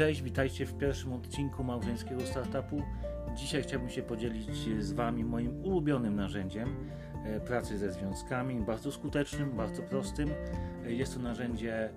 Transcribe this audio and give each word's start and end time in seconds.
Cześć, 0.00 0.22
witajcie 0.22 0.66
w 0.66 0.78
pierwszym 0.78 1.12
odcinku 1.12 1.64
małżeńskiego 1.64 2.20
startupu. 2.26 2.82
Dzisiaj 3.36 3.62
chciałbym 3.62 3.90
się 3.90 4.02
podzielić 4.02 4.46
z 4.84 4.92
Wami 4.92 5.24
moim 5.24 5.64
ulubionym 5.64 6.16
narzędziem 6.16 6.68
e, 7.24 7.40
pracy 7.40 7.78
ze 7.78 7.92
związkami, 7.92 8.60
bardzo 8.60 8.92
skutecznym, 8.92 9.50
bardzo 9.56 9.82
prostym. 9.82 10.30
E, 10.86 10.92
jest 10.92 11.14
to 11.14 11.20
narzędzie 11.20 11.84
e, 11.84 11.90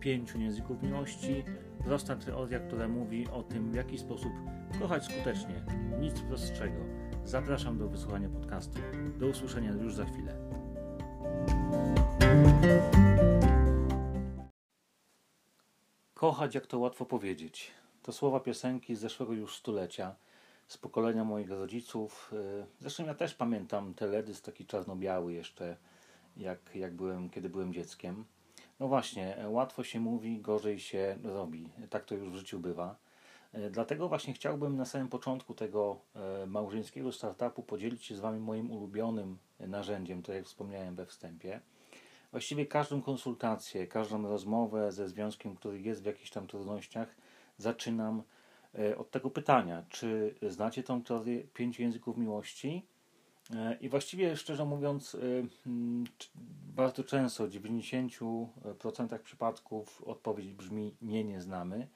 pięciu 0.00 0.40
języków 0.40 0.82
miłości, 0.82 1.44
prosta 1.84 2.16
teoria, 2.16 2.58
która 2.58 2.88
mówi 2.88 3.28
o 3.28 3.42
tym, 3.42 3.72
w 3.72 3.74
jaki 3.74 3.98
sposób 3.98 4.32
kochać 4.80 5.04
skutecznie. 5.04 5.54
Nic 6.00 6.20
prostszego. 6.20 6.80
Zapraszam 7.24 7.78
do 7.78 7.88
wysłuchania 7.88 8.28
podcastu. 8.28 8.78
Do 9.18 9.26
usłyszenia 9.26 9.72
już 9.72 9.94
za 9.94 10.04
chwilę. 10.04 10.36
Kochać, 16.20 16.54
jak 16.54 16.66
to 16.66 16.78
łatwo 16.78 17.06
powiedzieć. 17.06 17.70
To 18.02 18.12
słowa 18.12 18.40
piosenki 18.40 18.96
z 18.96 19.00
zeszłego 19.00 19.32
już 19.32 19.56
stulecia, 19.56 20.14
z 20.68 20.78
pokolenia 20.78 21.24
moich 21.24 21.50
rodziców. 21.50 22.32
Y, 22.32 22.66
zresztą 22.80 23.06
ja 23.06 23.14
też 23.14 23.34
pamiętam 23.34 23.94
teledysk 23.94 24.44
taki 24.44 24.66
czarno-biały 24.66 25.32
jeszcze, 25.32 25.76
jak, 26.36 26.58
jak 26.74 26.94
byłem, 26.94 27.30
kiedy 27.30 27.48
byłem 27.48 27.72
dzieckiem. 27.72 28.24
No 28.80 28.88
właśnie, 28.88 29.36
łatwo 29.48 29.84
się 29.84 30.00
mówi, 30.00 30.40
gorzej 30.40 30.78
się 30.78 31.18
robi. 31.22 31.68
Tak 31.90 32.04
to 32.04 32.14
już 32.14 32.30
w 32.30 32.34
życiu 32.34 32.58
bywa. 32.58 32.96
Y, 33.54 33.70
dlatego 33.70 34.08
właśnie 34.08 34.34
chciałbym 34.34 34.76
na 34.76 34.84
samym 34.84 35.08
początku 35.08 35.54
tego 35.54 36.00
małżeńskiego 36.46 37.12
startupu 37.12 37.62
podzielić 37.62 38.04
się 38.04 38.16
z 38.16 38.20
Wami 38.20 38.40
moim 38.40 38.70
ulubionym 38.70 39.38
narzędziem, 39.60 40.22
tak 40.22 40.36
jak 40.36 40.44
wspomniałem 40.44 40.94
we 40.94 41.06
wstępie. 41.06 41.60
Właściwie 42.30 42.66
każdą 42.66 43.02
konsultację, 43.02 43.86
każdą 43.86 44.22
rozmowę 44.22 44.92
ze 44.92 45.08
związkiem, 45.08 45.56
który 45.56 45.80
jest 45.80 46.02
w 46.02 46.06
jakichś 46.06 46.30
tam 46.30 46.46
trudnościach, 46.46 47.16
zaczynam 47.58 48.22
e, 48.78 48.98
od 48.98 49.10
tego 49.10 49.30
pytania, 49.30 49.84
czy 49.88 50.34
znacie 50.42 50.82
tą 50.82 51.02
teorię 51.02 51.44
pięciu 51.54 51.82
języków 51.82 52.16
miłości? 52.16 52.86
E, 53.54 53.76
I 53.80 53.88
właściwie, 53.88 54.36
szczerze 54.36 54.64
mówiąc, 54.64 55.14
e, 55.14 55.18
mm, 55.66 56.04
bardzo 56.76 57.04
często, 57.04 57.46
w 57.46 57.50
90% 57.50 59.18
przypadków 59.22 60.02
odpowiedź 60.02 60.52
brzmi 60.52 60.96
nie, 61.02 61.24
nie 61.24 61.40
znamy. 61.40 61.88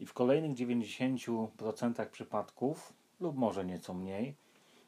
I 0.00 0.06
w 0.06 0.12
kolejnych 0.12 0.54
90% 0.54 2.10
przypadków, 2.10 2.92
lub 3.20 3.36
może 3.36 3.64
nieco 3.64 3.94
mniej, 3.94 4.36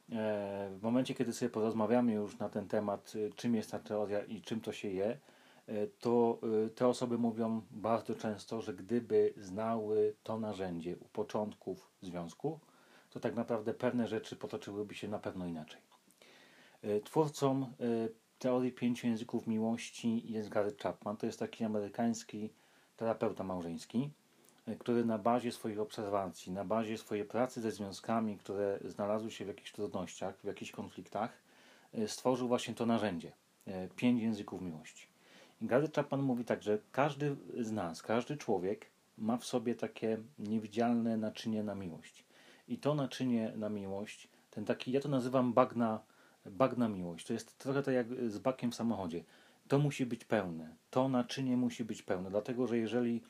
w 0.09 0.79
momencie, 0.83 1.15
kiedy 1.15 1.33
sobie 1.33 1.49
porozmawiamy 1.49 2.13
już 2.13 2.39
na 2.39 2.49
ten 2.49 2.69
temat, 2.69 3.13
e, 3.17 3.33
czym 3.33 3.55
jest 3.55 3.71
ta 3.71 3.79
teoria 3.79 4.25
i 4.25 4.41
czym 4.41 4.61
to 4.61 4.73
się 4.73 4.89
je, 4.89 5.19
e, 5.67 5.87
to 5.87 6.41
te 6.75 6.89
osoby 6.89 7.19
mówią 7.19 7.63
bardzo 7.71 8.15
często, 8.15 8.63
że 8.63 8.75
gdyby 8.75 9.35
znały 9.37 10.15
to 10.23 10.39
narzędzie 10.39 10.97
u 10.97 11.05
początków 11.05 11.91
związku, 12.03 12.61
to 13.11 13.21
tak 13.21 13.35
naprawdę 13.35 13.75
pewne 13.75 14.07
rzeczy 14.07 14.37
potoczyłyby 14.37 14.95
się 14.95 15.09
na 15.09 15.19
pewno 15.19 15.47
inaczej. 15.47 15.81
Twórcą 17.05 17.73
teorii 18.39 18.73
pięciu 18.73 19.07
języków 19.07 19.47
miłości 19.47 20.33
jest 20.33 20.49
Gary 20.49 20.75
Chapman. 20.83 21.17
To 21.17 21.27
jest 21.27 21.39
taki 21.39 21.65
amerykański 21.65 22.51
terapeuta 22.97 23.45
małżeński 23.45 24.11
który 24.75 25.05
na 25.05 25.19
bazie 25.19 25.53
swoich 25.53 25.81
obserwacji, 25.81 26.53
na 26.53 26.65
bazie 26.65 26.99
swojej 26.99 27.25
pracy 27.25 27.61
ze 27.61 27.71
związkami, 27.71 28.39
które 28.39 28.79
znalazły 28.85 29.31
się 29.31 29.45
w 29.45 29.49
jakichś 29.49 29.73
trudnościach, 29.73 30.39
w 30.41 30.45
jakichś 30.45 30.71
konfliktach, 30.71 31.33
e, 31.95 32.09
stworzył 32.09 32.49
właśnie 32.49 32.75
to 32.75 32.87
narzędzie 32.87 33.33
e, 33.67 33.89
pięć 33.89 34.23
języków 34.23 34.63
miłości. 34.63 35.07
I 35.63 35.67
Gary 35.67 35.89
Chapman 35.97 36.23
mówi 36.23 36.45
tak, 36.45 36.63
że 36.63 36.79
każdy 36.93 37.37
z 37.61 37.73
nas, 37.73 38.03
każdy 38.03 38.37
człowiek 38.37 38.87
ma 39.19 39.37
w 39.37 39.45
sobie 39.45 39.75
takie 39.75 40.19
niewidzialne 40.39 41.17
naczynie 41.17 41.63
na 41.63 41.75
miłość. 41.75 42.25
I 42.69 42.79
to 42.79 42.95
naczynie 42.95 43.53
na 43.57 43.69
miłość, 43.69 44.29
ten 44.51 44.65
taki, 44.65 44.93
ja 44.93 45.01
to 45.01 45.09
nazywam 45.09 45.53
bagna, 45.53 46.01
bagna 46.47 46.89
miłość. 46.89 47.27
To 47.27 47.33
jest 47.33 47.59
trochę 47.59 47.83
tak 47.83 47.95
jak 47.95 48.07
z 48.31 48.39
bakiem 48.39 48.73
w 48.73 48.75
samochodzie. 48.75 49.25
To 49.69 49.79
musi 49.79 50.07
być 50.07 50.25
pełne. 50.25 50.77
To 50.91 51.09
naczynie 51.09 51.57
musi 51.57 51.85
być 51.85 52.03
pełne, 52.03 52.31
dlatego 52.31 52.67
że 52.67 52.79
jeżeli 52.79 53.23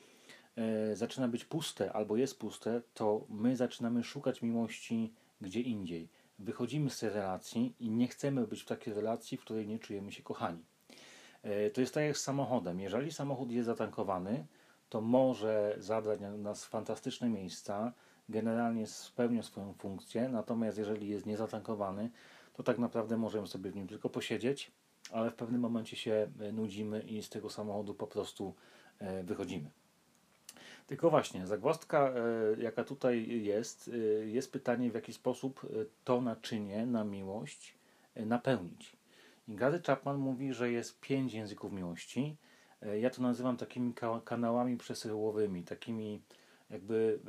zaczyna 0.93 1.27
być 1.27 1.45
puste 1.45 1.93
albo 1.93 2.17
jest 2.17 2.39
puste, 2.39 2.81
to 2.93 3.25
my 3.29 3.55
zaczynamy 3.55 4.03
szukać 4.03 4.41
miłości 4.41 5.13
gdzie 5.41 5.61
indziej. 5.61 6.09
Wychodzimy 6.39 6.89
z 6.89 6.99
tej 6.99 7.09
relacji 7.09 7.75
i 7.79 7.89
nie 7.89 8.07
chcemy 8.07 8.47
być 8.47 8.61
w 8.61 8.65
takiej 8.65 8.93
relacji, 8.93 9.37
w 9.37 9.41
której 9.41 9.67
nie 9.67 9.79
czujemy 9.79 10.11
się 10.11 10.23
kochani. 10.23 10.63
E, 11.43 11.69
to 11.69 11.81
jest 11.81 11.93
tak 11.93 12.03
jak 12.03 12.17
z 12.17 12.23
samochodem. 12.23 12.79
Jeżeli 12.79 13.11
samochód 13.11 13.51
jest 13.51 13.65
zatankowany, 13.65 14.45
to 14.89 15.01
może 15.01 15.75
zabrać 15.77 16.19
nas 16.37 16.65
fantastyczne 16.65 17.29
miejsca, 17.29 17.93
generalnie 18.29 18.87
spełnia 18.87 19.43
swoją 19.43 19.73
funkcję, 19.73 20.29
natomiast 20.29 20.77
jeżeli 20.77 21.09
jest 21.09 21.25
niezatankowany, 21.25 22.09
to 22.53 22.63
tak 22.63 22.77
naprawdę 22.77 23.17
możemy 23.17 23.47
sobie 23.47 23.71
w 23.71 23.75
nim 23.75 23.87
tylko 23.87 24.09
posiedzieć, 24.09 24.71
ale 25.11 25.31
w 25.31 25.35
pewnym 25.35 25.61
momencie 25.61 25.95
się 25.95 26.31
nudzimy 26.53 26.99
i 27.01 27.23
z 27.23 27.29
tego 27.29 27.49
samochodu 27.49 27.93
po 27.93 28.07
prostu 28.07 28.53
e, 28.99 29.23
wychodzimy. 29.23 29.69
Tylko 30.87 31.09
właśnie, 31.09 31.47
zagwozdka, 31.47 32.09
e, 32.09 32.61
jaka 32.61 32.83
tutaj 32.83 33.43
jest, 33.43 33.91
e, 33.93 34.25
jest 34.25 34.51
pytanie, 34.51 34.91
w 34.91 34.95
jaki 34.95 35.13
sposób 35.13 35.61
e, 35.63 35.67
to 36.03 36.21
naczynie 36.21 36.85
na 36.85 37.03
miłość 37.03 37.77
napełnić. 38.15 38.97
I 39.47 39.55
Gary 39.55 39.81
Chapman 39.81 40.17
mówi, 40.17 40.53
że 40.53 40.71
jest 40.71 40.99
pięć 40.99 41.33
języków 41.33 41.71
miłości. 41.71 42.37
Ja 42.99 43.09
to 43.09 43.21
nazywam 43.21 43.57
takimi 43.57 43.93
kanałami 44.25 44.77
przesyłowymi, 44.77 45.63
takimi 45.63 46.21
jakby 46.69 47.19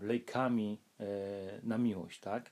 lejkami 0.00 0.78
na 1.62 1.78
miłość, 1.78 2.20
tak? 2.20 2.50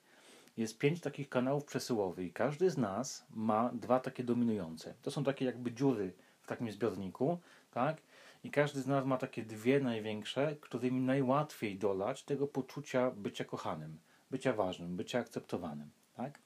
Jest 0.57 0.79
pięć 0.79 1.01
takich 1.01 1.29
kanałów 1.29 1.65
przesyłowych 1.65 2.27
i 2.27 2.33
każdy 2.33 2.71
z 2.71 2.79
nas 2.79 3.27
ma 3.31 3.71
dwa 3.73 4.01
takie 4.01 4.25
dominujące. 4.25 4.95
To 5.03 5.11
są 5.11 5.25
takie 5.25 5.45
jakby 5.45 5.73
dziury 5.73 6.13
w 6.43 6.47
takim 6.47 6.73
zbiorniku, 6.73 7.39
tak? 7.71 7.97
I 8.45 8.51
każdy 8.51 8.81
z 8.81 8.87
nas 8.87 9.05
ma 9.05 9.17
takie 9.17 9.43
dwie 9.43 9.81
największe, 9.81 10.57
którymi 10.61 11.01
najłatwiej 11.01 11.79
dolać 11.79 12.25
tego 12.25 12.47
poczucia 12.47 13.11
bycia 13.11 13.45
kochanym, 13.45 13.99
bycia 14.31 14.53
ważnym, 14.53 14.97
bycia 14.97 15.19
akceptowanym. 15.19 15.91
Tak? 16.17 16.39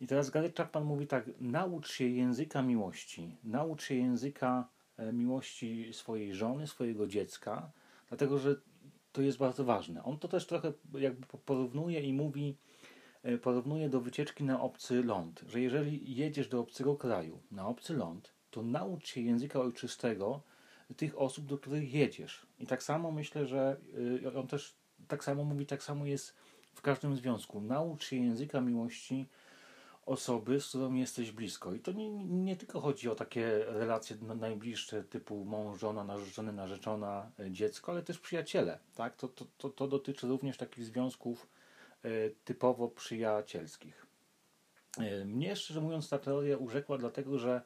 I 0.00 0.06
teraz 0.06 0.30
Gary 0.30 0.52
Chapman 0.56 0.84
mówi 0.84 1.06
tak, 1.06 1.30
naucz 1.40 1.92
się 1.92 2.08
języka 2.08 2.62
miłości, 2.62 3.36
naucz 3.44 3.82
się 3.82 3.94
języka 3.94 4.68
e, 4.96 5.12
miłości 5.12 5.92
swojej 5.92 6.34
żony, 6.34 6.66
swojego 6.66 7.06
dziecka, 7.06 7.70
dlatego 8.08 8.38
że 8.38 8.56
to 9.12 9.22
jest 9.22 9.38
bardzo 9.38 9.64
ważne. 9.64 10.04
On 10.04 10.18
to 10.18 10.28
też 10.28 10.46
trochę 10.46 10.72
jakby 10.94 11.26
porównuje 11.26 12.00
i 12.00 12.12
mówi, 12.12 12.56
e, 13.22 13.38
porównuje 13.38 13.88
do 13.88 14.00
wycieczki 14.00 14.44
na 14.44 14.60
obcy 14.60 15.02
ląd, 15.02 15.44
że 15.48 15.60
jeżeli 15.60 16.16
jedziesz 16.16 16.48
do 16.48 16.60
obcego 16.60 16.96
kraju, 16.96 17.40
na 17.50 17.66
obcy 17.66 17.94
ląd, 17.94 18.32
to 18.50 18.62
naucz 18.62 19.06
się 19.06 19.20
języka 19.20 19.60
ojczystego, 19.60 20.42
tych 20.94 21.18
osób, 21.18 21.46
do 21.46 21.58
których 21.58 21.94
jedziesz. 21.94 22.46
I 22.58 22.66
tak 22.66 22.82
samo 22.82 23.10
myślę, 23.10 23.46
że 23.46 23.76
y, 24.24 24.38
on 24.38 24.46
też 24.46 24.74
tak 25.08 25.24
samo 25.24 25.44
mówi, 25.44 25.66
tak 25.66 25.82
samo 25.82 26.06
jest 26.06 26.34
w 26.74 26.82
każdym 26.82 27.16
związku. 27.16 27.60
Naucz 27.60 28.04
się 28.04 28.16
języka 28.16 28.60
miłości 28.60 29.28
osoby, 30.06 30.60
z 30.60 30.68
którą 30.68 30.94
jesteś 30.94 31.32
blisko. 31.32 31.74
I 31.74 31.80
to 31.80 31.92
nie, 31.92 32.10
nie 32.24 32.56
tylko 32.56 32.80
chodzi 32.80 33.08
o 33.08 33.14
takie 33.14 33.64
relacje 33.64 34.16
najbliższe, 34.16 35.04
typu 35.04 35.44
mąż, 35.44 35.80
żona, 35.80 36.04
narzeczony, 36.04 36.52
narzeczona, 36.52 37.30
y, 37.40 37.50
dziecko, 37.50 37.92
ale 37.92 38.02
też 38.02 38.18
przyjaciele. 38.18 38.78
Tak? 38.94 39.16
To, 39.16 39.28
to, 39.28 39.46
to, 39.58 39.70
to 39.70 39.88
dotyczy 39.88 40.26
również 40.26 40.56
takich 40.56 40.84
związków 40.84 41.48
y, 42.04 42.34
typowo 42.44 42.88
przyjacielskich. 42.88 44.06
Mnie, 45.24 45.56
szczerze 45.56 45.80
mówiąc, 45.80 46.08
ta 46.08 46.18
teoria 46.18 46.56
urzekła, 46.56 46.98
dlatego 46.98 47.38
że 47.38 47.62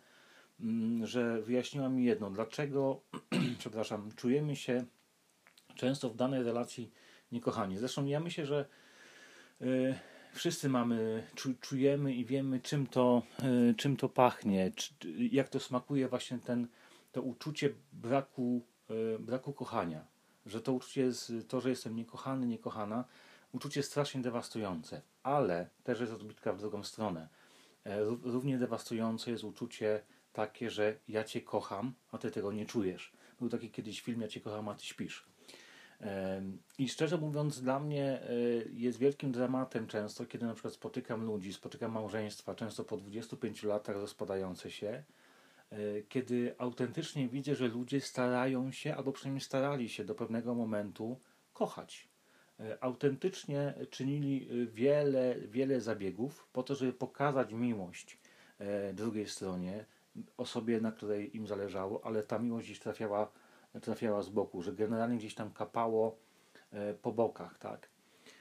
że 1.02 1.42
wyjaśniła 1.42 1.88
mi 1.88 2.04
jedno, 2.04 2.30
dlaczego, 2.30 3.00
przepraszam, 3.58 4.12
czujemy 4.16 4.56
się 4.56 4.84
często 5.74 6.10
w 6.10 6.16
danej 6.16 6.42
relacji 6.42 6.90
niekochani. 7.32 7.78
Zresztą 7.78 8.06
ja 8.06 8.20
myślę, 8.20 8.46
że 8.46 8.66
y, 9.62 9.94
wszyscy 10.32 10.68
mamy, 10.68 11.26
czu, 11.34 11.54
czujemy 11.60 12.14
i 12.14 12.24
wiemy, 12.24 12.60
czym 12.60 12.86
to, 12.86 13.22
y, 13.70 13.74
czym 13.74 13.96
to 13.96 14.08
pachnie, 14.08 14.72
jak 15.30 15.48
to 15.48 15.60
smakuje 15.60 16.08
właśnie 16.08 16.38
ten, 16.38 16.68
to 17.12 17.22
uczucie 17.22 17.70
braku, 17.92 18.66
y, 18.90 19.18
braku 19.18 19.52
kochania. 19.52 20.04
Że 20.46 20.60
to 20.60 20.72
uczucie 20.72 21.00
jest, 21.00 21.32
to, 21.48 21.60
że 21.60 21.70
jestem 21.70 21.96
niekochany, 21.96 22.46
niekochana, 22.46 23.04
uczucie 23.52 23.82
strasznie 23.82 24.22
dewastujące, 24.22 25.02
ale 25.22 25.68
też 25.84 26.00
jest 26.00 26.12
odbitka 26.12 26.52
w 26.52 26.60
drugą 26.60 26.82
stronę. 26.82 27.28
E, 27.84 28.04
równie 28.04 28.58
dewastujące 28.58 29.30
jest 29.30 29.44
uczucie 29.44 30.02
takie, 30.36 30.70
że 30.70 30.96
ja 31.08 31.24
cię 31.24 31.40
kocham, 31.40 31.94
a 32.12 32.18
ty 32.18 32.30
tego 32.30 32.52
nie 32.52 32.66
czujesz. 32.66 33.12
Był 33.40 33.48
taki 33.48 33.70
kiedyś 33.70 34.00
film, 34.00 34.20
ja 34.20 34.28
cię 34.28 34.40
kocham, 34.40 34.68
a 34.68 34.74
ty 34.74 34.84
śpisz. 34.84 35.26
I 36.78 36.88
szczerze 36.88 37.18
mówiąc, 37.18 37.62
dla 37.62 37.80
mnie 37.80 38.20
e, 38.22 38.28
jest 38.72 38.98
wielkim 38.98 39.32
dramatem 39.32 39.86
często, 39.86 40.26
kiedy 40.26 40.46
na 40.46 40.52
przykład 40.52 40.74
spotykam 40.74 41.24
ludzi, 41.24 41.52
spotykam 41.52 41.92
małżeństwa, 41.92 42.54
często 42.54 42.84
po 42.84 42.96
25 42.96 43.62
latach 43.62 43.96
rozpadające 43.96 44.70
się, 44.70 45.04
e, 45.70 46.02
kiedy 46.08 46.54
autentycznie 46.58 47.28
widzę, 47.28 47.54
że 47.54 47.68
ludzie 47.68 48.00
starają 48.00 48.72
się, 48.72 48.94
albo 48.94 49.12
przynajmniej 49.12 49.40
starali 49.40 49.88
się 49.88 50.04
do 50.04 50.14
pewnego 50.14 50.54
momentu 50.54 51.20
kochać. 51.52 52.08
E, 52.60 52.84
autentycznie 52.84 53.74
czynili 53.90 54.48
wiele, 54.66 55.36
wiele 55.40 55.80
zabiegów 55.80 56.48
po 56.52 56.62
to, 56.62 56.74
żeby 56.74 56.92
pokazać 56.92 57.52
miłość 57.52 58.18
drugiej 58.94 59.28
stronie, 59.28 59.84
osobie, 60.36 60.80
na 60.80 60.92
której 60.92 61.36
im 61.36 61.46
zależało, 61.46 62.04
ale 62.04 62.22
ta 62.22 62.38
miłość 62.38 62.66
gdzieś 62.66 62.78
trafiała, 62.78 63.30
trafiała 63.82 64.22
z 64.22 64.28
boku, 64.28 64.62
że 64.62 64.72
generalnie 64.72 65.16
gdzieś 65.16 65.34
tam 65.34 65.50
kapało 65.50 66.16
po 67.02 67.12
bokach, 67.12 67.58
tak. 67.58 67.88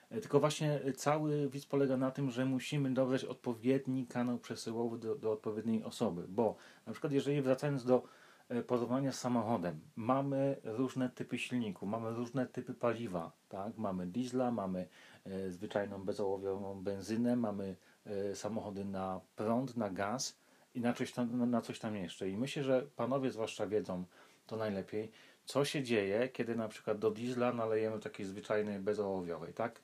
Tylko 0.09 0.39
właśnie 0.39 0.79
cały 0.95 1.49
widz 1.49 1.65
polega 1.65 1.97
na 1.97 2.11
tym, 2.11 2.31
że 2.31 2.45
musimy 2.45 2.93
dobrać 2.93 3.25
odpowiedni 3.25 4.07
kanał 4.07 4.37
przesyłowy 4.37 4.97
do, 4.97 5.15
do 5.15 5.31
odpowiedniej 5.31 5.83
osoby, 5.83 6.25
bo 6.27 6.55
na 6.85 6.91
przykład 6.91 7.13
jeżeli 7.13 7.41
wracając 7.41 7.85
do 7.85 8.03
E, 8.49 8.63
porównania 8.63 9.11
z 9.11 9.19
samochodem. 9.19 9.79
Mamy 9.95 10.57
różne 10.63 11.09
typy 11.09 11.37
silników, 11.37 11.89
mamy 11.89 12.11
różne 12.11 12.45
typy 12.47 12.73
paliwa. 12.73 13.31
Tak? 13.49 13.77
Mamy 13.77 14.07
diesla, 14.07 14.51
mamy 14.51 14.87
e, 15.25 15.51
zwyczajną 15.51 16.03
bezołowiową 16.03 16.83
benzynę, 16.83 17.35
mamy 17.35 17.75
e, 18.05 18.35
samochody 18.35 18.85
na 18.85 19.21
prąd, 19.35 19.77
na 19.77 19.89
gaz 19.89 20.37
i 20.75 20.81
na 20.81 20.93
coś, 20.93 21.11
tam, 21.11 21.49
na 21.49 21.61
coś 21.61 21.79
tam 21.79 21.95
jeszcze. 21.95 22.29
I 22.29 22.37
myślę, 22.37 22.63
że 22.63 22.87
panowie 22.95 23.31
zwłaszcza 23.31 23.67
wiedzą 23.67 24.05
to 24.47 24.57
najlepiej, 24.57 25.11
co 25.45 25.65
się 25.65 25.83
dzieje, 25.83 26.29
kiedy 26.29 26.55
na 26.55 26.67
przykład 26.67 26.99
do 26.99 27.11
diesla 27.11 27.53
nalejemy 27.53 27.99
takiej 27.99 28.25
zwyczajnej 28.25 28.79
bezołowiowej. 28.79 29.53
Tak? 29.53 29.81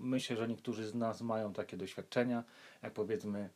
Myślę, 0.00 0.36
że 0.36 0.48
niektórzy 0.48 0.86
z 0.86 0.94
nas 0.94 1.22
mają 1.22 1.52
takie 1.52 1.76
doświadczenia, 1.76 2.44
jak 2.82 2.92
powiedzmy 2.92 3.50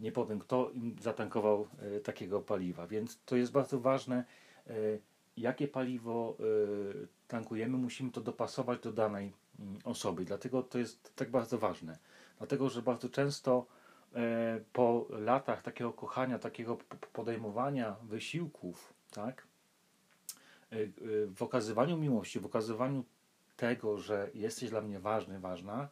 nie 0.00 0.12
powiem 0.12 0.38
kto 0.38 0.70
im 0.70 0.96
zatankował 1.00 1.66
e, 1.78 2.00
takiego 2.00 2.40
paliwa. 2.40 2.86
Więc 2.86 3.18
to 3.26 3.36
jest 3.36 3.52
bardzo 3.52 3.80
ważne, 3.80 4.24
e, 4.66 4.72
jakie 5.36 5.68
paliwo 5.68 6.36
e, 6.40 6.42
tankujemy, 7.28 7.78
musimy 7.78 8.10
to 8.10 8.20
dopasować 8.20 8.80
do 8.80 8.92
danej 8.92 9.32
mm, 9.58 9.78
osoby. 9.84 10.24
Dlatego 10.24 10.62
to 10.62 10.78
jest 10.78 11.16
tak 11.16 11.30
bardzo 11.30 11.58
ważne. 11.58 11.98
Dlatego, 12.38 12.68
że 12.68 12.82
bardzo 12.82 13.08
często 13.08 13.66
po 14.72 15.06
latach 15.10 15.62
takiego 15.62 15.92
kochania, 15.92 16.38
takiego 16.38 16.78
podejmowania 17.12 17.96
wysiłków, 18.02 18.94
tak, 19.10 19.46
w 21.26 21.42
okazywaniu 21.42 21.96
miłości, 21.96 22.40
w 22.40 22.46
okazywaniu 22.46 23.04
tego, 23.56 23.98
że 23.98 24.30
jesteś 24.34 24.70
dla 24.70 24.80
mnie 24.80 25.00
ważny, 25.00 25.40
ważna, 25.40 25.88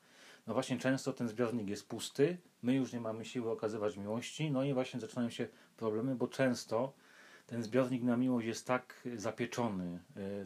no 0.47 0.55
właśnie 0.55 0.79
często 0.79 1.13
ten 1.13 1.29
zbiornik 1.29 1.69
jest 1.69 1.89
pusty, 1.89 2.39
my 2.63 2.75
już 2.75 2.93
nie 2.93 3.01
mamy 3.01 3.25
siły 3.25 3.51
okazywać 3.51 3.97
miłości, 3.97 4.51
no 4.51 4.65
i 4.65 4.75
właśnie 4.75 5.01
zaczynają 5.01 5.31
się 5.31 5.49
problemy, 5.77 6.15
bo 6.15 6.29
często 6.29 6.93
ten 7.47 7.63
zbiornik 7.63 8.03
na 8.03 8.17
miłość 8.17 8.47
jest 8.47 8.67
tak 8.67 9.03
zapieczony, 9.17 9.99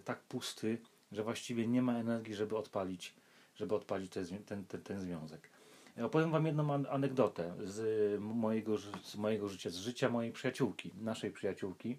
tak 0.04 0.20
pusty, 0.20 0.78
że 1.12 1.22
właściwie 1.22 1.66
nie 1.68 1.82
ma 1.82 1.98
energii, 1.98 2.34
żeby 2.34 2.56
odpalić, 2.56 3.14
żeby 3.54 3.74
odpalić 3.74 4.12
ten, 4.12 4.26
ten, 4.44 4.64
ten, 4.64 4.82
ten 4.82 5.00
związek. 5.00 5.51
Opowiem 6.00 6.30
Wam 6.30 6.46
jedną 6.46 6.86
anegdotę 6.88 7.54
z 7.64 8.20
mojego, 8.20 8.78
z 9.02 9.16
mojego 9.16 9.48
życia, 9.48 9.70
z 9.70 9.76
życia 9.76 10.08
mojej 10.08 10.32
przyjaciółki, 10.32 10.90
naszej 11.00 11.30
przyjaciółki. 11.30 11.98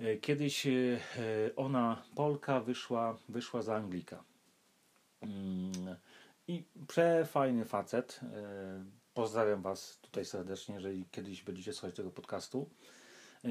E, 0.00 0.16
kiedyś 0.16 0.66
e, 0.66 1.00
ona, 1.56 2.02
Polka, 2.14 2.60
wyszła, 2.60 3.18
wyszła 3.28 3.62
za 3.62 3.76
Anglika. 3.76 4.24
Mm, 5.20 5.96
i 6.48 6.64
przefajny 6.88 7.64
facet. 7.64 8.20
E, 8.22 8.84
pozdrawiam 9.14 9.62
Was 9.62 9.98
tutaj 10.00 10.24
serdecznie, 10.24 10.74
jeżeli 10.74 11.04
kiedyś 11.10 11.42
będziecie 11.42 11.72
słuchać 11.72 11.96
tego 11.96 12.10
podcastu. 12.10 12.70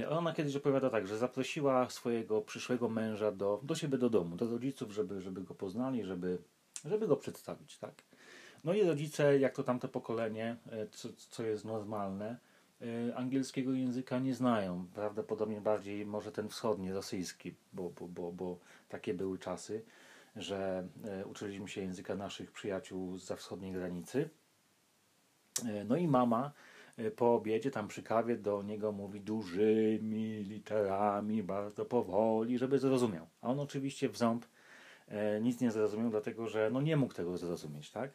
Ona 0.09 0.33
kiedyś 0.33 0.55
opowiada 0.55 0.89
tak, 0.89 1.07
że 1.07 1.17
zaprosiła 1.17 1.89
swojego 1.89 2.41
przyszłego 2.41 2.89
męża 2.89 3.31
do, 3.31 3.59
do 3.63 3.75
siebie 3.75 3.97
do 3.97 4.09
domu, 4.09 4.35
do 4.35 4.47
rodziców, 4.47 4.91
żeby, 4.91 5.21
żeby 5.21 5.41
go 5.41 5.55
poznali, 5.55 6.03
żeby, 6.03 6.37
żeby 6.85 7.07
go 7.07 7.15
przedstawić. 7.15 7.77
Tak? 7.77 8.03
No 8.63 8.73
i 8.73 8.83
rodzice, 8.83 9.39
jak 9.39 9.55
to 9.55 9.63
tamte 9.63 9.87
pokolenie, 9.87 10.55
e, 10.71 10.87
co, 10.87 11.09
co 11.29 11.43
jest 11.43 11.65
normalne, 11.65 12.37
angielskiego 13.15 13.73
języka 13.73 14.19
nie 14.19 14.35
znają. 14.35 14.87
Prawdopodobnie 14.93 15.61
bardziej 15.61 16.05
może 16.05 16.31
ten 16.31 16.49
wschodni, 16.49 16.91
rosyjski, 16.91 17.55
bo, 17.73 17.89
bo, 17.89 18.07
bo, 18.07 18.31
bo 18.31 18.59
takie 18.89 19.13
były 19.13 19.39
czasy 19.39 19.83
że 20.37 20.87
e, 21.03 21.25
uczyliśmy 21.25 21.67
się 21.67 21.81
języka 21.81 22.15
naszych 22.15 22.51
przyjaciół 22.51 23.17
za 23.17 23.35
wschodniej 23.35 23.71
granicy. 23.71 24.29
E, 25.65 25.83
no 25.83 25.95
i 25.95 26.07
mama 26.07 26.51
e, 26.97 27.11
po 27.11 27.35
obiedzie, 27.35 27.71
tam 27.71 27.87
przy 27.87 28.03
kawie, 28.03 28.37
do 28.37 28.63
niego 28.63 28.91
mówi 28.91 29.21
dużymi 29.21 30.43
literami, 30.43 31.43
bardzo 31.43 31.85
powoli, 31.85 32.57
żeby 32.57 32.79
zrozumiał. 32.79 33.27
A 33.41 33.49
on 33.49 33.59
oczywiście 33.59 34.09
w 34.09 34.17
ząb 34.17 34.45
nic 35.41 35.61
nie 35.61 35.71
zrozumiał, 35.71 36.09
dlatego 36.09 36.47
że 36.47 36.69
no 36.73 36.81
nie 36.81 36.97
mógł 36.97 37.13
tego 37.13 37.37
zrozumieć, 37.37 37.91
tak? 37.91 38.11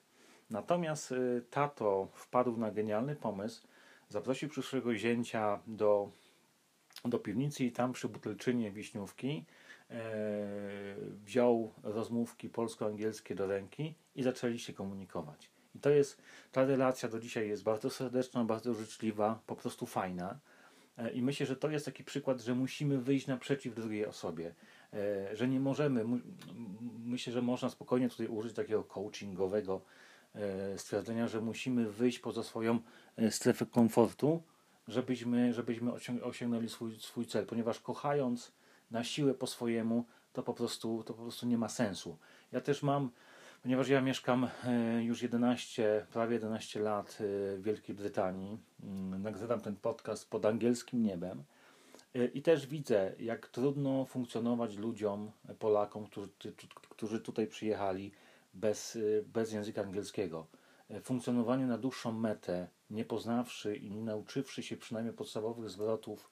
Natomiast 0.53 1.15
tato 1.51 2.09
wpadł 2.15 2.57
na 2.57 2.71
genialny 2.71 3.17
pomysł, 3.17 3.67
zaprosił 4.09 4.49
przyszłego 4.49 4.95
zięcia 4.95 5.61
do, 5.67 6.11
do 7.05 7.19
piwnicy 7.19 7.65
i 7.65 7.73
tam 7.73 7.93
przy 7.93 8.09
butelczynie 8.09 8.71
wiśniówki 8.71 9.45
E, 9.93 10.95
wziął 11.25 11.73
rozmówki 11.83 12.49
polsko-angielskie 12.49 13.35
do 13.35 13.47
ręki 13.47 13.95
i 14.15 14.23
zaczęli 14.23 14.59
się 14.59 14.73
komunikować. 14.73 15.51
I 15.75 15.79
to 15.79 15.91
jest, 15.91 16.23
ta 16.53 16.65
relacja 16.65 17.09
do 17.09 17.21
dzisiaj 17.21 17.49
jest 17.49 17.63
bardzo 17.63 17.91
serdeczna, 17.91 18.45
bardzo 18.45 18.75
życzliwa, 18.75 19.41
po 19.47 19.57
prostu 19.57 19.87
fajna. 19.87 20.39
E, 20.99 21.11
I 21.11 21.23
myślę, 21.23 21.47
że 21.47 21.57
to 21.57 21.71
jest 21.71 21.85
taki 21.85 22.05
przykład, 22.05 22.41
że 22.41 22.55
musimy 22.55 22.99
wyjść 22.99 23.27
naprzeciw 23.27 23.75
drugiej 23.75 24.07
osobie, 24.07 24.55
e, 24.93 25.37
że 25.37 25.49
nie 25.49 25.61
możemy, 25.61 26.05
myślę, 27.05 27.33
że 27.33 27.43
można 27.43 27.71
spokojnie 27.71 28.09
tutaj 28.09 28.27
użyć 28.27 28.55
takiego 28.55 28.85
coachingowego 28.85 29.81
stwierdzenia, 30.77 31.29
że 31.29 31.41
musimy 31.41 31.91
wyjść 31.91 32.19
poza 32.19 32.43
swoją 32.43 32.79
strefę 33.31 33.67
komfortu, 33.67 34.43
żebyśmy, 34.89 35.53
żebyśmy 35.53 35.93
osiągnęli 36.23 36.69
swój, 36.69 37.01
swój 37.01 37.27
cel, 37.27 37.47
ponieważ 37.47 37.81
kochając 37.81 38.53
na 38.91 39.05
siłę 39.05 39.35
po 39.35 39.47
swojemu, 39.47 40.05
to 40.33 40.43
po 40.43 40.55
prostu, 40.55 41.03
to 41.03 41.15
po 41.15 41.23
prostu 41.23 41.47
nie 41.47 41.59
ma 41.59 41.69
sensu. 41.69 42.19
Ja 42.53 42.61
też 42.61 42.83
mam, 42.83 43.11
ponieważ 43.63 43.89
ja 43.89 44.01
mieszkam 44.01 44.49
e, 44.65 45.03
już 45.05 45.23
11, 45.23 46.07
prawie 46.13 46.35
11 46.35 46.81
lat 46.81 47.19
e, 47.21 47.25
w 47.57 47.63
Wielkiej 47.63 47.95
Brytanii, 47.95 48.59
mm, 48.83 49.23
nagrywam 49.23 49.61
ten 49.61 49.77
podcast 49.77 50.31
pod 50.31 50.47
angielskim 50.47 51.03
niebem 51.03 51.45
e, 52.15 52.25
i 52.25 52.43
też 52.43 52.67
widzę, 52.67 53.13
jak 53.19 53.49
trudno 53.49 54.05
funkcjonować 54.05 54.77
ludziom, 54.77 55.31
Polakom, 55.59 56.07
którzy, 56.07 56.29
którzy 56.91 57.21
tutaj 57.21 57.47
przyjechali 57.47 58.13
bez, 58.55 58.99
bez 59.27 59.53
języka 59.53 59.83
angielskiego. 59.83 60.47
Funkcjonowanie 61.03 61.67
na 61.67 61.79
dłuższą 61.79 62.13
metę, 62.13 62.69
nie 62.91 63.05
poznawszy 63.05 63.77
i 63.77 63.91
nie 63.91 64.03
nauczywszy 64.03 64.63
się 64.63 64.77
przynajmniej 64.77 65.15
podstawowych 65.15 65.71
zwrotów 65.71 66.31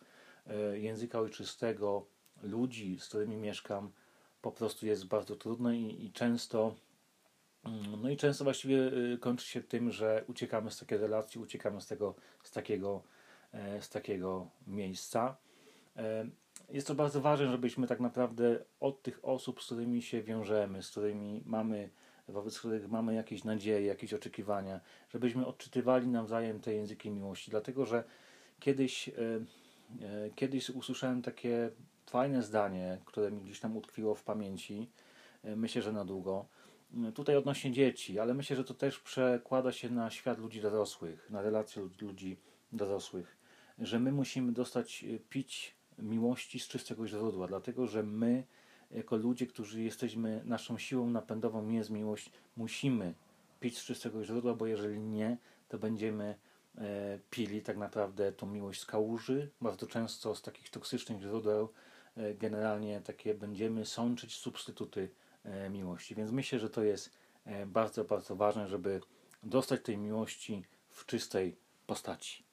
języka 0.75 1.21
ojczystego, 1.21 2.07
ludzi, 2.43 2.99
z 3.01 3.09
którymi 3.09 3.37
mieszkam, 3.37 3.93
po 4.43 4.53
prostu 4.53 4.87
jest 4.87 5.07
bardzo 5.07 5.37
trudne 5.37 5.77
i, 5.77 6.07
i 6.07 6.13
często 6.13 6.75
mm, 7.65 8.03
no 8.03 8.11
i 8.11 8.17
często 8.17 8.45
właściwie 8.45 8.77
y, 8.77 9.19
kończy 9.19 9.47
się 9.47 9.63
tym, 9.63 9.91
że 9.91 10.25
uciekamy 10.29 10.71
z 10.71 10.79
takiej 10.79 10.99
relacji, 10.99 11.41
uciekamy 11.41 11.81
z 11.81 11.87
tego, 11.87 12.15
z 12.43 12.51
takiego, 12.51 13.03
e, 13.53 13.83
z 13.83 13.89
takiego 13.89 14.51
miejsca. 14.67 15.37
E, 15.97 16.27
jest 16.69 16.87
to 16.87 16.95
bardzo 16.95 17.21
ważne, 17.21 17.51
żebyśmy 17.51 17.87
tak 17.87 18.01
naprawdę 18.01 18.65
od 18.81 19.03
tych 19.03 19.25
osób, 19.25 19.63
z 19.63 19.67
którymi 19.67 20.03
się 20.03 20.23
wiążemy, 20.23 20.83
z 20.83 20.91
którymi 20.91 21.43
mamy, 21.47 21.91
wobec 22.31 22.59
których 22.59 22.91
mamy 22.91 23.15
jakieś 23.15 23.45
nadzieje, 23.45 23.87
jakieś 23.87 24.15
oczekiwania, 24.15 24.81
żebyśmy 25.09 25.47
odczytywali 25.47 26.09
nawzajem 26.09 26.61
te 26.61 26.75
języki 26.75 27.11
miłości. 27.11 27.51
Dlatego, 27.51 27.87
że 27.87 28.05
kiedyś, 28.61 29.09
e, 29.09 29.13
kiedyś 30.35 30.71
usłyszałem 30.71 31.23
takie 31.23 31.71
fajne 32.07 32.43
zdanie, 32.43 32.99
które 33.05 33.31
mi 33.31 33.41
gdzieś 33.41 33.61
tam 33.61 33.77
utkwiło 33.77 34.15
w 34.15 34.23
pamięci. 34.23 34.91
E, 35.45 35.57
myślę, 35.57 35.83
że 35.83 35.93
na 35.93 36.05
długo. 36.05 36.47
E, 37.09 37.13
tutaj 37.13 37.37
odnośnie 37.37 37.73
dzieci, 37.73 38.19
ale 38.19 38.35
myślę, 38.35 38.57
że 38.57 38.65
to 38.65 38.75
też 38.75 38.99
przekłada 38.99 39.73
się 39.73 39.91
na 39.91 40.11
świat 40.11 40.39
ludzi 40.39 40.61
dorosłych, 40.61 41.31
na 41.31 41.43
relacje 41.43 41.89
ludzi 42.03 42.37
dorosłych, 42.73 43.37
że 43.79 43.99
my 43.99 44.13
musimy 44.13 44.53
dostać 44.53 45.05
e, 45.05 45.19
pić 45.19 45.75
miłości 45.99 46.61
z 46.61 46.69
czystego 46.69 47.07
źródła, 47.07 47.47
dlatego 47.47 47.87
że 47.87 48.03
my, 48.03 48.45
jako 48.91 49.17
ludzie, 49.17 49.47
którzy 49.47 49.83
jesteśmy, 49.83 50.43
naszą 50.45 50.79
siłą 50.79 51.11
napędową 51.11 51.69
jest 51.69 51.91
miłość, 51.91 52.31
musimy 52.57 53.15
pić 53.61 53.79
z 53.79 53.85
czystego 53.85 54.25
źródła, 54.25 54.55
bo 54.55 54.67
jeżeli 54.67 55.01
nie, 55.01 55.37
to 55.69 55.79
będziemy 55.79 56.35
pili 57.31 57.63
tak 57.63 57.77
naprawdę 57.77 58.33
tą 58.33 58.47
miłość 58.47 58.81
z 58.81 58.87
kałuży, 58.87 59.51
bardzo 59.61 59.87
często 59.87 60.35
z 60.35 60.43
takich 60.43 60.71
toksycznych 60.71 61.21
źródeł, 61.21 61.69
E, 62.17 62.35
generalnie 62.35 63.01
takie 63.01 63.35
będziemy 63.35 63.87
sączyć 63.87 64.35
substytuty 64.35 65.11
e, 65.45 65.71
miłości. 65.71 66.15
Więc 66.15 66.31
myślę, 66.31 66.59
że 66.59 66.71
to 66.71 66.83
jest 66.83 67.11
e, 67.45 67.67
bardzo, 67.67 68.05
bardzo 68.05 68.37
ważne, 68.37 68.69
żeby 68.69 69.01
dostać 69.43 69.83
tej 69.83 69.99
miłości 69.99 70.65
w 70.89 71.07
czystej 71.07 71.57
postaci. 71.87 72.50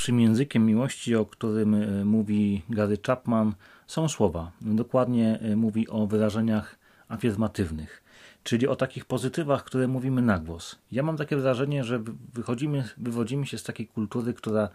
Pierwszym 0.00 0.20
językiem 0.20 0.66
miłości, 0.66 1.16
o 1.16 1.26
którym 1.26 1.74
e, 1.74 2.04
mówi 2.04 2.62
Gary 2.70 2.98
Chapman, 3.06 3.54
są 3.86 4.08
słowa. 4.08 4.50
Dokładnie 4.60 5.38
e, 5.40 5.56
mówi 5.56 5.88
o 5.88 6.06
wyrażeniach 6.06 6.78
afirmatywnych, 7.08 8.02
czyli 8.42 8.68
o 8.68 8.76
takich 8.76 9.04
pozytywach, 9.04 9.64
które 9.64 9.88
mówimy 9.88 10.22
na 10.22 10.38
głos. 10.38 10.78
Ja 10.92 11.02
mam 11.02 11.16
takie 11.16 11.36
wrażenie, 11.36 11.84
że 11.84 12.02
wychodzimy, 12.34 12.88
wywodzimy 12.96 13.46
się 13.46 13.58
z 13.58 13.62
takiej 13.62 13.86
kultury, 13.86 14.34
która 14.34 14.68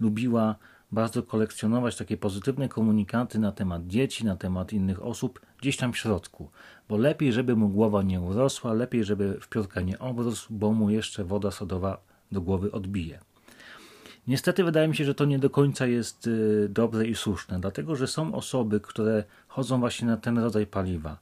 lubiła 0.00 0.56
bardzo 0.92 1.22
kolekcjonować 1.22 1.96
takie 1.96 2.16
pozytywne 2.16 2.68
komunikaty 2.68 3.38
na 3.38 3.52
temat 3.52 3.86
dzieci, 3.86 4.24
na 4.24 4.36
temat 4.36 4.72
innych 4.72 5.02
osób, 5.02 5.40
gdzieś 5.60 5.76
tam 5.76 5.92
w 5.92 5.98
środku. 5.98 6.50
Bo 6.88 6.96
lepiej, 6.96 7.32
żeby 7.32 7.56
mu 7.56 7.68
głowa 7.68 8.02
nie 8.02 8.20
urosła, 8.20 8.72
lepiej, 8.72 9.04
żeby 9.04 9.38
w 9.40 9.48
piórka 9.48 9.80
nie 9.80 9.98
obrósł, 9.98 10.46
bo 10.50 10.72
mu 10.72 10.90
jeszcze 10.90 11.24
woda 11.24 11.50
sodowa 11.50 12.00
do 12.32 12.40
głowy 12.40 12.72
odbije. 12.72 13.27
Niestety 14.28 14.64
wydaje 14.64 14.88
mi 14.88 14.96
się, 14.96 15.04
że 15.04 15.14
to 15.14 15.24
nie 15.24 15.38
do 15.38 15.50
końca 15.50 15.86
jest 15.86 16.26
y, 16.26 16.68
dobre 16.70 17.06
i 17.06 17.14
słuszne, 17.14 17.60
dlatego 17.60 17.96
że 17.96 18.06
są 18.06 18.34
osoby, 18.34 18.80
które 18.80 19.24
chodzą 19.48 19.80
właśnie 19.80 20.06
na 20.06 20.16
ten 20.16 20.38
rodzaj 20.38 20.66
paliwa, 20.66 21.18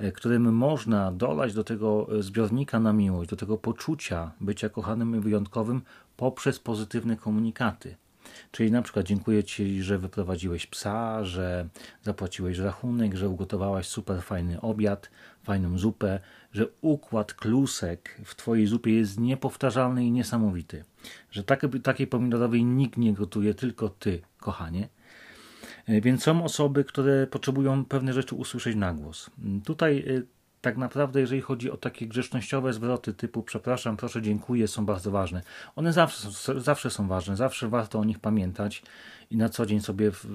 y, 0.00 0.12
którym 0.12 0.54
można 0.54 1.12
dolać 1.12 1.54
do 1.54 1.64
tego 1.64 2.08
zbiornika 2.20 2.80
na 2.80 2.92
miłość, 2.92 3.30
do 3.30 3.36
tego 3.36 3.58
poczucia 3.58 4.30
bycia 4.40 4.68
kochanym 4.68 5.16
i 5.16 5.20
wyjątkowym 5.20 5.82
poprzez 6.16 6.58
pozytywne 6.58 7.16
komunikaty. 7.16 7.96
Czyli 8.50 8.70
na 8.70 8.82
przykład 8.82 9.06
dziękuję 9.06 9.44
Ci, 9.44 9.82
że 9.82 9.98
wyprowadziłeś 9.98 10.66
psa, 10.66 11.24
że 11.24 11.68
zapłaciłeś 12.02 12.58
rachunek, 12.58 13.16
że 13.16 13.28
ugotowałaś 13.28 13.86
super 13.86 14.22
fajny 14.22 14.60
obiad, 14.60 15.10
fajną 15.46 15.78
zupę, 15.78 16.20
że 16.52 16.66
układ 16.80 17.34
klusek 17.34 18.20
w 18.24 18.34
Twojej 18.34 18.66
zupie 18.66 18.94
jest 18.94 19.20
niepowtarzalny 19.20 20.04
i 20.04 20.12
niesamowity. 20.12 20.84
Że 21.30 21.44
takie, 21.44 21.68
takiej 21.68 22.06
pomidorowej 22.06 22.64
nikt 22.64 22.96
nie 22.96 23.12
gotuje, 23.12 23.54
tylko 23.54 23.88
Ty, 23.88 24.20
kochanie. 24.40 24.88
E, 25.86 26.00
więc 26.00 26.22
są 26.22 26.44
osoby, 26.44 26.84
które 26.84 27.26
potrzebują 27.26 27.84
pewne 27.84 28.12
rzeczy 28.12 28.34
usłyszeć 28.34 28.76
na 28.76 28.94
głos. 28.94 29.30
Tutaj 29.64 29.98
e, 29.98 30.22
tak 30.60 30.76
naprawdę, 30.76 31.20
jeżeli 31.20 31.40
chodzi 31.40 31.70
o 31.70 31.76
takie 31.76 32.06
grzecznościowe 32.06 32.72
zwroty 32.72 33.14
typu 33.14 33.42
przepraszam, 33.42 33.96
proszę, 33.96 34.22
dziękuję, 34.22 34.68
są 34.68 34.86
bardzo 34.86 35.10
ważne. 35.10 35.42
One 35.76 35.92
zawsze, 35.92 36.28
zawsze 36.60 36.90
są 36.90 37.08
ważne, 37.08 37.36
zawsze 37.36 37.68
warto 37.68 37.98
o 37.98 38.04
nich 38.04 38.18
pamiętać 38.18 38.82
i 39.30 39.36
na 39.36 39.48
co 39.48 39.66
dzień 39.66 39.80
sobie 39.80 40.10
w, 40.10 40.26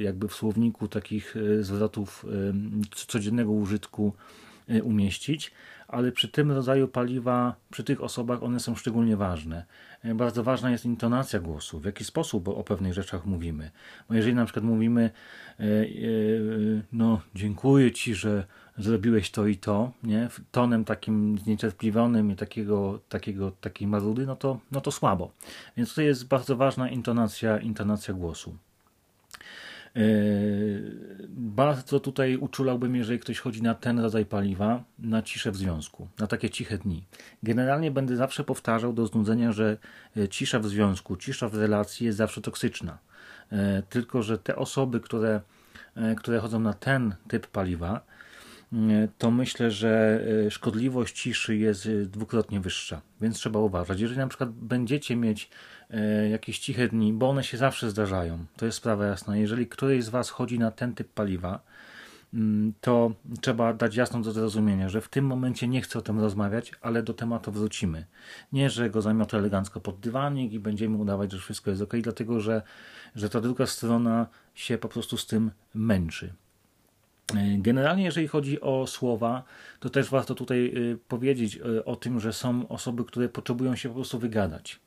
jakby 0.00 0.28
w 0.28 0.34
słowniku 0.34 0.88
takich 0.88 1.36
e, 1.36 1.62
zwrotów 1.62 2.26
codziennego 3.06 3.52
użytku 3.52 4.12
umieścić, 4.82 5.52
ale 5.88 6.12
przy 6.12 6.28
tym 6.28 6.52
rodzaju 6.52 6.88
paliwa, 6.88 7.54
przy 7.70 7.84
tych 7.84 8.02
osobach 8.02 8.42
one 8.42 8.60
są 8.60 8.74
szczególnie 8.74 9.16
ważne. 9.16 9.64
E, 10.02 10.14
bardzo 10.14 10.44
ważna 10.44 10.70
jest 10.70 10.84
intonacja 10.84 11.40
głosu, 11.40 11.80
w 11.80 11.84
jaki 11.84 12.04
sposób 12.04 12.48
o 12.48 12.64
pewnych 12.64 12.94
rzeczach 12.94 13.26
mówimy. 13.26 13.70
Bo 14.08 14.14
jeżeli 14.14 14.34
na 14.34 14.44
przykład 14.44 14.64
mówimy, 14.64 15.10
no 16.92 17.20
dziękuję 17.34 17.92
Ci, 17.92 18.14
że 18.14 18.44
zrobiłeś 18.78 19.30
to 19.30 19.46
i 19.46 19.56
to, 19.56 19.92
nie? 20.02 20.28
tonem 20.50 20.84
takim 20.84 21.38
zniecierpliwionym 21.38 22.30
i 22.30 22.36
takiego, 22.36 23.00
takiego, 23.08 23.50
takiej 23.50 23.88
marudy, 23.88 24.26
no 24.26 24.36
to, 24.36 24.60
no 24.72 24.80
to 24.80 24.90
słabo. 24.90 25.32
Więc 25.76 25.88
tutaj 25.88 26.04
jest 26.04 26.28
bardzo 26.28 26.56
ważna 26.56 26.90
intonacja, 26.90 27.58
intonacja 27.58 28.14
głosu. 28.14 28.56
Yy, 29.94 31.28
bardzo 31.28 32.00
tutaj 32.00 32.36
uczulałbym, 32.36 32.96
jeżeli 32.96 33.18
ktoś 33.18 33.38
chodzi 33.38 33.62
na 33.62 33.74
ten 33.74 33.98
rodzaj 33.98 34.26
paliwa, 34.26 34.84
na 34.98 35.22
ciszę 35.22 35.50
w 35.50 35.56
związku, 35.56 36.08
na 36.18 36.26
takie 36.26 36.50
ciche 36.50 36.78
dni. 36.78 37.04
Generalnie 37.42 37.90
będę 37.90 38.16
zawsze 38.16 38.44
powtarzał 38.44 38.92
do 38.92 39.06
znudzenia, 39.06 39.52
że 39.52 39.76
e, 40.16 40.28
cisza 40.28 40.58
w 40.58 40.66
związku, 40.66 41.16
cisza 41.16 41.48
w 41.48 41.54
relacji 41.54 42.06
jest 42.06 42.18
zawsze 42.18 42.40
toksyczna. 42.40 42.98
E, 43.52 43.82
tylko, 43.82 44.22
że 44.22 44.38
te 44.38 44.56
osoby, 44.56 45.00
które, 45.00 45.40
e, 45.94 46.14
które 46.14 46.38
chodzą 46.38 46.60
na 46.60 46.72
ten 46.72 47.14
typ 47.28 47.46
paliwa, 47.46 48.00
to 49.18 49.30
myślę, 49.30 49.70
że 49.70 50.20
e, 50.46 50.50
szkodliwość 50.50 51.22
ciszy 51.22 51.56
jest 51.56 51.86
e, 51.86 52.06
dwukrotnie 52.06 52.60
wyższa, 52.60 53.00
więc 53.20 53.36
trzeba 53.36 53.58
uważać. 53.58 54.00
Jeżeli 54.00 54.18
na 54.18 54.28
przykład 54.28 54.50
będziecie 54.50 55.16
mieć 55.16 55.50
e, 55.90 56.28
jakieś 56.28 56.58
ciche 56.58 56.88
dni, 56.88 57.12
bo 57.12 57.28
one 57.30 57.44
się 57.44 57.56
zawsze 57.56 57.90
zdarzają, 57.90 58.44
to 58.56 58.66
jest 58.66 58.78
sprawa 58.78 59.06
jasna. 59.06 59.36
Jeżeli 59.36 59.66
któryś 59.66 60.04
z 60.04 60.08
Was 60.08 60.30
chodzi 60.30 60.58
na 60.58 60.70
ten 60.70 60.94
typ 60.94 61.08
paliwa, 61.08 61.60
mm, 62.34 62.72
to 62.80 63.12
trzeba 63.40 63.74
dać 63.74 63.96
jasno 63.96 64.20
do 64.20 64.32
zrozumienia, 64.32 64.88
że 64.88 65.00
w 65.00 65.08
tym 65.08 65.26
momencie 65.26 65.68
nie 65.68 65.82
chcę 65.82 65.98
o 65.98 66.02
tym 66.02 66.20
rozmawiać, 66.20 66.72
ale 66.80 67.02
do 67.02 67.14
tematu 67.14 67.52
wrócimy. 67.52 68.06
Nie, 68.52 68.70
że 68.70 68.90
go 68.90 69.02
zamiotę 69.02 69.38
elegancko 69.38 69.80
pod 69.80 70.00
dywanik 70.00 70.52
i 70.52 70.60
będziemy 70.60 70.96
udawać, 70.96 71.32
że 71.32 71.38
wszystko 71.38 71.70
jest 71.70 71.82
ok, 71.82 71.94
dlatego 72.02 72.40
że, 72.40 72.62
że 73.14 73.30
ta 73.30 73.40
druga 73.40 73.66
strona 73.66 74.26
się 74.54 74.78
po 74.78 74.88
prostu 74.88 75.16
z 75.16 75.26
tym 75.26 75.50
męczy. 75.74 76.34
Generalnie, 77.58 78.04
jeżeli 78.04 78.28
chodzi 78.28 78.60
o 78.60 78.86
słowa, 78.86 79.42
to 79.80 79.90
też 79.90 80.10
warto 80.10 80.34
tutaj 80.34 80.66
e, 80.66 80.96
powiedzieć 81.08 81.56
e, 81.56 81.84
o 81.84 81.96
tym, 81.96 82.20
że 82.20 82.32
są 82.32 82.68
osoby, 82.68 83.04
które 83.04 83.28
potrzebują 83.28 83.76
się 83.76 83.88
po 83.88 83.94
prostu 83.94 84.18
wygadać, 84.18 84.80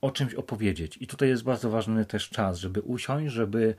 o 0.00 0.10
czymś 0.10 0.34
opowiedzieć. 0.34 0.98
I 1.00 1.06
tutaj 1.06 1.28
jest 1.28 1.42
bardzo 1.42 1.70
ważny 1.70 2.04
też 2.04 2.28
czas, 2.28 2.58
żeby 2.58 2.80
usiąść, 2.80 3.34
żeby 3.34 3.74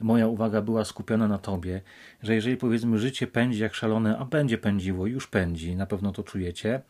moja 0.00 0.26
uwaga 0.26 0.62
była 0.62 0.84
skupiona 0.84 1.28
na 1.28 1.38
tobie, 1.38 1.80
że 2.22 2.34
jeżeli 2.34 2.56
powiedzmy 2.56 2.98
życie 2.98 3.26
pędzi 3.26 3.62
jak 3.62 3.74
szalone, 3.74 4.18
a 4.18 4.24
będzie 4.24 4.58
pędziło, 4.58 5.06
już 5.06 5.26
pędzi, 5.26 5.76
na 5.76 5.86
pewno 5.86 6.12
to 6.12 6.22
czujecie, 6.22 6.82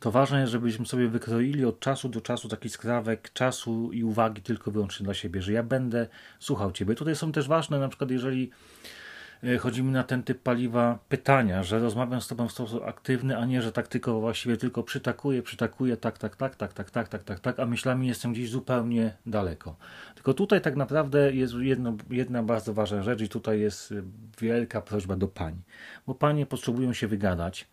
to 0.00 0.10
ważne 0.10 0.40
jest, 0.40 0.52
żebyśmy 0.52 0.86
sobie 0.86 1.08
wykroili 1.08 1.64
od 1.64 1.80
czasu 1.80 2.08
do 2.08 2.20
czasu 2.20 2.48
taki 2.48 2.68
skrawek 2.68 3.32
czasu 3.32 3.92
i 3.92 4.04
uwagi 4.04 4.42
tylko 4.42 4.70
wyłącznie 4.70 5.04
dla 5.04 5.14
siebie, 5.14 5.42
że 5.42 5.52
ja 5.52 5.62
będę 5.62 6.06
słuchał 6.38 6.72
ciebie. 6.72 6.94
Tutaj 6.94 7.16
są 7.16 7.32
też 7.32 7.48
ważne, 7.48 7.78
na 7.78 7.88
przykład 7.88 8.10
jeżeli 8.10 8.50
chodzi 9.60 9.82
mi 9.82 9.92
na 9.92 10.04
ten 10.04 10.22
typ 10.22 10.42
paliwa 10.42 10.98
pytania, 11.08 11.62
że 11.62 11.78
rozmawiam 11.78 12.20
z 12.20 12.28
tobą 12.28 12.48
w 12.48 12.52
sposób 12.52 12.84
aktywny, 12.84 13.38
a 13.38 13.46
nie, 13.46 13.62
że 13.62 13.72
tak 13.72 13.88
tylko 13.88 14.20
właściwie 14.20 14.56
tylko 14.56 14.82
przytakuję, 14.82 15.42
przytakuję, 15.42 15.96
tak, 15.96 16.18
tak, 16.18 16.36
tak, 16.36 16.56
tak, 16.56 16.72
tak, 16.72 16.90
tak, 16.90 17.08
tak, 17.08 17.22
tak, 17.22 17.40
tak, 17.40 17.60
a 17.60 17.66
myślami 17.66 18.08
jestem 18.08 18.32
gdzieś 18.32 18.50
zupełnie 18.50 19.14
daleko. 19.26 19.76
Tylko 20.14 20.34
tutaj 20.34 20.60
tak 20.60 20.76
naprawdę 20.76 21.32
jest 21.32 21.54
jedno, 21.54 21.96
jedna 22.10 22.42
bardzo 22.42 22.74
ważna 22.74 23.02
rzecz 23.02 23.20
i 23.20 23.28
tutaj 23.28 23.60
jest 23.60 23.94
wielka 24.40 24.80
prośba 24.80 25.16
do 25.16 25.28
pań, 25.28 25.54
bo 26.06 26.14
panie 26.14 26.46
potrzebują 26.46 26.92
się 26.92 27.06
wygadać. 27.08 27.66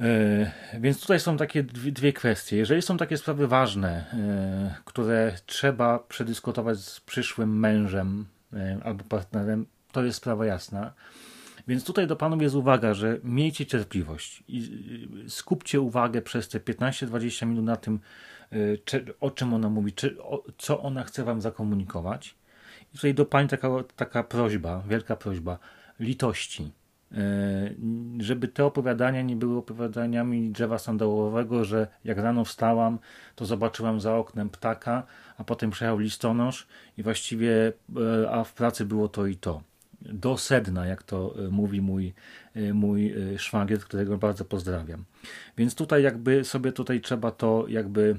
Yy, 0.00 0.50
więc 0.80 1.00
tutaj 1.00 1.20
są 1.20 1.36
takie 1.36 1.62
dwie, 1.62 2.12
kwestie. 2.12 2.56
Jeżeli 2.56 2.82
są 2.82 2.96
takie 2.96 3.16
sprawy 3.16 3.48
ważne, 3.48 4.04
yy, 4.12 4.74
które 4.84 5.32
trzeba 5.46 5.98
przedyskutować 5.98 6.78
z 6.78 7.00
przyszłym 7.00 7.58
mężem 7.58 8.26
albo 8.84 9.04
partnerem, 9.04 9.66
to 9.92 10.04
jest 10.04 10.16
sprawa 10.18 10.46
jasna. 10.46 10.92
Więc 11.68 11.84
tutaj 11.84 12.06
do 12.06 12.16
panów 12.16 12.42
jest 12.42 12.54
uwaga, 12.54 12.94
że 12.94 13.18
miejcie 13.24 13.66
cierpliwość 13.66 14.44
i 14.48 15.08
skupcie 15.28 15.80
uwagę 15.80 16.22
przez 16.22 16.48
te 16.48 16.60
15-20 16.60 17.46
minut 17.46 17.64
na 17.64 17.76
tym, 17.76 18.00
y, 18.52 18.80
o 19.20 19.30
czym 19.30 19.54
ona 19.54 19.68
mówi, 19.68 19.92
co 20.58 20.80
ona 20.80 21.04
chce 21.04 21.24
wam 21.24 21.40
zakomunikować. 21.40 22.34
I 22.92 22.96
tutaj 22.96 23.14
do 23.14 23.26
pań 23.26 23.48
taka, 23.48 23.68
taka 23.96 24.22
prośba, 24.22 24.82
wielka 24.88 25.16
prośba, 25.16 25.58
litości. 26.00 26.72
Y, 27.12 27.76
żeby 28.18 28.48
te 28.48 28.64
opowiadania 28.64 29.22
nie 29.22 29.36
były 29.36 29.58
opowiadaniami 29.58 30.50
drzewa 30.50 30.78
sandałowego, 30.78 31.64
że 31.64 31.86
jak 32.04 32.18
rano 32.18 32.44
wstałam, 32.44 32.98
to 33.34 33.46
zobaczyłam 33.46 34.00
za 34.00 34.16
oknem 34.16 34.50
ptaka, 34.50 35.02
a 35.38 35.44
potem 35.44 35.70
przejechał 35.70 35.98
listonosz 35.98 36.66
i 36.98 37.02
właściwie, 37.02 37.72
y, 38.22 38.30
a 38.30 38.44
w 38.44 38.52
pracy 38.52 38.84
było 38.84 39.08
to 39.08 39.26
i 39.26 39.36
to 39.36 39.62
do 40.08 40.36
sedna, 40.36 40.86
jak 40.86 41.02
to 41.02 41.34
e, 41.38 41.48
mówi 41.48 41.80
mój, 41.80 42.14
e, 42.54 42.72
mój 42.74 43.12
e, 43.12 43.38
szwagier, 43.38 43.80
którego 43.80 44.18
bardzo 44.18 44.44
pozdrawiam. 44.44 45.04
Więc 45.56 45.74
tutaj 45.74 46.02
jakby 46.02 46.44
sobie 46.44 46.72
tutaj 46.72 47.00
trzeba 47.00 47.30
to 47.30 47.64
jakby 47.68 48.16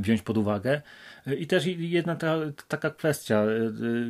wziąć 0.00 0.22
pod 0.22 0.38
uwagę. 0.38 0.82
I 1.38 1.46
też 1.46 1.66
jedna 1.66 2.16
ta, 2.16 2.36
taka 2.68 2.90
kwestia 2.90 3.44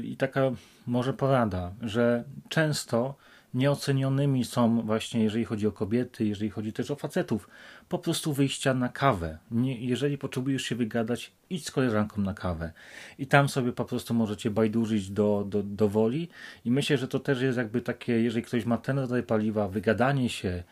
i 0.03 0.17
taka 0.17 0.51
może 0.87 1.13
porada, 1.13 1.75
że 1.83 2.25
często 2.49 3.15
nieocenionymi 3.55 4.45
są 4.45 4.83
właśnie, 4.83 5.23
jeżeli 5.23 5.45
chodzi 5.45 5.67
o 5.67 5.73
kobiety, 5.73 6.25
jeżeli 6.25 6.51
chodzi 6.51 6.73
też 6.73 6.91
o 6.91 6.97
facetów, 6.97 7.49
po 7.89 7.99
prostu 7.99 8.33
wyjścia 8.33 8.75
na 8.75 8.89
kawę. 8.89 9.39
Nie, 9.51 9.81
jeżeli 9.87 10.19
potrzebujesz 10.19 10.63
się 10.63 10.75
wygadać, 10.75 11.33
idź 11.51 11.67
z 11.67 11.71
koleżanką 11.71 12.23
na 12.23 12.35
kawę. 12.35 12.73
I 13.19 13.27
tam 13.27 13.49
sobie 13.49 13.73
po 13.73 13.85
prostu 13.85 14.15
możecie 14.15 14.51
bajdurzyć 14.51 15.11
do, 15.11 15.47
do, 15.49 15.63
do 15.63 15.89
woli. 15.89 16.29
I 16.65 16.71
myślę, 16.71 16.99
że 16.99 17.09
to 17.09 17.21
też 17.21 17.43
jest 17.43 17.59
jakby 17.59 17.81
takie, 17.81 18.21
jeżeli 18.23 18.45
ktoś 18.45 18.65
ma 18.65 18.79
ten 18.79 18.99
rodzaj 18.99 19.23
paliwa, 19.23 19.69
wygadanie 19.69 20.29
się, 20.29 20.63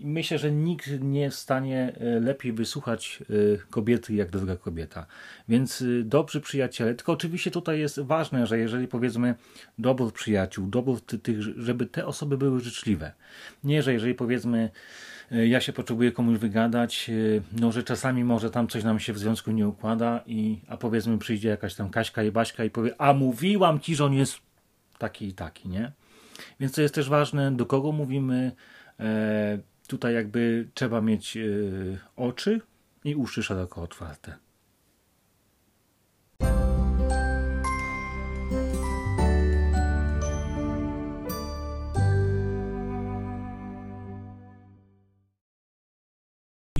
Myślę, 0.00 0.38
że 0.38 0.52
nikt 0.52 0.90
nie 1.00 1.20
jest 1.20 1.36
w 1.36 1.40
stanie 1.40 1.92
lepiej 2.20 2.52
wysłuchać 2.52 3.22
kobiety 3.70 4.14
jak 4.14 4.30
druga 4.30 4.56
kobieta. 4.56 5.06
Więc 5.48 5.84
dobrzy 6.04 6.40
przyjaciele, 6.40 6.94
tylko 6.94 7.12
oczywiście 7.12 7.50
tutaj 7.50 7.80
jest 7.80 8.00
ważne, 8.00 8.46
że 8.46 8.58
jeżeli 8.58 8.88
powiedzmy 8.88 9.34
dobór 9.78 10.12
przyjaciół, 10.12 10.66
dobór 10.66 11.00
tych, 11.00 11.42
żeby 11.42 11.86
te 11.86 12.06
osoby 12.06 12.38
były 12.38 12.60
życzliwe. 12.60 13.12
Nie, 13.64 13.82
że 13.82 13.92
jeżeli 13.92 14.14
powiedzmy 14.14 14.70
ja 15.30 15.60
się 15.60 15.72
potrzebuję 15.72 16.12
komuś 16.12 16.38
wygadać, 16.38 17.10
no 17.60 17.72
że 17.72 17.82
czasami 17.82 18.24
może 18.24 18.50
tam 18.50 18.68
coś 18.68 18.84
nam 18.84 19.00
się 19.00 19.12
w 19.12 19.18
związku 19.18 19.50
nie 19.50 19.68
układa, 19.68 20.20
i, 20.26 20.60
a 20.68 20.76
powiedzmy 20.76 21.18
przyjdzie 21.18 21.48
jakaś 21.48 21.74
tam 21.74 21.90
Kaśka 21.90 22.22
i 22.22 22.30
Baśka 22.30 22.64
i 22.64 22.70
powie, 22.70 22.94
a 22.98 23.12
mówiłam 23.12 23.80
ci, 23.80 23.94
że 23.96 24.04
on 24.04 24.14
jest 24.14 24.38
taki 24.98 25.26
i 25.26 25.34
taki, 25.34 25.68
nie? 25.68 25.92
Więc 26.60 26.72
to 26.72 26.82
jest 26.82 26.94
też 26.94 27.08
ważne, 27.08 27.52
do 27.52 27.66
kogo 27.66 27.92
mówimy. 27.92 28.52
E, 29.00 29.58
tutaj 29.86 30.14
jakby 30.14 30.68
trzeba 30.74 31.00
mieć 31.00 31.36
e, 31.36 31.40
oczy 32.16 32.60
i 33.04 33.14
uszy 33.14 33.42
szeroko 33.42 33.82
otwarte. 33.82 34.36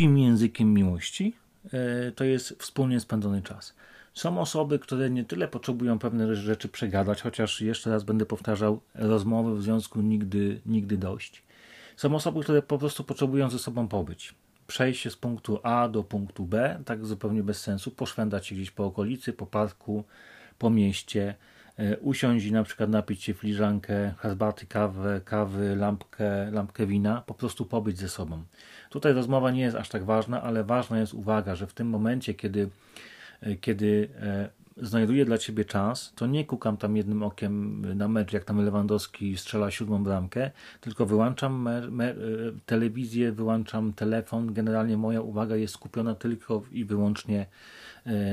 Drugim 0.00 0.18
językiem 0.18 0.74
miłości 0.74 1.36
e, 1.72 2.12
to 2.12 2.24
jest 2.24 2.48
wspólnie 2.58 3.00
spędzony 3.00 3.42
czas. 3.42 3.74
Są 4.14 4.40
osoby, 4.40 4.78
które 4.78 5.10
nie 5.10 5.24
tyle 5.24 5.48
potrzebują 5.48 5.98
pewne 5.98 6.36
rzeczy 6.36 6.68
przegadać, 6.68 7.22
chociaż 7.22 7.60
jeszcze 7.60 7.90
raz 7.90 8.04
będę 8.04 8.26
powtarzał, 8.26 8.80
rozmowy 8.94 9.56
w 9.56 9.62
związku 9.62 10.00
nigdy, 10.00 10.60
nigdy 10.66 10.96
dość. 10.96 11.42
Są 11.96 12.14
osoby, 12.14 12.40
które 12.42 12.62
po 12.62 12.78
prostu 12.78 13.04
potrzebują 13.04 13.50
ze 13.50 13.58
sobą 13.58 13.88
pobyć. 13.88 14.34
Przejść 14.66 15.00
się 15.00 15.10
z 15.10 15.16
punktu 15.16 15.60
A 15.62 15.88
do 15.88 16.04
punktu 16.04 16.44
B, 16.44 16.82
tak 16.84 17.06
zupełnie 17.06 17.42
bez 17.42 17.60
sensu, 17.60 17.90
poszwędać 17.90 18.46
się 18.46 18.54
gdzieś 18.54 18.70
po 18.70 18.84
okolicy, 18.84 19.32
po 19.32 19.46
parku, 19.46 20.04
po 20.58 20.70
mieście, 20.70 21.34
usiąść 22.00 22.46
i 22.46 22.52
na 22.52 22.62
przykład 22.62 22.90
napić 22.90 23.22
się 23.22 23.34
filiżankę 23.34 24.14
herbaty, 24.18 24.66
kawę, 24.66 25.20
kawy, 25.24 25.76
lampkę, 25.76 26.50
lampkę 26.50 26.86
wina, 26.86 27.22
po 27.26 27.34
prostu 27.34 27.66
pobyć 27.66 27.98
ze 27.98 28.08
sobą. 28.08 28.42
Tutaj 28.90 29.12
rozmowa 29.12 29.50
nie 29.50 29.60
jest 29.60 29.76
aż 29.76 29.88
tak 29.88 30.04
ważna, 30.04 30.42
ale 30.42 30.64
ważna 30.64 31.00
jest 31.00 31.14
uwaga, 31.14 31.54
że 31.54 31.66
w 31.66 31.74
tym 31.74 31.88
momencie, 31.88 32.34
kiedy 32.34 32.70
E, 33.40 33.56
kiedy 33.56 34.08
e, 34.20 34.48
znajduję 34.76 35.24
dla 35.24 35.38
ciebie 35.38 35.64
czas, 35.64 36.12
to 36.16 36.26
nie 36.26 36.44
kukam 36.44 36.76
tam 36.76 36.96
jednym 36.96 37.22
okiem 37.22 37.84
na 37.96 38.08
mecz, 38.08 38.32
jak 38.32 38.44
tam 38.44 38.64
Lewandowski 38.64 39.36
strzela 39.36 39.70
siódmą 39.70 40.04
bramkę, 40.04 40.50
tylko 40.80 41.06
wyłączam 41.06 41.68
e, 41.68 41.82
telewizję, 42.66 43.32
wyłączam 43.32 43.92
telefon. 43.92 44.54
Generalnie 44.54 44.96
moja 44.96 45.20
uwaga 45.20 45.56
jest 45.56 45.74
skupiona 45.74 46.14
tylko 46.14 46.62
i 46.72 46.84
wyłącznie 46.84 47.46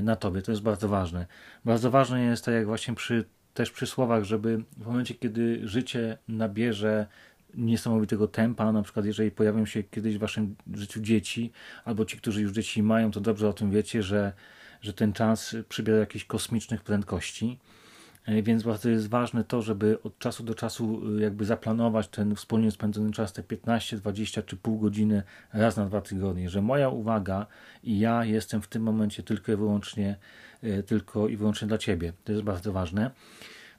na 0.04 0.16
tobie. 0.16 0.42
To 0.42 0.52
jest 0.52 0.64
bardzo 0.64 0.88
ważne. 0.88 1.26
Bardzo 1.66 1.92
ważne 1.92 2.24
jest, 2.24 2.46
tak 2.46 2.54
jak 2.54 2.66
właśnie 2.66 2.96
przy, 2.96 3.26
też 3.58 3.72
przy 3.72 3.88
słowach, 3.88 4.24
żeby 4.24 4.64
w 4.78 4.86
momencie, 4.86 5.14
kiedy 5.14 5.68
życie 5.68 6.18
nabierze 6.28 7.08
niesamowitego 7.54 8.28
tempa, 8.28 8.72
na 8.72 8.84
przykład 8.84 9.06
jeżeli 9.06 9.32
pojawią 9.32 9.66
się 9.66 9.84
kiedyś 9.84 10.16
w 10.16 10.20
waszym 10.20 10.56
życiu 10.74 11.00
dzieci, 11.00 11.52
albo 11.86 12.06
ci, 12.06 12.18
którzy 12.18 12.42
już 12.42 12.52
dzieci 12.52 12.84
mają, 12.84 13.12
to 13.12 13.20
dobrze 13.20 13.50
o 13.50 13.54
tym 13.54 13.72
wiecie, 13.72 14.04
że 14.04 14.34
że 14.82 14.94
ten 14.94 15.14
czas 15.14 15.56
przybiera 15.70 16.00
jakichś 16.00 16.26
kosmicznych 16.26 16.84
prędkości. 16.84 17.60
E, 18.28 18.42
więc 18.42 18.64
bardzo 18.64 18.90
jest 18.90 19.10
ważne 19.10 19.44
to, 19.44 19.62
żeby 19.62 20.02
od 20.04 20.20
czasu 20.20 20.44
do 20.44 20.56
czasu 20.56 21.02
e, 21.18 21.22
jakby 21.22 21.46
zaplanować 21.46 22.08
ten 22.08 22.36
wspólnie 22.36 22.72
spędzony 22.72 23.12
czas, 23.12 23.34
te 23.34 23.44
15, 23.44 23.98
20 23.98 24.42
czy 24.42 24.58
pół 24.58 24.80
godziny 24.80 25.24
raz 25.54 25.78
na 25.78 25.86
dwa 25.86 26.02
tygodnie, 26.02 26.50
że 26.50 26.62
moja 26.62 26.90
uwaga 26.90 27.46
i 27.84 28.00
ja 28.00 28.26
jestem 28.26 28.62
w 28.62 28.68
tym 28.68 28.84
momencie 28.84 29.24
tylko 29.24 29.52
i 29.52 29.56
wyłącznie, 29.56 30.16
e, 30.64 30.84
tylko 30.84 31.28
i 31.28 31.38
wyłącznie 31.38 31.68
dla 31.68 31.78
Ciebie. 31.78 32.14
To 32.24 32.32
jest 32.32 32.44
bardzo 32.44 32.72
ważne. 32.72 33.12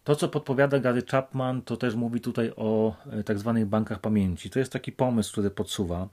To, 0.08 0.16
co 0.16 0.28
podpowiada 0.28 0.78
Gary 0.78 1.02
Chapman, 1.02 1.62
to 1.62 1.76
też 1.76 1.94
mówi 1.94 2.20
tutaj 2.20 2.52
o 2.56 2.96
tak 3.24 3.38
zwanych 3.38 3.66
bankach 3.66 4.00
pamięci. 4.00 4.50
To 4.50 4.58
jest 4.58 4.72
taki 4.72 4.92
pomysł, 4.92 5.32
który 5.32 5.50
podsuwa. 5.50 6.08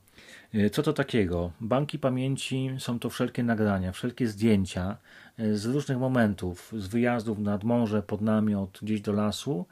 E, 0.53 0.69
co 0.69 0.83
to 0.83 0.93
takiego? 0.93 1.51
Banki 1.61 1.99
pamięci 1.99 2.69
są 2.77 2.99
to 2.99 3.09
wszelkie 3.09 3.43
nagrania, 3.43 3.91
wszelkie 3.91 4.27
zdjęcia 4.27 4.97
e, 5.39 5.55
z 5.55 5.65
różnych 5.65 5.97
momentów, 5.97 6.73
z 6.77 6.87
wyjazdów 6.87 7.39
nad 7.39 7.63
morze, 7.63 8.03
pod 8.03 8.21
namiot, 8.21 8.79
gdzieś 8.81 9.01
do 9.01 9.13
lasu. 9.13 9.65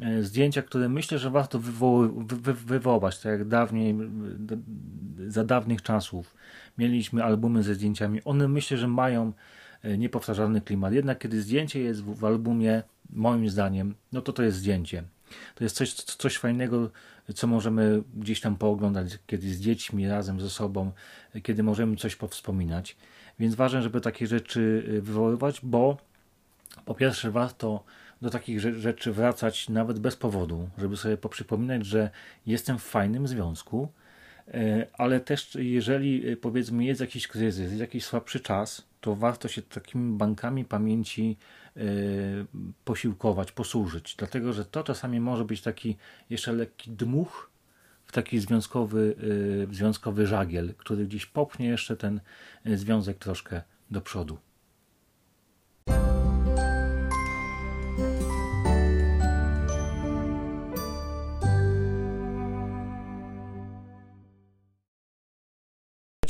E, 0.00 0.22
zdjęcia, 0.22 0.62
które 0.62 0.88
myślę, 0.88 1.18
że 1.18 1.30
warto 1.30 1.58
wy- 1.58 2.54
wywołać, 2.54 3.18
tak 3.18 3.32
jak 3.32 3.48
dawniej, 3.48 3.94
za 5.28 5.44
dawnych 5.44 5.82
czasów 5.82 6.34
mieliśmy 6.78 7.24
albumy 7.24 7.62
ze 7.62 7.74
zdjęciami. 7.74 8.20
One 8.24 8.48
myślę, 8.48 8.76
że 8.76 8.88
mają 8.88 9.32
niepowtarzalny 9.98 10.60
klimat. 10.60 10.92
Jednak 10.92 11.18
kiedy 11.18 11.42
zdjęcie 11.42 11.80
jest 11.80 12.02
w, 12.04 12.14
w 12.14 12.24
albumie, 12.24 12.82
moim 13.12 13.50
zdaniem, 13.50 13.94
no 14.12 14.20
to 14.20 14.32
to 14.32 14.42
jest 14.42 14.58
zdjęcie. 14.58 15.02
To 15.54 15.64
jest 15.64 15.76
coś, 15.76 15.94
coś 15.94 16.38
fajnego, 16.38 16.90
co 17.34 17.46
możemy 17.46 18.02
gdzieś 18.16 18.40
tam 18.40 18.56
pooglądać, 18.56 19.18
kiedy 19.26 19.54
z 19.54 19.60
dziećmi 19.60 20.08
razem 20.08 20.40
ze 20.40 20.50
sobą, 20.50 20.92
kiedy 21.42 21.62
możemy 21.62 21.96
coś 21.96 22.16
powspominać. 22.16 22.96
Więc 23.38 23.54
ważne, 23.54 23.82
żeby 23.82 24.00
takie 24.00 24.26
rzeczy 24.26 24.84
y, 24.88 25.02
wywoływać, 25.02 25.60
bo 25.62 25.96
po 26.84 26.94
pierwsze 26.94 27.30
warto 27.30 27.84
do 28.22 28.30
takich 28.30 28.60
rzeczy 28.60 29.12
wracać 29.12 29.68
nawet 29.68 29.98
bez 29.98 30.16
powodu, 30.16 30.68
żeby 30.78 30.96
sobie 30.96 31.16
poprzypominać, 31.16 31.86
że 31.86 32.10
jestem 32.46 32.78
w 32.78 32.82
fajnym 32.82 33.28
związku, 33.28 33.88
ale 34.92 35.20
też 35.20 35.54
jeżeli 35.60 36.28
y, 36.28 36.36
powiedzmy 36.36 36.84
jest 36.84 37.00
jakiś 37.00 37.28
kryzys, 37.28 37.58
jest 37.58 37.80
jakiś 37.80 38.04
słabszy 38.04 38.40
czas, 38.40 38.86
to 39.00 39.16
warto 39.16 39.48
się 39.48 39.62
takimi 39.62 40.18
bankami 40.18 40.64
pamięci 40.64 41.36
Y, 41.76 42.46
posiłkować, 42.84 43.52
posłużyć. 43.52 44.14
Dlatego, 44.18 44.52
że 44.52 44.64
to 44.64 44.84
czasami 44.84 45.20
może 45.20 45.44
być 45.44 45.62
taki 45.62 45.96
jeszcze 46.30 46.52
lekki 46.52 46.90
dmuch 46.90 47.50
w 48.06 48.12
taki 48.12 48.40
związkowy, 48.40 49.16
związkowy 49.70 50.26
żagiel, 50.26 50.74
który 50.74 51.06
gdzieś 51.06 51.26
popchnie 51.26 51.66
jeszcze 51.66 51.96
ten 51.96 52.20
związek 52.64 53.18
troszkę 53.18 53.62
do 53.90 54.00
przodu. 54.00 54.38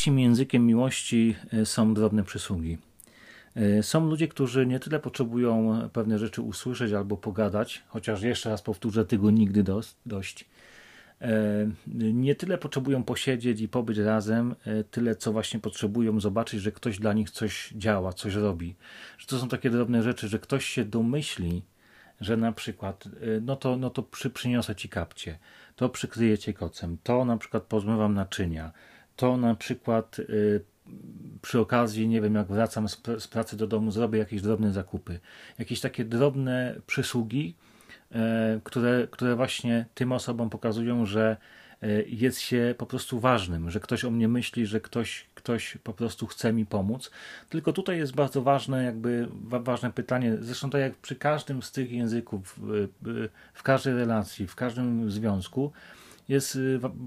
Trzecim 0.00 0.18
językiem 0.18 0.66
miłości 0.66 1.36
są 1.64 1.94
drobne 1.94 2.24
przysługi. 2.24 2.78
E, 3.54 3.82
są 3.82 4.06
ludzie, 4.06 4.28
którzy 4.28 4.66
nie 4.66 4.80
tyle 4.80 5.00
potrzebują 5.00 5.80
pewne 5.92 6.18
rzeczy 6.18 6.42
usłyszeć 6.42 6.92
albo 6.92 7.16
pogadać, 7.16 7.82
chociaż 7.88 8.22
jeszcze 8.22 8.50
raz 8.50 8.62
powtórzę, 8.62 9.04
tego 9.04 9.30
nigdy 9.30 9.64
dość. 10.06 10.48
E, 11.20 11.30
nie 12.12 12.34
tyle 12.34 12.58
potrzebują 12.58 13.02
posiedzieć 13.02 13.60
i 13.60 13.68
pobyć 13.68 13.98
razem, 13.98 14.54
e, 14.64 14.84
tyle 14.84 15.16
co 15.16 15.32
właśnie 15.32 15.60
potrzebują 15.60 16.20
zobaczyć, 16.20 16.60
że 16.60 16.72
ktoś 16.72 16.98
dla 16.98 17.12
nich 17.12 17.30
coś 17.30 17.72
działa, 17.76 18.12
coś 18.12 18.34
robi. 18.34 18.74
Że 19.18 19.26
to 19.26 19.38
są 19.38 19.48
takie 19.48 19.70
drobne 19.70 20.02
rzeczy, 20.02 20.28
że 20.28 20.38
ktoś 20.38 20.64
się 20.64 20.84
domyśli, 20.84 21.62
że 22.20 22.36
na 22.36 22.52
przykład, 22.52 23.04
no 23.42 23.56
to, 23.56 23.76
no 23.76 23.90
to 23.90 24.02
przy, 24.02 24.30
przyniosę 24.30 24.76
ci 24.76 24.88
kapcie, 24.88 25.38
to 25.76 25.88
przykryję 25.88 26.38
cię 26.38 26.54
kocem, 26.54 26.98
to 27.02 27.24
na 27.24 27.36
przykład 27.36 27.62
pozmywam 27.62 28.14
naczynia, 28.14 28.72
to 29.20 29.36
na 29.36 29.54
przykład 29.54 30.16
przy 31.42 31.60
okazji, 31.60 32.08
nie 32.08 32.20
wiem, 32.20 32.34
jak 32.34 32.46
wracam 32.46 32.88
z, 32.88 33.02
z 33.18 33.28
pracy 33.28 33.56
do 33.56 33.66
domu, 33.66 33.90
zrobię 33.90 34.18
jakieś 34.18 34.42
drobne 34.42 34.72
zakupy, 34.72 35.20
jakieś 35.58 35.80
takie 35.80 36.04
drobne 36.04 36.74
przysługi, 36.86 37.54
e, 38.12 38.60
które, 38.64 39.08
które 39.10 39.36
właśnie 39.36 39.86
tym 39.94 40.12
osobom 40.12 40.50
pokazują, 40.50 41.06
że 41.06 41.36
e, 41.82 42.02
jest 42.02 42.40
się 42.40 42.74
po 42.78 42.86
prostu 42.86 43.20
ważnym, 43.20 43.70
że 43.70 43.80
ktoś 43.80 44.04
o 44.04 44.10
mnie 44.10 44.28
myśli, 44.28 44.66
że 44.66 44.80
ktoś, 44.80 45.26
ktoś 45.34 45.78
po 45.84 45.92
prostu 45.92 46.26
chce 46.26 46.52
mi 46.52 46.66
pomóc. 46.66 47.10
Tylko 47.48 47.72
tutaj 47.72 47.98
jest 47.98 48.14
bardzo 48.14 48.42
ważne, 48.42 48.84
jakby 48.84 49.28
ważne 49.42 49.92
pytanie, 49.92 50.36
zresztą 50.40 50.70
tak 50.70 50.80
jak 50.80 50.94
przy 50.94 51.16
każdym 51.16 51.62
z 51.62 51.72
tych 51.72 51.92
języków, 51.92 52.60
w 53.54 53.62
każdej 53.62 53.94
relacji, 53.94 54.46
w 54.46 54.54
każdym 54.54 55.10
związku, 55.10 55.72
jest 56.28 56.58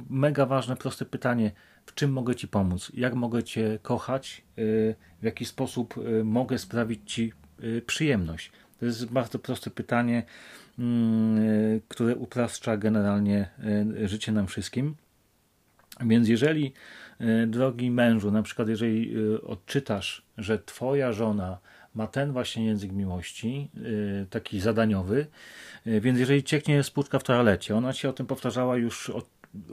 mega 0.10 0.46
ważne, 0.46 0.76
proste 0.76 1.06
pytanie, 1.06 1.52
w 1.86 1.94
czym 1.94 2.12
mogę 2.12 2.36
Ci 2.36 2.48
pomóc, 2.48 2.92
jak 2.94 3.14
mogę 3.14 3.44
Cię 3.44 3.80
kochać, 3.82 4.44
y, 4.58 4.96
w 5.22 5.26
jaki 5.26 5.46
sposób 5.46 5.98
y, 5.98 6.24
mogę 6.24 6.58
sprawić 6.58 7.12
Ci 7.12 7.34
y, 7.64 7.82
przyjemność. 7.82 8.52
To 8.80 8.86
jest 8.86 9.06
bardzo 9.06 9.40
proste 9.40 9.70
pytanie, 9.70 10.24
mm, 10.80 11.82
które 11.88 12.16
upraszcza 12.16 12.78
generalnie 12.78 13.50
życie 14.06 14.32
nam 14.32 14.48
wszystkim. 14.48 14.96
Więc 16.02 16.28
jeżeli, 16.28 16.74
drogi 17.48 17.92
mężu, 17.92 18.32
na 18.32 18.44
przykład 18.44 18.68
jeżeli 18.68 19.16
odczytasz, 19.44 20.26
że 20.38 20.60
Twoja 20.60 21.14
żona 21.14 21.58
ma 21.96 22.08
ten 22.08 22.32
właśnie 22.32 22.66
język 22.66 22.92
miłości, 22.92 23.72
taki 24.30 24.60
zadaniowy, 24.60 25.28
więc 25.86 26.20
jeżeli 26.20 26.44
cieknie 26.44 26.84
spłuczka 26.84 27.20
w 27.20 27.24
toalecie, 27.24 27.76
ona 27.76 27.94
Ci 27.94 28.08
o 28.08 28.14
tym 28.14 28.26
powtarzała 28.26 28.78
już 28.78 29.10
od 29.10 29.26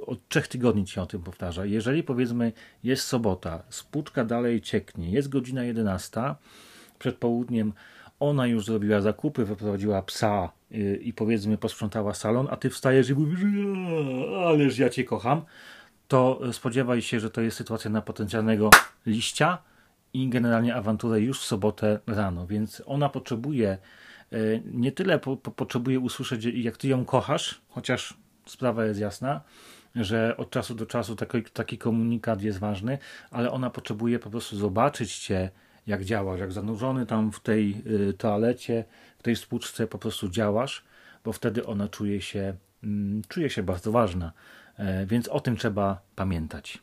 od 0.06 0.28
trzech 0.28 0.48
tygodni 0.48 0.84
ci 0.84 1.00
o 1.00 1.06
tym 1.06 1.22
powtarza. 1.22 1.64
Jeżeli 1.64 2.02
powiedzmy 2.02 2.52
jest 2.84 3.04
sobota, 3.04 3.62
spłuczka 3.68 4.24
dalej 4.24 4.60
cieknie, 4.60 5.10
jest 5.10 5.28
godzina 5.28 5.64
11, 5.64 6.20
przed 6.98 7.16
południem 7.16 7.72
ona 8.20 8.46
już 8.46 8.64
zrobiła 8.64 9.00
zakupy, 9.00 9.44
wyprowadziła 9.44 10.02
psa 10.02 10.52
y, 10.72 11.00
i 11.02 11.12
powiedzmy 11.12 11.58
posprzątała 11.58 12.14
salon, 12.14 12.48
a 12.50 12.56
ty 12.56 12.70
wstajesz 12.70 13.10
i 13.10 13.14
mówisz, 13.14 13.40
ależ 14.46 14.78
ja 14.78 14.90
cię 14.90 15.04
kocham, 15.04 15.42
to 16.08 16.40
spodziewaj 16.52 17.02
się, 17.02 17.20
że 17.20 17.30
to 17.30 17.40
jest 17.40 17.56
sytuacja 17.56 17.90
na 17.90 18.02
potencjalnego 18.02 18.70
liścia 19.06 19.58
i 20.12 20.28
generalnie 20.28 20.74
awanturę 20.74 21.20
już 21.20 21.40
w 21.40 21.44
sobotę 21.44 21.98
rano, 22.06 22.46
więc 22.46 22.82
ona 22.86 23.08
potrzebuje 23.08 23.78
y, 24.32 24.62
nie 24.64 24.92
tyle 24.92 25.18
po, 25.18 25.36
po, 25.36 25.50
potrzebuje 25.50 26.00
usłyszeć, 26.00 26.44
jak 26.44 26.76
ty 26.76 26.88
ją 26.88 27.04
kochasz, 27.04 27.60
chociaż 27.68 28.19
sprawa 28.50 28.84
jest 28.84 29.00
jasna, 29.00 29.40
że 29.94 30.36
od 30.36 30.50
czasu 30.50 30.74
do 30.74 30.86
czasu 30.86 31.16
taki, 31.16 31.42
taki 31.42 31.78
komunikat 31.78 32.42
jest 32.42 32.58
ważny, 32.58 32.98
ale 33.30 33.50
ona 33.50 33.70
potrzebuje 33.70 34.18
po 34.18 34.30
prostu 34.30 34.56
zobaczyć 34.56 35.18
cię, 35.18 35.50
jak 35.86 36.04
działasz, 36.04 36.40
jak 36.40 36.52
zanurzony 36.52 37.06
tam 37.06 37.32
w 37.32 37.40
tej 37.40 37.82
y, 37.86 38.12
toalecie, 38.12 38.84
w 39.18 39.22
tej 39.22 39.36
spłuczce 39.36 39.86
po 39.86 39.98
prostu 39.98 40.28
działasz, 40.28 40.84
bo 41.24 41.32
wtedy 41.32 41.66
ona 41.66 41.88
czuje 41.88 42.20
się, 42.20 42.54
mm, 42.84 43.22
czuje 43.28 43.50
się 43.50 43.62
bardzo 43.62 43.92
ważna. 43.92 44.32
E, 44.76 45.06
więc 45.06 45.28
o 45.28 45.40
tym 45.40 45.56
trzeba 45.56 46.00
pamiętać. 46.16 46.78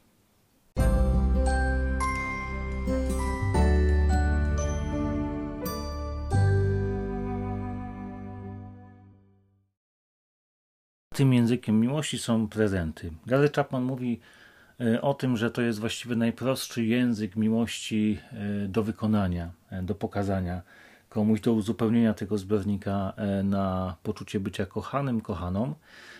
Tym 11.17 11.33
językiem 11.33 11.79
miłości 11.79 12.19
są 12.19 12.47
prezenty. 12.47 13.11
Gary 13.25 13.49
Chapman 13.49 13.83
mówi 13.83 14.19
e, 14.81 15.01
o 15.01 15.13
tym, 15.13 15.37
że 15.37 15.51
to 15.51 15.61
jest 15.61 15.79
właściwie 15.79 16.15
najprostszy 16.15 16.85
język 16.85 17.35
miłości 17.35 18.19
e, 18.31 18.67
do 18.67 18.83
wykonania, 18.83 19.51
e, 19.71 19.83
do 19.83 19.95
pokazania 19.95 20.61
komuś, 21.09 21.41
do 21.41 21.53
uzupełnienia 21.53 22.13
tego 22.13 22.37
zbiornika 22.37 23.13
na 23.43 23.95
poczucie 24.03 24.39
bycia 24.39 24.65
kochanym, 24.65 25.21
kochaną. 25.21 25.75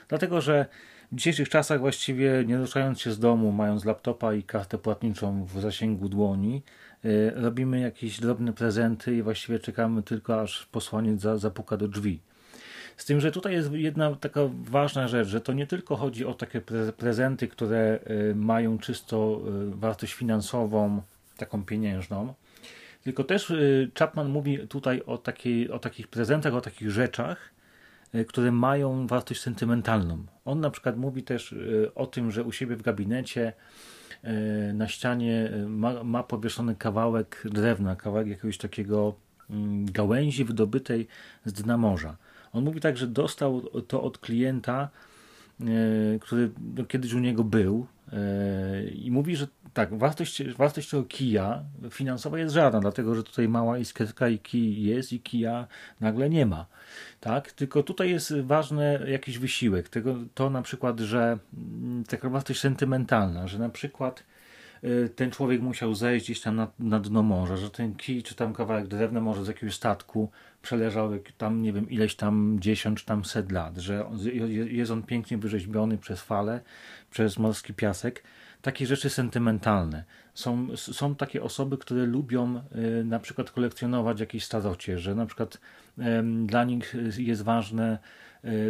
Dlatego, 0.07 0.41
że 0.41 0.65
w 1.11 1.15
dzisiejszych 1.15 1.49
czasach 1.49 1.79
właściwie 1.79 2.43
nie 2.47 2.57
ruszając 2.57 3.01
się 3.01 3.11
z 3.11 3.19
domu, 3.19 3.51
mając 3.51 3.85
laptopa 3.85 4.33
i 4.33 4.43
kartę 4.43 4.77
płatniczą 4.77 5.45
w 5.45 5.61
zasięgu 5.61 6.09
dłoni, 6.09 6.61
robimy 7.35 7.79
jakieś 7.79 8.19
drobne 8.19 8.53
prezenty 8.53 9.15
i 9.15 9.21
właściwie 9.21 9.59
czekamy 9.59 10.03
tylko 10.03 10.41
aż 10.41 10.65
posłaniec 10.65 11.21
zapuka 11.21 11.77
do 11.77 11.87
drzwi. 11.87 12.19
Z 12.97 13.05
tym, 13.05 13.19
że 13.19 13.31
tutaj 13.31 13.53
jest 13.53 13.71
jedna 13.71 14.15
taka 14.15 14.41
ważna 14.63 15.07
rzecz, 15.07 15.27
że 15.27 15.41
to 15.41 15.53
nie 15.53 15.67
tylko 15.67 15.95
chodzi 15.95 16.25
o 16.25 16.33
takie 16.33 16.61
prezenty, 16.97 17.47
które 17.47 17.99
y, 18.31 18.35
mają 18.35 18.77
czysto 18.77 19.41
y, 19.71 19.75
wartość 19.75 20.13
finansową, 20.13 21.01
taką 21.37 21.63
pieniężną, 21.63 22.33
tylko 23.03 23.23
też 23.23 23.49
y, 23.49 23.91
Chapman 23.99 24.29
mówi 24.29 24.67
tutaj 24.67 25.01
o, 25.05 25.17
takiej, 25.17 25.71
o 25.71 25.79
takich 25.79 26.07
prezentach, 26.07 26.53
o 26.53 26.61
takich 26.61 26.91
rzeczach, 26.91 27.57
które 28.27 28.51
mają 28.51 29.07
wartość 29.07 29.41
sentymentalną. 29.41 30.25
On 30.45 30.59
na 30.59 30.69
przykład 30.69 30.97
mówi 30.97 31.23
też 31.23 31.55
o 31.95 32.07
tym, 32.07 32.31
że 32.31 32.43
u 32.43 32.51
siebie 32.51 32.75
w 32.75 32.81
gabinecie 32.81 33.53
na 34.73 34.87
ścianie 34.87 35.51
ma, 35.67 36.03
ma 36.03 36.23
powieszony 36.23 36.75
kawałek 36.75 37.43
drewna, 37.45 37.95
kawałek 37.95 38.27
jakiegoś 38.27 38.57
takiego 38.57 39.15
mm, 39.49 39.85
gałęzi 39.85 40.45
wydobytej 40.45 41.07
z 41.45 41.53
dna 41.53 41.77
morza. 41.77 42.17
On 42.53 42.63
mówi 42.63 42.81
tak, 42.81 42.97
że 42.97 43.07
dostał 43.07 43.61
to 43.87 44.03
od 44.03 44.17
klienta, 44.17 44.89
e, 45.61 45.65
który 46.19 46.51
no, 46.75 46.85
kiedyś 46.85 47.13
u 47.13 47.19
niego 47.19 47.43
był 47.43 47.87
e, 48.13 48.83
i 48.87 49.11
mówi, 49.11 49.35
że 49.35 49.47
tak, 49.73 49.97
wartość, 49.97 50.43
wartość 50.43 50.89
tego 50.89 51.03
kija 51.03 51.63
finansowa 51.89 52.39
jest 52.39 52.53
żadna, 52.53 52.79
dlatego 52.79 53.15
że 53.15 53.23
tutaj 53.23 53.47
mała 53.47 53.77
iskierka 53.77 54.29
i 54.29 54.39
kij 54.39 54.83
jest 54.83 55.13
i 55.13 55.19
kija 55.19 55.67
nagle 55.99 56.29
nie 56.29 56.45
ma. 56.45 56.65
Tak? 57.19 57.51
Tylko 57.51 57.83
tutaj 57.83 58.09
jest 58.09 58.33
ważny 58.41 59.05
jakiś 59.07 59.37
wysiłek. 59.37 59.89
Tego, 59.89 60.15
to 60.33 60.49
na 60.49 60.61
przykład, 60.61 60.99
że 60.99 61.37
mm, 61.53 62.03
taka 62.03 62.29
wartość 62.29 62.59
sentymentalna, 62.59 63.47
że 63.47 63.59
na 63.59 63.69
przykład 63.69 64.23
ten 65.15 65.31
człowiek 65.31 65.61
musiał 65.61 65.93
zejść 65.93 66.25
gdzieś 66.25 66.41
tam 66.41 66.55
na, 66.55 66.67
na 66.79 66.99
dno 66.99 67.23
morza, 67.23 67.57
że 67.57 67.69
ten 67.69 67.95
kij 67.95 68.23
czy 68.23 68.35
tam 68.35 68.53
kawałek 68.53 68.87
drewna 68.87 69.21
może 69.21 69.45
z 69.45 69.47
jakiegoś 69.47 69.75
statku 69.75 70.29
przeleżał 70.61 71.11
tam, 71.37 71.61
nie 71.61 71.73
wiem, 71.73 71.89
ileś 71.89 72.15
tam 72.15 72.57
dziesiąt 72.59 72.99
czy 72.99 73.05
tam 73.05 73.25
set 73.25 73.51
lat, 73.51 73.77
że 73.77 74.05
jest 74.69 74.91
on 74.91 75.03
pięknie 75.03 75.37
wyrzeźbiony 75.37 75.97
przez 75.97 76.21
fale, 76.21 76.61
przez 77.11 77.39
morski 77.39 77.73
piasek. 77.73 78.23
Takie 78.61 78.87
rzeczy 78.87 79.09
sentymentalne. 79.09 80.03
Są, 80.33 80.77
są 80.77 81.15
takie 81.15 81.43
osoby, 81.43 81.77
które 81.77 82.05
lubią 82.05 82.61
y, 83.01 83.03
na 83.03 83.19
przykład 83.19 83.51
kolekcjonować 83.51 84.19
jakieś 84.19 84.45
starocie, 84.45 84.99
że 84.99 85.15
na 85.15 85.25
przykład 85.25 85.57
y, 85.97 86.01
dla 86.45 86.63
nich 86.63 86.95
jest 87.17 87.41
ważne 87.41 87.99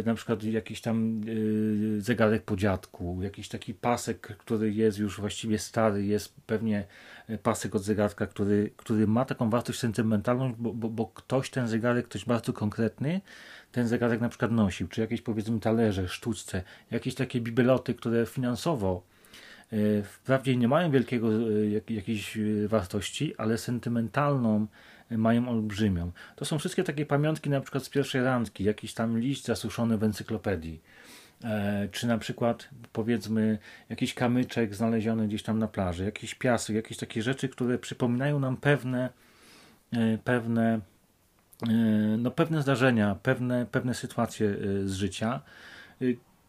na 0.06 0.14
przykład 0.14 0.42
jakiś 0.44 0.80
tam 0.80 1.20
e, 1.98 2.00
zegarek 2.00 2.42
po 2.42 2.56
dziadku, 2.56 3.18
jakiś 3.22 3.48
taki 3.48 3.74
pasek, 3.74 4.20
który 4.20 4.72
jest 4.72 4.98
już 4.98 5.20
właściwie 5.20 5.58
stary, 5.58 6.04
jest 6.04 6.34
pewnie 6.46 6.84
e, 7.28 7.38
pasek 7.38 7.74
od 7.74 7.82
zegarka, 7.82 8.26
który, 8.26 8.70
który 8.76 9.06
ma 9.06 9.24
taką 9.24 9.50
wartość 9.50 9.78
sentymentalną, 9.78 10.54
bo, 10.58 10.72
bo, 10.72 10.88
bo 10.88 11.06
ktoś 11.06 11.50
ten 11.50 11.68
zegarek, 11.68 12.08
ktoś 12.08 12.24
bardzo 12.24 12.52
konkretny, 12.52 13.20
ten 13.72 13.88
zegarek 13.88 14.20
na 14.20 14.28
przykład 14.28 14.52
nosił, 14.52 14.88
czy 14.88 15.00
jakieś 15.00 15.22
powiedzmy 15.22 15.60
talerze, 15.60 16.08
sztuczce, 16.08 16.62
jakieś 16.90 17.14
takie 17.14 17.40
bibeloty, 17.40 17.94
które 17.94 18.26
finansowo 18.26 19.02
wprawdzie 20.04 20.56
nie 20.56 20.68
mają 20.68 20.90
wielkiego 20.90 21.28
jakiejś 21.88 22.38
wartości, 22.66 23.34
ale 23.36 23.58
sentymentalną 23.58 24.66
mają 25.10 25.48
olbrzymią. 25.48 26.12
To 26.36 26.44
są 26.44 26.58
wszystkie 26.58 26.84
takie 26.84 27.06
pamiątki 27.06 27.50
na 27.50 27.60
przykład 27.60 27.84
z 27.84 27.88
pierwszej 27.88 28.22
randki, 28.22 28.64
jakiś 28.64 28.94
tam 28.94 29.18
liść 29.18 29.44
zasuszony 29.44 29.98
w 29.98 30.04
encyklopedii. 30.04 30.80
E, 31.44 31.88
czy 31.92 32.06
na 32.06 32.18
przykład 32.18 32.68
powiedzmy 32.92 33.58
jakiś 33.88 34.14
kamyczek 34.14 34.74
znaleziony 34.74 35.28
gdzieś 35.28 35.42
tam 35.42 35.58
na 35.58 35.68
plaży, 35.68 36.04
jakiś 36.04 36.34
piasek, 36.34 36.76
jakieś 36.76 36.96
takie 36.96 37.22
rzeczy, 37.22 37.48
które 37.48 37.78
przypominają 37.78 38.40
nam 38.40 38.56
pewne 38.56 39.10
e, 39.92 40.18
pewne 40.24 40.80
e, 41.68 41.72
no, 42.18 42.30
pewne 42.30 42.62
zdarzenia, 42.62 43.16
pewne, 43.22 43.66
pewne 43.66 43.94
sytuacje 43.94 44.56
z 44.84 44.92
życia. 44.92 45.40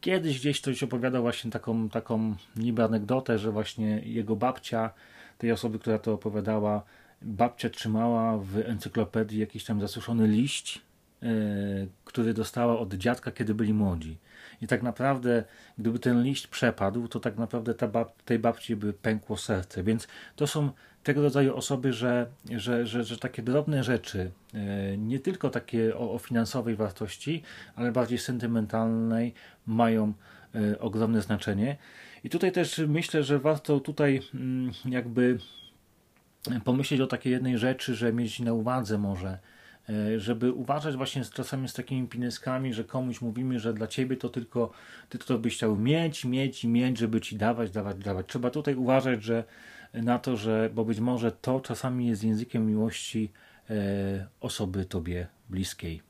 Kiedyś 0.02 0.40
gdzieś 0.40 0.62
ktoś 0.62 0.84
opowiadał 0.84 1.22
właśnie 1.22 1.52
taką, 1.52 1.90
taką 1.90 2.36
niby 2.56 2.84
anegdotę, 2.84 3.38
że 3.38 3.52
właśnie 3.52 4.02
jego 4.06 4.36
babcia, 4.36 4.90
tej 5.38 5.52
osoby, 5.52 5.80
która 5.80 6.00
to 6.00 6.14
opowiadała, 6.14 6.84
babcia 7.22 7.70
trzymała 7.70 8.38
w 8.38 8.58
encyklopedii 8.58 9.40
jakiś 9.40 9.66
tam 9.66 9.82
zasuszony 9.82 10.28
liść, 10.28 10.82
yy, 11.22 11.30
który 12.06 12.34
dostała 12.34 12.80
od 12.80 12.94
dziadka, 12.94 13.32
kiedy 13.32 13.54
byli 13.54 13.74
młodzi. 13.74 14.18
I 14.62 14.68
tak 14.68 14.84
naprawdę, 14.84 15.44
gdyby 15.78 16.00
ten 16.00 16.24
liść 16.24 16.48
przepadł, 16.48 17.08
to 17.08 17.20
tak 17.20 17.38
naprawdę 17.38 17.74
ta 17.74 17.88
bab 17.88 18.24
tej 18.24 18.40
babci 18.40 18.76
by 18.76 18.94
pękło 18.94 19.38
serce. 19.38 19.84
Więc 19.84 20.08
to 20.36 20.48
są 20.48 20.72
tego 21.04 21.22
rodzaju 21.22 21.56
osoby, 21.56 21.94
że, 21.94 22.28
że, 22.56 22.88
że, 22.88 23.04
że 23.04 23.18
takie 23.18 23.42
drobne 23.42 23.84
rzeczy, 23.84 24.32
yy, 24.54 24.98
nie 24.98 25.20
tylko 25.20 25.50
takie 25.50 25.98
o, 25.98 26.14
o, 26.14 26.20
finansowej 26.20 26.76
wartości, 26.76 27.44
ale 27.76 27.92
bardziej 27.92 28.18
sentymentalnej, 28.18 29.34
mają 29.68 30.14
yy, 30.54 30.80
ogromne 30.80 31.22
znaczenie. 31.22 31.78
I 32.24 32.30
tutaj 32.30 32.52
też 32.52 32.82
myślę, 32.88 33.24
że 33.24 33.40
warto 33.40 33.80
tutaj 33.80 34.22
mm, 34.34 34.72
jakby 34.86 35.38
pomyśleć 36.64 37.02
o 37.02 37.08
takiej 37.08 37.34
jednej 37.34 37.58
rzeczy, 37.58 37.96
że 37.96 38.14
mieć 38.14 38.40
na 38.40 38.54
uwadze 38.54 38.98
może, 38.98 39.40
e, 39.90 40.20
żeby 40.20 40.54
uważać 40.54 40.96
właśnie 40.96 41.26
czasami 41.26 41.68
z 41.68 41.74
takimi 41.74 42.08
pineskami, 42.08 42.74
że 42.74 42.84
komuś 42.84 43.22
mówimy, 43.22 43.60
że 43.60 43.74
dla 43.74 43.88
ciebie 43.88 44.18
to 44.18 44.30
tylko 44.30 44.72
ty 45.10 45.18
to 45.18 45.40
byś 45.40 45.56
chciał 45.56 45.78
mieć, 45.78 46.26
mieć 46.26 46.64
i 46.64 46.68
mieć, 46.68 46.98
żeby 46.98 47.22
ci 47.22 47.36
dawać, 47.36 47.72
dawać, 47.72 47.98
dawać. 47.98 48.26
Trzeba 48.28 48.50
tutaj 48.50 48.76
uważać, 48.76 49.24
że 49.24 49.44
na 49.93 50.19
to, 50.19 50.38
że, 50.38 50.69
bo 50.73 50.86
być 50.86 50.99
może 50.99 51.32
to 51.32 51.60
czasami 51.60 52.08
jest 52.08 52.23
językiem 52.23 52.67
miłości 52.67 53.32
e, 53.69 54.28
osoby 54.39 54.86
tobie 54.86 55.28
bliskiej. 55.49 56.02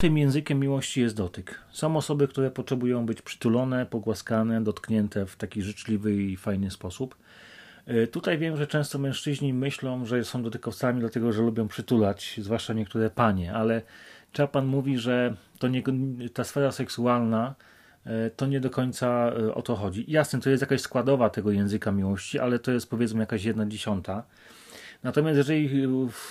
Tym 0.00 0.18
językiem 0.18 0.60
miłości 0.60 1.00
jest 1.00 1.16
dotyk. 1.16 1.64
Są 1.70 1.96
osoby, 1.96 2.28
które 2.28 2.50
potrzebują 2.50 3.06
być 3.06 3.22
przytulone, 3.22 3.86
pogłaskane, 3.86 4.64
dotknięte 4.64 5.26
w 5.26 5.36
taki 5.36 5.62
życzliwy 5.62 6.22
i 6.22 6.36
fajny 6.36 6.70
sposób. 6.70 7.16
E, 7.88 8.06
tutaj 8.06 8.38
wiem, 8.38 8.56
że 8.56 8.66
często 8.66 8.98
mężczyźni 8.98 9.54
myślą, 9.54 10.04
że 10.04 10.24
są 10.24 10.42
dotykowcami, 10.42 11.00
dlatego 11.00 11.32
że 11.32 11.42
lubią 11.42 11.68
przytulać, 11.68 12.34
zwłaszcza 12.42 12.72
niektóre 12.72 13.10
panie, 13.10 13.54
ale 13.54 13.82
Chapman 14.36 14.66
mówi, 14.66 14.98
że 14.98 15.34
to 15.58 15.68
nie, 15.68 15.82
ta 16.34 16.44
sfera 16.44 16.72
seksualna 16.72 17.54
to 18.36 18.46
nie 18.46 18.60
do 18.60 18.70
końca 18.70 19.32
o 19.54 19.62
to 19.62 19.76
chodzi. 19.76 20.04
Jasne, 20.08 20.40
to 20.40 20.50
jest 20.50 20.60
jakaś 20.60 20.80
składowa 20.80 21.30
tego 21.30 21.50
języka 21.50 21.92
miłości, 21.92 22.38
ale 22.38 22.58
to 22.58 22.72
jest 22.72 22.90
powiedzmy 22.90 23.20
jakaś 23.20 23.44
jedna 23.44 23.66
dziesiąta. 23.66 24.22
Natomiast 25.02 25.36
jeżeli 25.36 25.70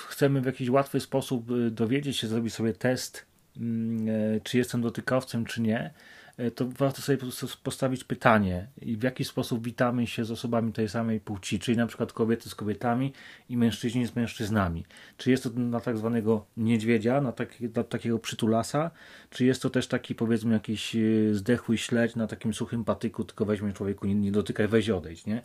chcemy 0.07 0.41
w 0.41 0.45
jakiś 0.45 0.69
łatwy 0.69 0.99
sposób 0.99 1.47
dowiedzieć 1.71 2.17
się, 2.17 2.27
zrobić 2.27 2.53
sobie 2.53 2.73
test, 2.73 3.25
mm, 3.57 4.07
czy 4.43 4.57
jestem 4.57 4.81
dotykowcem, 4.81 5.45
czy 5.45 5.61
nie, 5.61 5.93
E, 5.93 6.16
to 6.55 6.67
warto 6.77 7.01
sobie 7.01 7.17
postawić 7.63 8.03
pytanie, 8.03 8.67
w 8.81 9.03
jaki 9.03 9.23
sposób 9.23 9.65
witamy 9.65 10.07
się 10.07 10.25
z 10.25 10.31
osobami 10.31 10.73
tej 10.73 10.89
samej 10.89 11.19
płci, 11.19 11.59
czyli 11.59 11.77
na 11.77 11.87
przykład 11.87 12.13
kobiety 12.13 12.49
z 12.49 12.55
kobietami 12.55 13.13
i 13.49 13.57
mężczyźni 13.57 14.07
z 14.07 14.15
mężczyznami. 14.15 14.85
Czy 15.17 15.31
jest 15.31 15.43
to 15.43 15.49
na 15.55 15.79
tak 15.79 15.97
zwanego 15.97 16.45
niedźwiedzia, 16.57 17.21
na, 17.21 17.31
taki, 17.31 17.69
na 17.75 17.83
takiego 17.83 18.19
przytulasa, 18.19 18.91
czy 19.29 19.45
jest 19.45 19.61
to 19.61 19.69
też 19.69 19.87
taki 19.87 20.15
powiedzmy 20.15 20.53
jakiś 20.53 20.95
e, 20.95 20.99
zdechły 21.31 21.77
śledź 21.77 22.15
na 22.15 22.27
takim 22.27 22.53
suchym 22.53 22.83
patyku, 22.83 23.23
tylko 23.23 23.45
weźmie 23.45 23.73
człowieku, 23.73 24.07
nie, 24.07 24.15
nie 24.15 24.31
dotykaj, 24.31 24.67
weź 24.67 24.89
odejdź, 24.89 25.25
nie? 25.25 25.41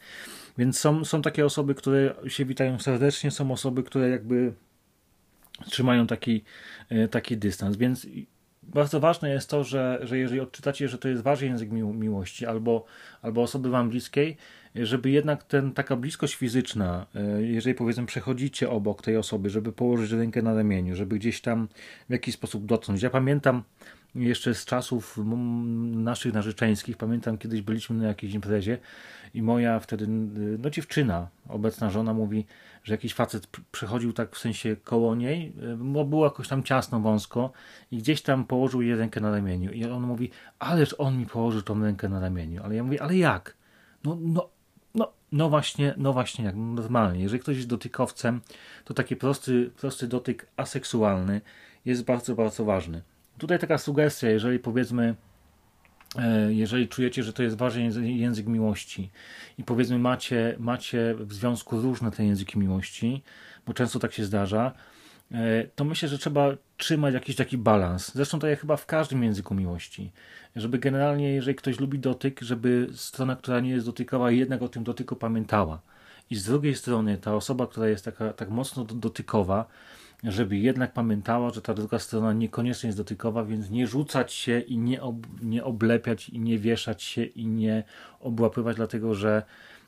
Więc 0.59 0.79
są, 0.79 1.05
są 1.05 1.23
takie 1.23 1.47
osoby, 1.47 1.75
które 1.75 2.15
się 2.27 2.45
witają 2.45 2.79
serdecznie, 2.79 3.31
są 3.31 3.53
osoby, 3.53 3.83
które 3.83 4.09
jakby 4.09 4.53
trzymają 5.71 6.07
taki, 6.07 6.45
e, 6.89 7.09
taki 7.09 7.37
dystans, 7.37 7.77
więc 7.77 8.07
bardzo 8.63 9.01
ważne 9.01 9.31
jest 9.31 9.51
to, 9.51 9.65
że, 9.65 9.99
że 10.03 10.19
jeżeli 10.19 10.41
odczytacie, 10.41 10.89
że 10.89 10.99
to 10.99 11.09
jest 11.09 11.23
wasz 11.23 11.41
język 11.41 11.71
miłości 11.73 12.47
albo, 12.47 12.85
albo 13.23 13.43
osoby 13.43 13.71
wam 13.71 13.91
bliskiej, 13.91 14.37
żeby 14.75 15.11
jednak 15.11 15.45
ten, 15.45 15.73
taka 15.73 15.97
bliskość 15.97 16.35
fizyczna, 16.35 17.07
e, 17.15 17.43
jeżeli 17.43 17.75
powiedzmy 17.75 18.07
przechodzicie 18.07 18.71
obok 18.71 19.03
tej 19.03 19.17
osoby, 19.17 19.51
żeby 19.51 19.73
położyć 19.73 20.13
rękę 20.13 20.43
na 20.43 20.55
ramieniu, 20.55 20.97
żeby 20.97 21.19
gdzieś 21.19 21.41
tam 21.41 21.69
w 22.09 22.13
jakiś 22.13 22.35
sposób 22.35 22.67
dotknąć. 22.67 23.03
Ja 23.03 23.11
pamiętam 23.11 23.63
jeszcze 24.15 24.55
z 24.55 24.65
czasów 24.65 25.19
naszych 25.95 26.35
narzeczeńskich, 26.35 26.97
pamiętam 26.97 27.39
kiedyś 27.39 27.63
byliśmy 27.63 27.97
na 27.97 28.09
jakiejś 28.09 28.35
imprezie 28.35 28.79
i 29.35 29.43
moja 29.43 29.81
wtedy, 29.81 30.07
no 30.59 30.71
dziewczyna, 30.71 31.29
obecna 31.49 31.91
żona 31.91 32.15
mówi, 32.15 32.47
że 32.85 32.95
jakiś 32.95 33.15
facet 33.15 33.47
przechodził 33.73 34.13
tak 34.13 34.37
w 34.37 34.39
sensie 34.39 34.77
koło 34.85 35.15
niej, 35.15 35.53
bo 35.79 36.05
było 36.05 36.25
jakoś 36.25 36.49
tam 36.49 36.63
ciasno, 36.63 37.01
wąsko 37.01 37.53
i 37.91 37.99
gdzieś 37.99 38.23
tam 38.23 38.45
położył 38.45 38.83
jej 38.83 38.97
rękę 38.97 39.21
na 39.21 39.31
ramieniu 39.31 39.73
i 39.73 39.85
on 39.85 40.03
mówi, 40.03 40.31
ależ 40.59 40.95
on 40.99 41.19
mi 41.19 41.27
położył 41.27 41.63
tą 41.63 41.83
rękę 41.83 42.09
na 42.09 42.21
ramieniu, 42.21 42.63
ale 42.65 42.75
ja 42.75 42.85
mówię, 42.85 43.03
ale 43.03 43.17
jak? 43.17 43.57
No, 44.05 44.19
no, 44.21 44.49
no, 44.95 45.13
no 45.33 45.51
właśnie, 45.51 45.95
no 45.97 46.13
właśnie 46.13 46.45
jak, 46.45 46.55
normalnie. 46.57 47.23
Jeżeli 47.23 47.41
ktoś 47.41 47.57
jest 47.57 47.69
dotykowcem, 47.69 48.41
to 48.85 48.95
taki 48.95 49.17
prosty, 49.17 49.71
prosty 49.81 50.09
dotyk 50.09 50.47
aseksualny 50.57 51.41
jest 51.85 52.05
bardzo, 52.05 52.35
bardzo 52.35 52.65
ważny. 52.65 53.03
Tutaj 53.39 53.59
taka 53.59 53.79
sugestia, 53.79 54.29
jeżeli 54.29 54.59
powiedzmy 54.59 55.15
E, 56.19 56.53
jeżeli 56.53 56.89
czujecie, 56.89 57.23
że 57.23 57.33
to 57.33 57.43
jest 57.43 57.57
ważny 57.57 57.83
język 58.13 58.47
miłości 58.47 59.11
i 59.59 59.65
powiedzmy 59.65 59.99
macie, 59.99 60.57
macie 60.59 61.15
w 61.19 61.33
związku 61.33 61.81
różne 61.81 62.11
te 62.11 62.25
języki 62.25 62.59
miłości, 62.59 63.23
bo 63.67 63.75
często 63.75 63.99
tak 63.99 64.13
się 64.13 64.25
zdarza, 64.25 64.73
e, 65.33 65.65
to 65.75 65.85
myślę, 65.85 66.09
że 66.09 66.19
trzeba 66.19 66.51
trzymać 66.77 67.15
jakiś 67.15 67.37
taki 67.37 67.59
balans. 67.59 68.13
Zresztą 68.15 68.39
to 68.39 68.47
ja 68.47 68.57
chyba 68.57 68.77
w 68.77 68.87
każdym 68.87 69.25
języku 69.25 69.55
miłości. 69.55 70.13
Żeby 70.57 70.79
generalnie, 70.79 71.33
jeżeli 71.33 71.55
ktoś 71.55 71.81
lubi 71.81 71.99
dotyk, 71.99 72.41
żeby 72.41 72.89
strona, 72.95 73.37
która 73.37 73.61
nie 73.61 73.71
jest 73.71 73.87
dotykowa, 73.87 74.31
jednak 74.31 74.63
o 74.63 74.69
tym 74.69 74.85
dotyku 74.85 75.17
pamiętała. 75.17 75.81
I 76.31 76.37
z 76.37 76.45
drugiej 76.45 76.75
strony 76.75 77.19
ta 77.19 77.35
osoba, 77.35 77.67
która 77.67 77.89
jest 77.89 78.05
taka 78.05 78.33
tak 78.33 78.51
mocno 78.51 78.85
dotykowa, 78.85 79.67
żeby 80.25 80.57
jednak 80.57 80.93
pamiętała, 80.93 81.51
że 81.51 81.63
ta 81.63 81.75
druga 81.75 81.99
strona 81.99 82.33
niekoniecznie 82.33 82.89
jest 82.89 82.99
dotykowa, 82.99 83.45
więc 83.45 83.71
nie 83.71 83.87
rzucać 83.87 84.33
się 84.33 84.61
i 84.61 84.79
nie, 84.79 85.03
ob, 85.03 85.17
nie 85.43 85.65
oblepiać 85.65 86.29
i 86.29 86.41
nie 86.41 86.59
wieszać 86.59 87.03
się 87.03 87.25
i 87.25 87.47
nie 87.47 87.85
obłapywać, 88.21 88.77
dlatego 88.77 89.15
że 89.15 89.43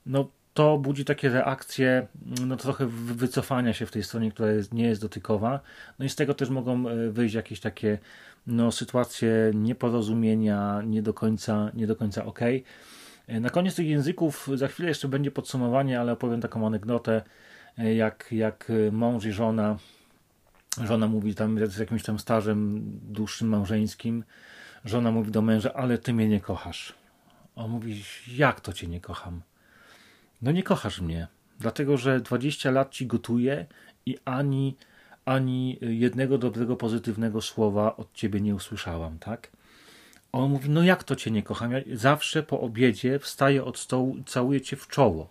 no, 0.07 0.29
to 0.55 0.79
budzi 0.79 1.05
takie 1.05 1.29
reakcje, 1.29 2.07
no 2.47 2.57
trochę 2.57 2.87
wycofania 2.87 3.73
się 3.73 3.87
w 3.87 3.91
tej 3.91 4.03
stronie, 4.03 4.31
która 4.31 4.51
jest, 4.51 4.75
nie 4.75 4.87
jest 4.87 5.01
dotykowa. 5.01 5.61
No 5.99 6.05
i 6.05 6.09
z 6.09 6.17
tego 6.17 6.35
też 6.35 6.51
mogą 6.51 6.89
e, 6.89 7.11
wyjść 7.11 7.35
jakieś 7.35 7.61
takie 7.61 7.99
no, 8.47 8.73
sytuacje 8.73 9.51
nieporozumienia, 9.55 10.83
nie 10.87 11.03
do 11.03 11.15
końca, 11.15 11.71
nie 11.75 11.87
do 11.87 11.97
końca 11.97 12.25
ok. 12.25 12.41
E, 13.27 13.41
na 13.41 13.51
koniec 13.51 13.75
tych 13.75 13.87
języków, 13.87 14.49
za 14.55 14.69
chwilę 14.69 14.89
jeszcze 14.89 15.09
będzie 15.09 15.31
podsumowanie, 15.31 16.01
ale 16.01 16.13
opowiem 16.13 16.41
taką 16.41 16.67
anegdotę, 16.67 17.23
e, 17.79 17.95
jak, 17.95 18.29
jak 18.31 18.73
mąż 18.93 19.25
i 19.25 19.33
żona 19.33 19.77
Żona 20.83 21.07
mówi 21.07 21.35
tam 21.35 21.67
z 21.67 21.79
jakimś 21.79 22.03
tam 22.03 22.19
stażem 22.19 22.83
dłuższym 23.03 23.49
małżeńskim. 23.49 24.25
Żona 24.85 25.11
mówi 25.11 25.31
do 25.31 25.43
męża, 25.43 25.73
ale 25.75 25.99
ty 25.99 26.13
mnie 26.13 26.29
nie 26.29 26.41
kochasz. 26.41 26.95
On 27.57 27.71
mówi, 27.71 28.05
jak 28.29 28.61
to 28.61 28.73
cię 28.73 28.87
nie 28.87 29.01
kocham? 29.01 29.41
No 30.43 30.53
nie 30.53 30.63
kochasz 30.63 31.01
mnie, 31.01 31.29
dlatego 31.59 31.97
że 31.97 32.21
20 32.21 32.71
lat 32.71 32.91
ci 32.91 33.07
gotuję 33.07 33.67
i 34.07 34.19
ani, 34.25 34.77
ani 35.25 35.79
jednego 35.81 36.39
dobrego, 36.39 36.77
pozytywnego 36.77 37.43
słowa 37.43 37.97
od 37.97 38.13
ciebie 38.13 38.41
nie 38.41 38.55
usłyszałam, 38.55 39.19
tak? 39.19 39.51
On 40.33 40.51
mówi, 40.51 40.71
no 40.71 40.83
jak 40.83 41.05
to 41.05 41.17
cię 41.17 41.31
nie 41.31 41.43
kocham? 41.43 41.73
Ja 41.73 41.81
zawsze 41.93 42.43
po 42.43 42.61
obiedzie 42.61 43.19
wstaję 43.19 43.65
od 43.65 43.79
stołu 43.79 44.17
i 44.17 44.25
całuję 44.25 44.61
cię 44.61 44.77
w 44.77 44.89
czoło. 44.89 45.31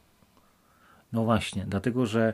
No 1.13 1.23
właśnie, 1.23 1.65
dlatego 1.67 2.05
że 2.05 2.33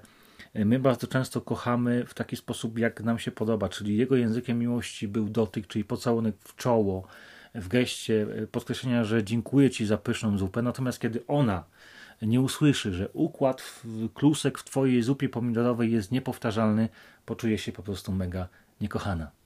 my 0.54 0.80
bardzo 0.80 1.08
często 1.08 1.41
kochamy 1.41 2.06
w 2.06 2.13
taki 2.13 2.36
sposób, 2.36 2.80
jak 2.80 3.02
nam 3.02 3.19
się 3.19 3.32
podoba, 3.32 3.69
czyli 3.69 3.97
jego 3.97 4.15
językiem 4.15 4.60
miłości 4.60 5.08
był 5.08 5.30
dotyk, 5.30 5.67
czyli 5.67 5.86
pocałunek 5.86 6.36
w 6.39 6.56
czoło, 6.56 7.08
w 7.56 7.67
geście 7.67 8.28
e, 8.36 8.47
podkreślenia, 8.47 9.04
że 9.04 9.23
dziękuję 9.23 9.69
Ci 9.69 9.86
za 9.86 9.97
pyszną 9.97 10.38
zupę, 10.38 10.62
natomiast 10.62 10.99
kiedy 10.99 11.28
ona 11.28 11.63
nie 12.21 12.41
usłyszy, 12.41 12.93
że 12.93 13.10
układ 13.10 13.82
klusek 14.13 14.58
w 14.58 14.63
Twojej 14.63 15.04
zupie 15.04 15.30
pomidorowej 15.30 15.91
jest 15.91 16.12
niepowtarzalny, 16.12 16.89
poczuje 17.25 17.58
się 17.58 17.71
po 17.71 17.84
prostu 17.84 18.12
mega 18.12 18.47
niekochana. 18.82 19.38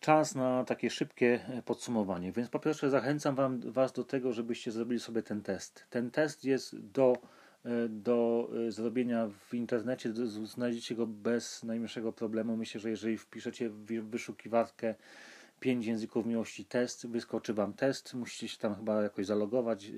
Czas 0.00 0.34
na 0.34 0.64
takie 0.64 0.90
szybkie 0.90 1.40
e, 1.48 1.62
podsumowanie. 1.62 2.32
Więc 2.32 2.48
po 2.48 2.58
pierwsze 2.58 2.90
zachęcam 2.90 3.34
wam, 3.34 3.60
Was 3.60 3.92
do 3.92 4.04
tego, 4.04 4.32
żebyście 4.32 4.70
zrobili 4.70 5.00
sobie 5.00 5.22
ten 5.22 5.42
test. 5.42 5.86
Ten 5.90 6.10
test 6.10 6.44
jest 6.44 6.80
do, 6.80 7.16
e, 7.64 7.88
do 7.88 8.48
e, 8.68 8.72
zrobienia 8.72 9.28
w 9.48 9.54
internecie, 9.54 10.12
znajdziecie 10.44 10.94
go 10.94 11.06
bez 11.06 11.64
najmniejszego 11.64 12.12
problemu. 12.12 12.56
Myślę, 12.56 12.80
że 12.80 12.90
jeżeli 12.90 13.18
wpiszecie 13.18 13.68
w 13.68 13.84
wyszukiwarkę 13.86 14.94
5 15.60 15.86
języków 15.86 16.26
miłości 16.26 16.64
test, 16.64 17.06
wyskoczy 17.06 17.54
Wam 17.54 17.72
test, 17.72 18.14
musicie 18.14 18.48
się 18.48 18.58
tam 18.58 18.74
chyba 18.74 19.02
jakoś 19.02 19.26
zalogować. 19.26 19.90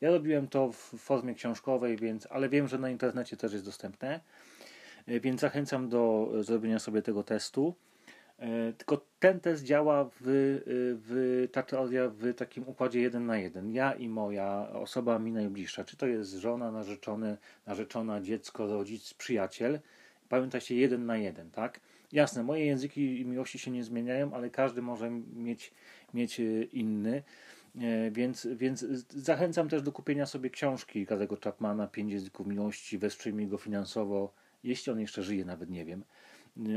Ja 0.00 0.10
robiłem 0.10 0.48
to 0.48 0.72
w 0.72 0.78
formie 0.78 1.34
książkowej, 1.34 1.96
więc, 1.96 2.28
ale 2.30 2.48
wiem, 2.48 2.68
że 2.68 2.78
na 2.78 2.90
internecie 2.90 3.36
też 3.36 3.52
jest 3.52 3.64
dostępne, 3.64 4.20
więc 5.06 5.40
zachęcam 5.40 5.88
do 5.88 6.32
zrobienia 6.40 6.78
sobie 6.78 7.02
tego 7.02 7.22
testu. 7.22 7.74
E, 8.38 8.72
tylko 8.72 9.06
ten 9.18 9.40
test 9.40 9.64
działa 9.64 10.04
w, 10.04 10.20
w 11.06 11.48
ta 11.52 11.62
teoria 11.62 12.08
w 12.08 12.34
takim 12.34 12.68
układzie 12.68 13.00
jeden 13.00 13.26
na 13.26 13.38
jeden. 13.38 13.72
Ja 13.72 13.92
i 13.92 14.08
moja 14.08 14.68
osoba 14.72 15.18
mi 15.18 15.32
najbliższa. 15.32 15.84
Czy 15.84 15.96
to 15.96 16.06
jest 16.06 16.32
żona, 16.32 16.72
narzeczony, 16.72 17.36
narzeczona, 17.66 18.20
dziecko, 18.20 18.66
rodzic, 18.66 19.14
przyjaciel. 19.14 19.80
Pamiętajcie 20.28 20.76
jeden 20.76 21.06
na 21.06 21.16
jeden, 21.16 21.50
tak? 21.50 21.80
Jasne, 22.12 22.42
moje 22.42 22.66
języki 22.66 23.24
miłości 23.24 23.58
się 23.58 23.70
nie 23.70 23.84
zmieniają, 23.84 24.34
ale 24.34 24.50
każdy 24.50 24.82
może 24.82 25.10
mieć, 25.34 25.72
mieć 26.14 26.40
e, 26.40 26.62
inny. 26.62 27.22
E, 27.80 28.10
więc, 28.10 28.48
więc 28.56 28.86
zachęcam 29.08 29.68
też 29.68 29.82
do 29.82 29.92
kupienia 29.92 30.26
sobie 30.26 30.50
książki 30.50 31.06
Karego 31.06 31.36
Chapmana, 31.44 31.86
Pięć 31.86 32.12
języków 32.12 32.46
miłości, 32.46 32.98
wesprzyjmy 32.98 33.46
go 33.46 33.58
finansowo, 33.58 34.32
jeśli 34.64 34.92
on 34.92 35.00
jeszcze 35.00 35.22
żyje, 35.22 35.44
nawet 35.44 35.70
nie 35.70 35.84
wiem. 35.84 36.04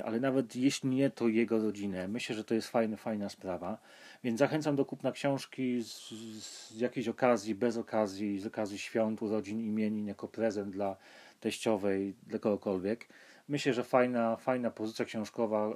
Ale 0.06 0.20
nawet 0.20 0.56
jeśli 0.56 0.90
nie, 0.90 1.10
to 1.10 1.28
jego 1.28 1.64
rodzinę. 1.64 2.08
Myślę, 2.08 2.36
że 2.36 2.44
to 2.44 2.54
jest 2.54 2.70
fajna, 2.70 2.98
fajna 2.98 3.30
sprawa. 3.30 3.78
Więc 4.24 4.40
zachęcam 4.40 4.76
do 4.76 4.86
kupna 4.86 5.12
książki 5.12 5.84
z, 5.84 6.10
z 6.44 6.80
jakiejś 6.80 7.08
okazji, 7.08 7.56
bez 7.56 7.78
okazji, 7.78 8.40
z 8.40 8.46
okazji 8.46 8.78
świąt, 8.78 9.22
urodzin, 9.22 9.60
imienin, 9.60 10.08
jako 10.08 10.28
prezent 10.28 10.70
dla 10.70 10.96
teściowej, 11.40 12.14
dla 12.28 12.40
kogokolwiek. 12.40 13.08
Myślę, 13.48 13.74
że 13.74 13.84
fajna, 13.84 14.36
fajna 14.36 14.72
pozycja 14.72 15.06
książkowa, 15.06 15.70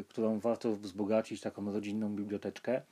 y, 0.00 0.04
którą 0.08 0.38
warto 0.38 0.76
wzbogacić, 0.76 1.40
taką 1.40 1.72
rodzinną 1.72 2.16
biblioteczkę. 2.16 2.82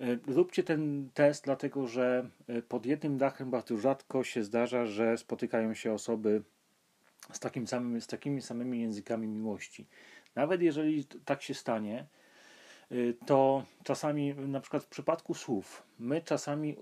Y, 0.00 0.18
róbcie 0.26 0.62
ten 0.62 1.10
test, 1.14 1.44
dlatego 1.44 1.86
że 1.86 2.28
y, 2.50 2.62
pod 2.62 2.86
jednym 2.86 3.18
dachem 3.18 3.50
bardzo 3.50 3.76
rzadko 3.76 4.24
się 4.24 4.44
zdarza, 4.44 4.86
że 4.86 5.18
spotykają 5.18 5.74
się 5.74 5.92
osoby 5.92 6.42
z, 7.32 7.40
takim 7.40 7.66
samym, 7.66 8.00
z 8.00 8.06
takimi 8.06 8.42
samymi 8.42 8.80
językami 8.80 9.28
miłości. 9.28 9.86
Nawet 10.34 10.62
jeżeli 10.62 11.04
tak 11.04 11.42
się 11.42 11.54
stanie, 11.54 12.06
y, 12.92 13.16
to 13.26 13.64
czasami, 13.84 14.34
na 14.34 14.60
przykład 14.60 14.84
w 14.84 14.88
przypadku 14.88 15.34
słów, 15.34 15.82
my 15.98 16.20
czasami 16.22 16.76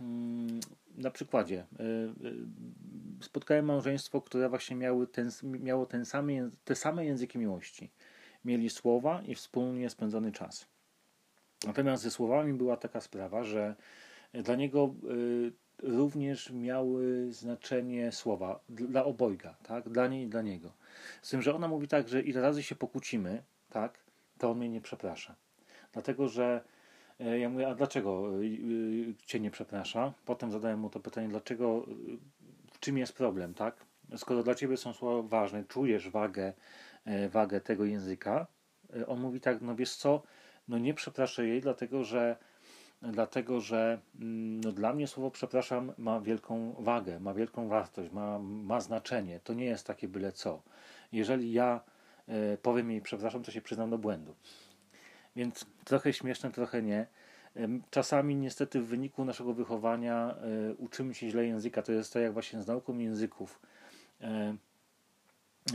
mm, 0.00 0.60
na 0.96 1.10
przykładzie. 1.10 1.66
Spotkałem 3.20 3.64
małżeństwo, 3.64 4.20
które 4.20 4.48
właśnie 4.48 4.76
miały 4.76 5.06
ten, 5.06 5.30
miało 5.42 5.86
ten 5.86 6.04
same, 6.04 6.50
te 6.64 6.74
same 6.74 7.04
języki 7.04 7.38
miłości. 7.38 7.90
Mieli 8.44 8.70
słowa 8.70 9.22
i 9.22 9.34
wspólnie 9.34 9.90
spędzony 9.90 10.32
czas. 10.32 10.66
Natomiast 11.66 12.02
ze 12.02 12.10
słowami 12.10 12.52
była 12.52 12.76
taka 12.76 13.00
sprawa, 13.00 13.44
że 13.44 13.74
dla 14.32 14.54
niego 14.54 14.94
również 15.82 16.50
miały 16.50 17.32
znaczenie 17.32 18.12
słowa 18.12 18.60
dla 18.68 19.04
obojga, 19.04 19.54
tak? 19.62 19.88
Dla 19.88 20.06
niej 20.06 20.24
i 20.24 20.28
dla 20.28 20.42
niego. 20.42 20.72
Z 21.22 21.30
tym, 21.30 21.42
że 21.42 21.54
ona 21.54 21.68
mówi 21.68 21.88
tak, 21.88 22.08
że 22.08 22.22
ile 22.22 22.40
razy 22.40 22.62
się 22.62 22.74
pokłócimy, 22.74 23.42
tak? 23.70 23.98
To 24.38 24.50
on 24.50 24.58
mnie 24.58 24.68
nie 24.68 24.80
przeprasza. 24.80 25.34
Dlatego, 25.92 26.28
że 26.28 26.64
e, 27.20 27.38
ja 27.38 27.48
mówię, 27.48 27.68
a 27.68 27.74
dlaczego 27.74 28.28
e, 28.28 28.46
e, 28.46 29.14
cię 29.26 29.40
nie 29.40 29.50
przeprasza? 29.50 30.12
Potem 30.24 30.50
zadałem 30.50 30.78
mu 30.78 30.90
to 30.90 31.00
pytanie, 31.00 31.28
dlaczego, 31.28 31.86
w 32.72 32.80
czym 32.80 32.98
jest 32.98 33.12
problem, 33.12 33.54
tak? 33.54 33.76
Skoro 34.16 34.42
dla 34.42 34.54
ciebie 34.54 34.76
są 34.76 34.92
słowa 34.92 35.28
ważne, 35.28 35.64
czujesz 35.64 36.08
wagę, 36.08 36.52
wagę 37.30 37.60
tego 37.60 37.84
języka, 37.84 38.46
on 39.06 39.20
mówi 39.20 39.40
tak, 39.40 39.60
no 39.60 39.74
wiesz 39.74 39.96
co, 39.96 40.22
no 40.68 40.78
nie 40.78 40.94
przepraszę 40.94 41.46
jej, 41.46 41.60
dlatego 41.60 42.04
że 42.04 42.36
dlatego 43.02 43.60
że 43.60 44.00
mm, 44.20 44.60
no, 44.60 44.72
dla 44.72 44.92
mnie 44.92 45.06
słowo 45.06 45.30
przepraszam 45.30 45.92
ma 45.98 46.20
wielką 46.20 46.74
wagę, 46.78 47.20
ma 47.20 47.34
wielką 47.34 47.68
wartość, 47.68 48.12
ma, 48.12 48.38
ma 48.38 48.80
znaczenie. 48.80 49.40
To 49.44 49.54
nie 49.54 49.64
jest 49.64 49.86
takie 49.86 50.08
byle 50.08 50.32
co. 50.32 50.62
Jeżeli 51.12 51.52
ja 51.52 51.80
e, 52.28 52.56
powiem 52.56 52.90
jej 52.90 53.00
przepraszam, 53.00 53.42
to 53.42 53.50
się 53.50 53.62
przyznam 53.62 53.90
do 53.90 53.98
błędu. 53.98 54.34
Więc 55.36 55.66
trochę 55.84 56.12
śmieszne, 56.12 56.50
trochę 56.50 56.82
nie. 56.82 57.06
Czasami 57.90 58.36
niestety 58.36 58.80
w 58.80 58.86
wyniku 58.86 59.24
naszego 59.24 59.54
wychowania 59.54 60.34
e, 60.34 60.74
uczymy 60.74 61.14
się 61.14 61.30
źle 61.30 61.46
języka. 61.46 61.82
To 61.82 61.92
jest 61.92 62.12
tak 62.12 62.22
jak 62.22 62.32
właśnie 62.32 62.62
z 62.62 62.66
nauką 62.66 62.98
języków. 62.98 63.60
E, 64.20 64.56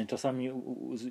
czasami 0.07 0.51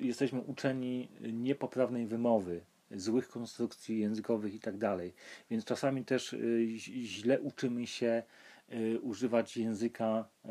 jesteśmy 0.01 0.41
uczeni 0.41 1.09
niepoprawnej 1.33 2.07
wymowy, 2.07 2.61
złych 2.91 3.27
konstrukcji 3.29 3.99
językowych 3.99 4.55
i 4.55 4.59
tak 4.59 4.77
dalej. 4.77 5.13
Więc 5.49 5.65
czasami 5.65 6.05
też 6.05 6.33
y, 6.33 6.67
źle 6.77 7.41
uczymy 7.41 7.87
się 7.87 8.23
y, 8.73 8.99
używać 9.01 9.57
języka 9.57 10.25
y, 10.45 10.49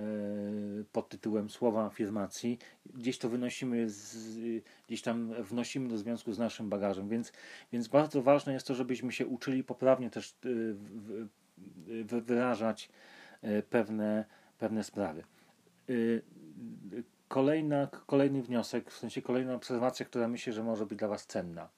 pod 0.92 1.08
tytułem 1.08 1.50
słowa 1.50 1.86
afirmacji. 1.86 2.58
Gdzieś 2.94 3.18
to 3.18 3.28
wynosimy, 3.28 3.90
z, 3.90 4.38
gdzieś 4.86 5.02
tam 5.02 5.42
wnosimy 5.42 5.88
do 5.88 5.98
związku 5.98 6.32
z 6.32 6.38
naszym 6.38 6.68
bagażem, 6.68 7.08
więc, 7.08 7.32
więc 7.72 7.88
bardzo 7.88 8.22
ważne 8.22 8.52
jest 8.52 8.66
to, 8.66 8.74
żebyśmy 8.74 9.12
się 9.12 9.26
uczyli 9.26 9.64
poprawnie 9.64 10.10
też 10.10 10.34
wyrażać 12.26 12.88
pewne, 13.70 14.24
pewne 14.58 14.84
sprawy. 14.84 15.24
Kolejna, 17.28 17.88
kolejny 18.06 18.42
wniosek, 18.42 18.90
w 18.90 18.96
sensie 18.96 19.22
kolejna 19.22 19.54
obserwacja, 19.54 20.06
która 20.06 20.28
myślę, 20.28 20.52
że 20.52 20.62
może 20.62 20.86
być 20.86 20.98
dla 20.98 21.08
Was 21.08 21.26
cenna. 21.26 21.68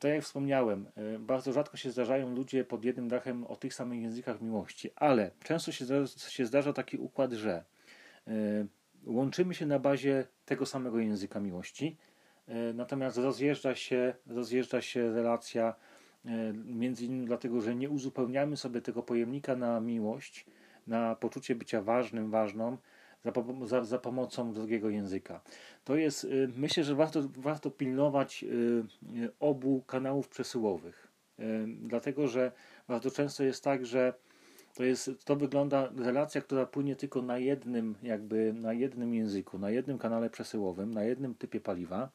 Tak 0.00 0.10
jak 0.10 0.24
wspomniałem, 0.24 0.86
bardzo 1.18 1.52
rzadko 1.52 1.76
się 1.76 1.90
zdarzają 1.90 2.34
ludzie 2.34 2.64
pod 2.64 2.84
jednym 2.84 3.08
dachem 3.08 3.46
o 3.46 3.56
tych 3.56 3.74
samych 3.74 4.02
językach 4.02 4.40
miłości, 4.40 4.90
ale 4.96 5.30
często 5.44 5.72
się 5.72 5.84
zdarza, 5.84 6.18
się 6.28 6.46
zdarza 6.46 6.72
taki 6.72 6.96
układ, 6.96 7.32
że 7.32 7.64
łączymy 9.06 9.54
się 9.54 9.66
na 9.66 9.78
bazie 9.78 10.26
tego 10.44 10.66
samego 10.66 10.98
języka 10.98 11.40
miłości, 11.40 11.96
natomiast 12.74 13.18
rozjeżdża 13.18 13.74
się, 13.74 14.14
rozjeżdża 14.26 14.80
się 14.80 15.12
relacja 15.12 15.74
między 16.64 17.04
innymi 17.04 17.26
dlatego, 17.26 17.60
że 17.60 17.74
nie 17.74 17.90
uzupełniamy 17.90 18.56
sobie 18.56 18.80
tego 18.80 19.02
pojemnika 19.02 19.56
na 19.56 19.80
miłość, 19.80 20.46
na 20.86 21.14
poczucie 21.14 21.54
bycia 21.54 21.82
ważnym, 21.82 22.30
ważną, 22.30 22.76
za, 23.32 23.66
za, 23.66 23.84
za, 23.84 23.98
pomocą 23.98 24.52
drugiego 24.52 24.90
języka. 24.90 25.40
To 25.84 25.96
jest, 25.96 26.24
y, 26.24 26.48
myślę, 26.56 26.84
że 26.84 26.94
warto, 26.94 27.22
warto 27.36 27.70
pilnować 27.70 28.44
y, 28.44 28.46
y, 29.16 29.30
obu 29.40 29.82
kanałów 29.86 30.28
przesyłowych, 30.28 31.08
dlatego 31.82 32.28
że 32.28 32.52
bardzo 32.88 33.10
często 33.10 33.44
jest 33.44 33.64
tak, 33.64 33.86
że 33.86 34.14
to, 34.74 34.84
jest, 34.84 35.10
to 35.24 35.36
wygląda 35.36 35.90
relacja, 35.96 36.40
która 36.40 36.66
płynie 36.66 36.96
tylko 36.96 37.22
na 37.22 37.38
jednym, 37.38 37.94
jakby 38.02 38.52
na 38.52 38.72
jednym 38.72 39.14
języku, 39.14 39.58
na 39.58 39.70
jednym 39.70 39.98
kanale 39.98 40.30
przesyłowym, 40.30 40.94
na 40.94 41.04
jednym 41.04 41.34
typie 41.34 41.60
paliwa. 41.60 42.10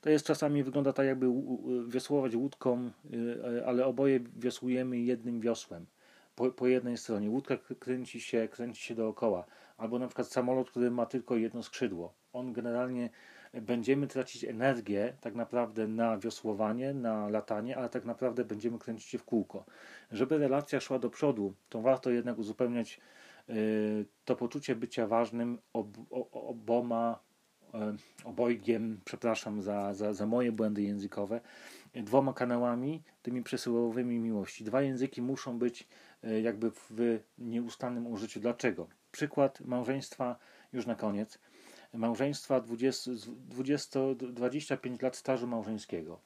To 0.00 0.10
jest 0.10 0.26
czasami 0.26 0.62
wygląda 0.62 0.92
tak, 0.92 1.06
jakby 1.06 1.26
wiosłować 1.88 2.34
łódką, 2.34 2.90
ale 3.66 3.86
oboje 3.86 4.20
wiosłujemy 4.36 4.98
jednym 4.98 5.40
wiosłem 5.40 5.86
po, 6.38 6.50
po 6.50 6.66
jednej 6.66 6.96
stronie. 6.96 7.30
Łódka 7.30 7.56
kręci 7.78 8.20
się, 8.20 8.48
kręci 8.48 8.82
się 8.82 8.94
dookoła 8.94 9.46
albo 9.78 9.98
na 9.98 10.06
przykład 10.06 10.28
samolot, 10.28 10.70
który 10.70 10.90
ma 10.90 11.06
tylko 11.06 11.36
jedno 11.36 11.62
skrzydło. 11.62 12.14
On 12.32 12.52
generalnie 12.52 13.10
będziemy 13.54 14.06
tracić 14.06 14.44
energię 14.44 15.16
tak 15.20 15.34
naprawdę 15.34 15.88
na 15.88 16.18
wiosłowanie, 16.18 16.94
na 16.94 17.28
latanie, 17.28 17.76
ale 17.76 17.88
tak 17.88 18.04
naprawdę 18.04 18.44
będziemy 18.44 18.78
kręcić 18.78 19.08
się 19.08 19.18
w 19.18 19.24
kółko. 19.24 19.64
Żeby 20.10 20.38
relacja 20.38 20.80
szła 20.80 20.98
do 20.98 21.10
przodu, 21.10 21.54
to 21.68 21.80
warto 21.80 22.10
jednak 22.10 22.38
uzupełniać 22.38 23.00
y, 23.48 24.06
to 24.24 24.36
poczucie 24.36 24.76
bycia 24.76 25.06
ważnym 25.06 25.58
ob, 25.72 25.86
oboma 26.32 27.18
y, 27.64 27.78
obojgiem, 28.24 29.00
przepraszam 29.04 29.62
za, 29.62 29.94
za, 29.94 30.12
za 30.12 30.26
moje 30.26 30.52
błędy 30.52 30.82
językowe, 30.82 31.40
dwoma 31.94 32.32
kanałami, 32.32 33.02
tymi 33.22 33.42
przesyłowymi 33.42 34.18
miłości. 34.18 34.64
Dwa 34.64 34.82
języki 34.82 35.22
muszą 35.22 35.58
być 35.58 35.88
y, 36.24 36.40
jakby 36.40 36.70
w 36.70 37.20
nieustannym 37.38 38.06
użyciu. 38.06 38.40
Dlaczego? 38.40 38.97
Przykład 39.12 39.60
małżeństwa, 39.60 40.36
już 40.72 40.86
na 40.86 40.94
koniec, 40.94 41.38
małżeństwa 41.92 42.60
20, 42.60 43.10
20, 43.48 44.00
25 44.14 45.02
lat 45.02 45.16
stażu 45.16 45.46
małżeńskiego. 45.46 46.20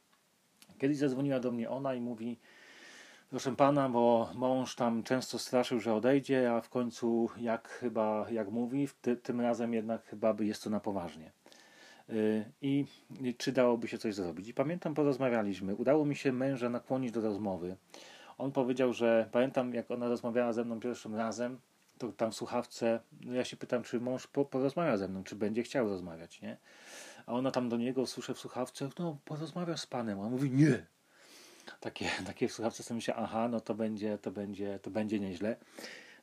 Kiedyś 0.78 0.98
zadzwoniła 0.98 1.40
do 1.40 1.52
mnie 1.52 1.70
ona 1.70 1.94
i 1.94 2.00
mówi, 2.00 2.38
proszę 3.30 3.56
pana, 3.56 3.88
bo 3.88 4.30
mąż 4.34 4.74
tam 4.74 5.02
często 5.02 5.38
straszył, 5.38 5.80
że 5.80 5.94
odejdzie, 5.94 6.52
a 6.52 6.60
w 6.60 6.68
końcu 6.68 7.28
jak 7.36 7.68
chyba, 7.68 8.26
jak 8.30 8.50
mówi, 8.50 8.88
ty, 9.00 9.16
tym 9.16 9.40
razem 9.40 9.74
jednak 9.74 10.04
chyba 10.04 10.36
jest 10.40 10.64
to 10.64 10.70
na 10.70 10.80
poważnie. 10.80 11.32
Y, 12.10 12.44
I 12.62 12.84
czy 13.38 13.52
dałoby 13.52 13.88
się 13.88 13.98
coś 13.98 14.14
zrobić? 14.14 14.48
I 14.48 14.54
pamiętam, 14.54 14.94
porozmawialiśmy. 14.94 15.74
Udało 15.74 16.04
mi 16.04 16.16
się 16.16 16.32
męża 16.32 16.68
nakłonić 16.68 17.12
do 17.12 17.20
rozmowy. 17.20 17.76
On 18.38 18.52
powiedział, 18.52 18.92
że 18.92 19.28
pamiętam, 19.32 19.74
jak 19.74 19.90
ona 19.90 20.08
rozmawiała 20.08 20.52
ze 20.52 20.64
mną 20.64 20.80
pierwszym 20.80 21.14
razem, 21.14 21.58
to 22.06 22.12
tam 22.12 22.32
słuchawce, 22.32 23.00
no 23.20 23.34
ja 23.34 23.44
się 23.44 23.56
pytam, 23.56 23.82
czy 23.82 24.00
mąż 24.00 24.26
po, 24.26 24.44
porozmawia 24.44 24.96
ze 24.96 25.08
mną, 25.08 25.24
czy 25.24 25.36
będzie 25.36 25.62
chciał 25.62 25.88
rozmawiać, 25.88 26.40
nie? 26.40 26.56
A 27.26 27.32
ona 27.32 27.50
tam 27.50 27.68
do 27.68 27.76
niego, 27.76 28.06
słyszę 28.06 28.34
w 28.34 28.38
słuchawce, 28.38 28.88
no 28.98 29.18
porozmawiasz 29.24 29.80
z 29.80 29.86
panem. 29.86 30.20
A 30.20 30.22
on 30.22 30.30
mówi, 30.30 30.50
nie. 30.50 30.86
Takie, 31.80 32.10
takie 32.26 32.48
w 32.48 32.52
słuchawce 32.52 32.82
sobie 32.82 32.96
myślę, 32.96 33.14
aha, 33.14 33.48
no 33.48 33.60
to 33.60 33.74
będzie, 33.74 34.18
to 34.18 34.30
będzie, 34.30 34.78
to 34.82 34.90
będzie 34.90 35.20
nieźle. 35.20 35.56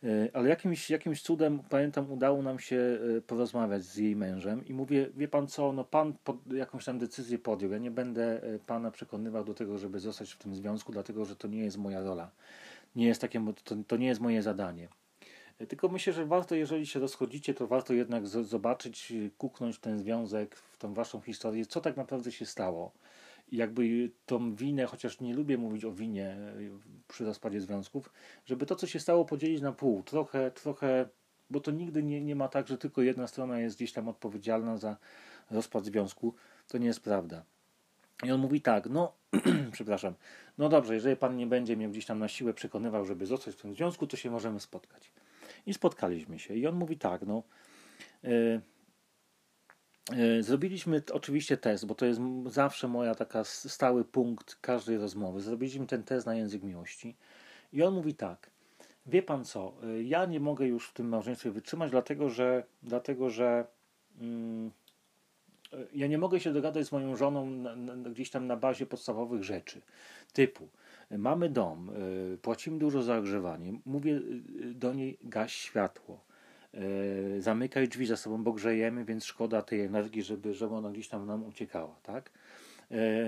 E, 0.03 0.29
ale 0.33 0.49
jakimś, 0.49 0.89
jakimś 0.89 1.21
cudem, 1.21 1.59
pamiętam, 1.69 2.11
udało 2.11 2.41
nam 2.41 2.59
się 2.59 2.99
e, 3.17 3.21
porozmawiać 3.21 3.83
z 3.83 3.95
jej 3.97 4.15
mężem 4.15 4.65
i 4.65 4.73
mówię, 4.73 5.09
wie 5.15 5.27
pan 5.27 5.47
co, 5.47 5.73
no 5.73 5.83
pan 5.83 6.13
jakąś 6.53 6.85
tam 6.85 6.99
decyzję 6.99 7.39
podjął. 7.39 7.71
Ja 7.71 7.77
nie 7.77 7.91
będę 7.91 8.43
e, 8.43 8.59
pana 8.59 8.91
przekonywał 8.91 9.43
do 9.43 9.53
tego, 9.53 9.77
żeby 9.77 9.99
zostać 9.99 10.33
w 10.33 10.37
tym 10.37 10.55
związku, 10.55 10.91
dlatego 10.91 11.25
że 11.25 11.35
to 11.35 11.47
nie 11.47 11.59
jest 11.59 11.77
moja 11.77 12.01
rola. 12.01 12.31
Nie 12.95 13.07
jest 13.07 13.21
takie, 13.21 13.53
to, 13.63 13.75
to 13.87 13.97
nie 13.97 14.07
jest 14.07 14.21
moje 14.21 14.41
zadanie. 14.41 14.87
Tylko 15.67 15.89
myślę, 15.89 16.13
że 16.13 16.25
warto, 16.25 16.55
jeżeli 16.55 16.87
się 16.87 16.99
rozchodzicie, 16.99 17.53
to 17.53 17.67
warto 17.67 17.93
jednak 17.93 18.27
zobaczyć, 18.27 19.13
kuknąć 19.37 19.79
ten 19.79 19.99
związek, 19.99 20.55
w 20.55 20.77
tą 20.77 20.93
waszą 20.93 21.21
historię, 21.21 21.65
co 21.65 21.81
tak 21.81 21.97
naprawdę 21.97 22.31
się 22.31 22.45
stało. 22.45 22.91
Jakby 23.51 24.11
tą 24.25 24.55
winę, 24.55 24.85
chociaż 24.85 25.19
nie 25.19 25.33
lubię 25.33 25.57
mówić 25.57 25.85
o 25.85 25.91
winie 25.91 26.25
e, 26.25 26.53
przy 27.07 27.25
rozpadzie 27.25 27.61
związków, 27.61 28.13
żeby 28.45 28.65
to, 28.65 28.75
co 28.75 28.87
się 28.87 28.99
stało, 28.99 29.25
podzielić 29.25 29.61
na 29.61 29.71
pół. 29.71 30.03
Trochę, 30.03 30.51
trochę, 30.51 31.09
bo 31.49 31.59
to 31.59 31.71
nigdy 31.71 32.03
nie, 32.03 32.21
nie 32.21 32.35
ma 32.35 32.47
tak, 32.47 32.67
że 32.67 32.77
tylko 32.77 33.01
jedna 33.01 33.27
strona 33.27 33.59
jest 33.59 33.75
gdzieś 33.75 33.93
tam 33.93 34.07
odpowiedzialna 34.07 34.77
za 34.77 34.97
rozpad 35.51 35.85
związku. 35.85 36.33
To 36.67 36.77
nie 36.77 36.87
jest 36.87 36.99
prawda. 36.99 37.43
I 38.23 38.31
on 38.31 38.39
mówi 38.39 38.61
tak, 38.61 38.89
no, 38.89 39.13
przepraszam, 39.71 40.13
no 40.57 40.69
dobrze, 40.69 40.93
jeżeli 40.93 41.15
pan 41.15 41.37
nie 41.37 41.47
będzie 41.47 41.77
mnie 41.77 41.89
gdzieś 41.89 42.05
tam 42.05 42.19
na 42.19 42.27
siłę 42.27 42.53
przekonywał, 42.53 43.05
żeby 43.05 43.25
zostać 43.25 43.55
w 43.55 43.61
tym 43.61 43.73
związku, 43.73 44.07
to 44.07 44.17
się 44.17 44.31
możemy 44.31 44.59
spotkać. 44.59 45.11
I 45.65 45.73
spotkaliśmy 45.73 46.39
się. 46.39 46.55
I 46.55 46.67
on 46.67 46.75
mówi 46.75 46.97
tak, 46.97 47.21
no. 47.21 47.43
Yy, 48.23 48.61
yy, 50.15 50.43
zrobiliśmy 50.43 51.01
oczywiście 51.13 51.57
test, 51.57 51.85
bo 51.85 51.95
to 51.95 52.05
jest 52.05 52.21
zawsze 52.45 52.87
moja 52.87 53.15
taka 53.15 53.43
stały 53.43 54.05
punkt 54.05 54.55
każdej 54.55 54.97
rozmowy. 54.97 55.41
Zrobiliśmy 55.41 55.87
ten 55.87 56.03
test 56.03 56.25
na 56.25 56.35
język 56.35 56.63
miłości. 56.63 57.15
I 57.73 57.83
on 57.83 57.93
mówi 57.93 58.15
tak. 58.15 58.49
Wie 59.05 59.23
pan 59.23 59.45
co, 59.45 59.73
yy, 59.83 60.03
ja 60.03 60.25
nie 60.25 60.39
mogę 60.39 60.67
już 60.67 60.89
w 60.89 60.93
tym 60.93 61.09
małżeństwie 61.09 61.51
wytrzymać, 61.51 61.91
dlatego 61.91 62.29
że, 62.29 62.63
dlatego 62.83 63.29
że 63.29 63.65
mm, 64.21 64.71
ja 65.93 66.07
nie 66.07 66.17
mogę 66.17 66.39
się 66.39 66.53
dogadać 66.53 66.87
z 66.87 66.91
moją 66.91 67.15
żoną 67.15 67.49
na, 67.49 67.75
na, 67.75 68.09
gdzieś 68.09 68.29
tam 68.29 68.47
na 68.47 68.57
bazie 68.57 68.85
podstawowych 68.85 69.43
rzeczy, 69.43 69.81
typu 70.33 70.69
Mamy 71.17 71.49
dom, 71.49 71.91
płacimy 72.41 72.79
dużo 72.79 73.03
za 73.03 73.17
ogrzewanie. 73.17 73.73
Mówię 73.85 74.21
do 74.75 74.93
niej, 74.93 75.17
gaś 75.23 75.53
światło. 75.53 76.23
Zamykaj 77.39 77.87
drzwi 77.87 78.05
za 78.05 78.17
sobą, 78.17 78.43
bo 78.43 78.53
grzejemy, 78.53 79.05
więc 79.05 79.25
szkoda 79.25 79.61
tej 79.61 79.81
energii, 79.81 80.23
żeby, 80.23 80.53
żeby 80.53 80.75
ona 80.75 80.91
gdzieś 80.91 81.07
tam 81.07 81.25
nam 81.25 81.43
uciekała, 81.43 81.95
tak? 82.03 82.31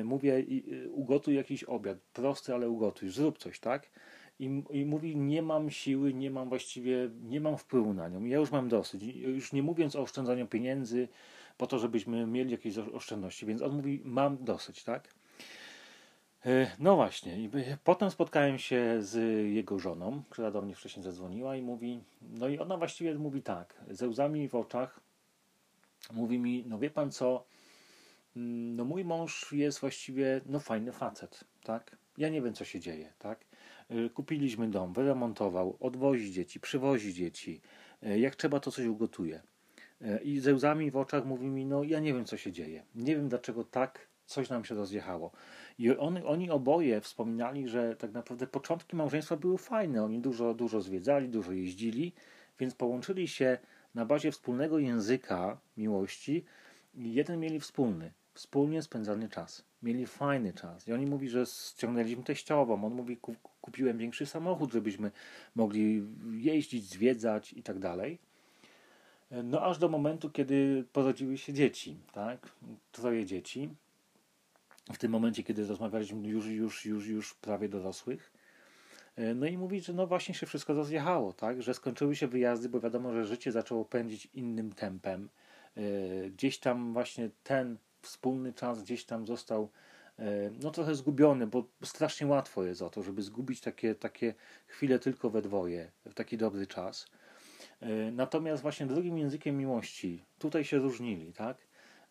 Mówię, 0.04 0.46
ugotuj 0.92 1.36
jakiś 1.36 1.64
obiad, 1.64 1.98
prosty, 2.14 2.54
ale 2.54 2.70
ugotuj, 2.70 3.10
zrób 3.10 3.38
coś, 3.38 3.60
tak? 3.60 3.88
i, 4.42 4.64
i 4.70 4.86
mówi, 4.86 5.18
nie 5.18 5.42
mam 5.42 5.70
siły, 5.70 6.14
nie 6.14 6.32
mam 6.32 6.50
właściwie, 6.50 7.10
nie 7.24 7.42
mam 7.42 7.58
wpływu 7.58 7.94
na 7.94 8.10
nią. 8.10 8.26
Ja 8.26 8.38
już 8.38 8.52
mam 8.52 8.70
dosyć. 8.70 9.04
Już 9.16 9.54
nie 9.54 9.64
mówiąc 9.64 9.96
o 9.96 10.02
oszczędzaniu 10.02 10.48
pieniędzy, 10.48 11.08
po 11.58 11.68
to, 11.68 11.80
żebyśmy 11.80 12.28
mieli 12.28 12.52
jakieś 12.52 12.78
oszczędności. 12.78 13.46
Więc 13.46 13.62
on 13.62 13.76
mówi, 13.76 14.02
mam 14.06 14.44
dosyć, 14.44 14.84
tak? 14.84 15.08
E, 16.46 16.72
no 16.80 16.96
właśnie. 16.96 17.44
I 17.44 17.50
potem 17.84 18.12
spotkałem 18.12 18.60
się 18.60 18.98
z 19.00 19.16
jego 19.54 19.80
żoną, 19.80 20.24
która 20.30 20.52
do 20.52 20.62
mnie 20.62 20.76
wcześniej 20.76 21.04
zadzwoniła 21.04 21.56
i 21.56 21.62
mówi, 21.62 22.04
no 22.22 22.48
i 22.48 22.60
ona 22.60 22.78
właściwie 22.78 23.16
mówi 23.16 23.42
tak, 23.42 23.76
ze 23.90 24.08
łzami 24.08 24.50
w 24.50 24.56
oczach, 24.56 25.00
mówi 26.14 26.40
mi, 26.40 26.64
no 26.68 26.80
wie 26.80 26.90
pan 26.90 27.12
co, 27.12 27.46
mm, 28.36 28.76
no 28.76 28.86
mój 28.86 29.06
mąż 29.06 29.52
jest 29.52 29.80
właściwie, 29.80 30.42
no 30.46 30.60
fajny 30.60 30.92
facet, 30.92 31.44
tak? 31.64 31.98
Ja 32.18 32.30
nie 32.30 32.42
wiem, 32.42 32.54
co 32.54 32.66
się 32.66 32.80
dzieje, 32.80 33.14
tak? 33.20 33.46
Y, 33.92 34.10
kupiliśmy 34.10 34.70
dom, 34.70 34.94
wyremontował, 34.94 35.78
odwozi 35.80 36.32
dzieci, 36.32 36.60
przywozi 36.60 37.14
dzieci. 37.14 37.62
Y, 38.04 38.20
jak 38.20 38.36
trzeba, 38.36 38.60
to 38.60 38.72
coś 38.72 38.86
ugotuje. 38.86 39.42
I 40.24 40.40
ze 40.40 40.54
łzami 40.54 40.92
w 40.92 40.98
oczach 40.98 41.26
mówi 41.26 41.46
mi, 41.48 41.66
no 41.66 41.84
ja 41.84 42.00
nie 42.00 42.14
wiem, 42.14 42.26
co 42.26 42.38
się 42.38 42.52
dzieje. 42.52 42.84
Nie 42.96 43.16
wiem, 43.16 43.30
dlaczego 43.30 43.64
tak 43.64 44.08
coś 44.32 44.50
nam 44.50 44.66
się 44.66 44.76
rozjechało. 44.76 45.32
I 45.82 45.98
on, 45.98 46.20
oni 46.26 46.50
oboje 46.50 47.02
wspominali, 47.02 47.68
że 47.68 47.96
tak 47.96 48.12
naprawdę 48.12 48.48
początki 48.48 48.96
małżeństwa 48.96 49.38
były 49.38 49.58
fajne. 49.58 50.04
Oni 50.04 50.20
dużo, 50.20 50.54
dużo 50.54 50.82
zwiedzali, 50.82 51.30
dużo 51.30 51.52
jeździli, 51.52 52.14
więc 52.60 52.76
połączyli 52.76 53.28
się 53.28 53.58
na 53.96 54.06
bazie 54.06 54.32
wspólnego 54.32 54.80
języka 54.80 55.58
miłości 55.78 56.46
i 56.96 57.14
jeden 57.14 57.40
mieli 57.40 57.60
wspólny, 57.60 58.12
wspólnie 58.34 58.82
spędzany 58.82 59.30
czas 59.30 59.72
mieli 59.84 60.06
fajny 60.06 60.54
czas. 60.54 60.88
I 60.88 60.94
oni 60.94 61.06
mówi, 61.06 61.30
że 61.30 61.46
ściągnęliśmy 61.46 62.24
teściową. 62.24 62.86
On 62.86 62.94
mówi, 62.94 63.18
kupiłem 63.62 63.98
większy 63.98 64.26
samochód, 64.26 64.72
żebyśmy 64.72 65.12
mogli 65.56 66.04
jeździć, 66.32 66.90
zwiedzać 66.90 67.54
i 67.54 67.64
tak 67.64 67.80
dalej. 67.80 68.20
No 69.44 69.62
aż 69.62 69.78
do 69.78 69.90
momentu, 69.90 70.30
kiedy 70.30 70.86
porodziły 70.94 71.38
się 71.38 71.54
dzieci, 71.54 71.98
tak? 72.12 72.52
Troje 72.92 73.26
dzieci. 73.26 73.70
W 74.94 74.98
tym 74.98 75.12
momencie, 75.12 75.44
kiedy 75.44 75.68
rozmawialiśmy 75.68 76.28
już, 76.28 76.46
już, 76.46 76.86
już, 76.86 77.08
już 77.08 77.34
prawie 77.34 77.70
dorosłych. 77.70 78.32
No 79.36 79.46
i 79.46 79.58
mówi, 79.58 79.82
że 79.82 79.94
no 79.94 80.08
właśnie 80.08 80.36
się 80.36 80.46
wszystko 80.46 80.74
rozjechało, 80.74 81.34
tak? 81.34 81.62
Że 81.62 81.74
skończyły 81.74 82.16
się 82.16 82.28
wyjazdy, 82.28 82.70
bo 82.70 82.80
wiadomo, 82.80 83.14
że 83.14 83.26
życie 83.26 83.52
zaczęło 83.52 83.86
pędzić 83.86 84.28
innym 84.34 84.74
tempem. 84.74 85.30
Gdzieś 86.32 86.60
tam 86.60 86.94
właśnie 86.94 87.30
ten 87.44 87.78
wspólny 88.02 88.54
czas 88.54 88.84
gdzieś 88.84 89.06
tam 89.06 89.28
został 89.28 89.70
e, 90.20 90.52
no 90.62 90.72
trochę 90.72 90.96
zgubiony, 90.96 91.48
bo 91.48 91.68
strasznie 91.84 92.28
łatwo 92.28 92.64
jest 92.64 92.82
o 92.82 92.90
to, 92.90 93.04
żeby 93.04 93.22
zgubić 93.22 93.62
takie, 93.62 93.96
takie 93.96 94.34
chwile 94.68 95.00
tylko 95.00 95.30
we 95.30 95.42
dwoje, 95.42 95.92
w 96.06 96.14
taki 96.14 96.38
dobry 96.38 96.68
czas. 96.68 97.08
E, 97.80 98.12
natomiast 98.12 98.62
właśnie 98.62 98.86
drugim 98.86 99.18
językiem 99.18 99.58
miłości, 99.58 100.24
tutaj 100.40 100.64
się 100.64 100.78
różnili, 100.78 101.34
tak? 101.34 101.58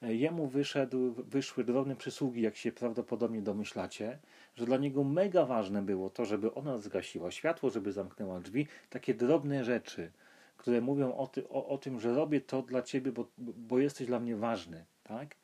Jemu 0.02 0.46
wyszedł, 0.46 1.12
wyszły 1.12 1.64
drobne 1.64 1.96
przysługi, 1.96 2.42
jak 2.42 2.56
się 2.56 2.72
prawdopodobnie 2.72 3.42
domyślacie, 3.42 4.18
że 4.56 4.66
dla 4.66 4.76
niego 4.76 5.04
mega 5.04 5.46
ważne 5.46 5.82
było 5.82 6.10
to, 6.10 6.24
żeby 6.24 6.54
ona 6.54 6.78
zgasiła 6.78 7.30
światło, 7.30 7.70
żeby 7.70 7.92
zamknęła 7.92 8.40
drzwi, 8.40 8.66
takie 8.90 9.14
drobne 9.14 9.64
rzeczy, 9.64 10.12
które 10.56 10.80
mówią 10.80 11.14
o, 11.14 11.26
ty, 11.26 11.48
o, 11.48 11.68
o 11.68 11.78
tym, 11.78 12.00
że 12.00 12.14
robię 12.14 12.40
to 12.40 12.62
dla 12.62 12.82
ciebie, 12.82 13.12
bo, 13.12 13.26
bo 13.38 13.78
jesteś 13.78 14.06
dla 14.06 14.20
mnie 14.20 14.36
ważny, 14.36 14.84
tak? 15.04 15.36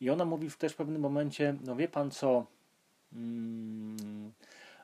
I 0.00 0.10
ona 0.10 0.24
mówi 0.24 0.50
też 0.58 0.72
w 0.72 0.76
pewnym 0.76 1.02
momencie, 1.02 1.56
no 1.64 1.76
wie 1.76 1.88
pan 1.88 2.10
co, 2.10 2.46
mm, 3.12 4.32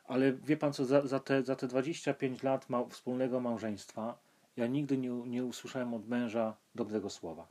ale 0.05 0.33
wie 0.33 0.57
pan 0.57 0.73
co, 0.73 0.85
za, 0.85 1.07
za, 1.07 1.19
te, 1.19 1.43
za 1.43 1.55
te 1.55 1.67
25 1.67 2.43
lat 2.43 2.69
ma, 2.69 2.85
wspólnego 2.85 3.39
małżeństwa 3.39 4.17
ja 4.57 4.67
nigdy 4.67 4.97
nie, 4.97 5.09
nie 5.09 5.45
usłyszałem 5.45 5.93
od 5.93 6.07
męża 6.07 6.55
dobrego 6.75 7.09
słowa. 7.09 7.47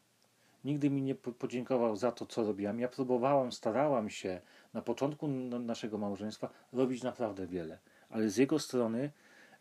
Nigdy 0.64 0.90
mi 0.90 1.02
nie 1.02 1.14
podziękował 1.14 1.96
za 1.96 2.12
to, 2.12 2.26
co 2.26 2.44
robiłam. 2.44 2.80
Ja 2.80 2.88
próbowałam, 2.88 3.52
starałam 3.52 4.10
się 4.10 4.40
na 4.74 4.82
początku 4.82 5.28
naszego 5.28 5.98
małżeństwa 5.98 6.48
robić 6.72 7.02
naprawdę 7.02 7.46
wiele, 7.46 7.78
ale 8.10 8.30
z 8.30 8.36
jego 8.36 8.58
strony 8.58 9.10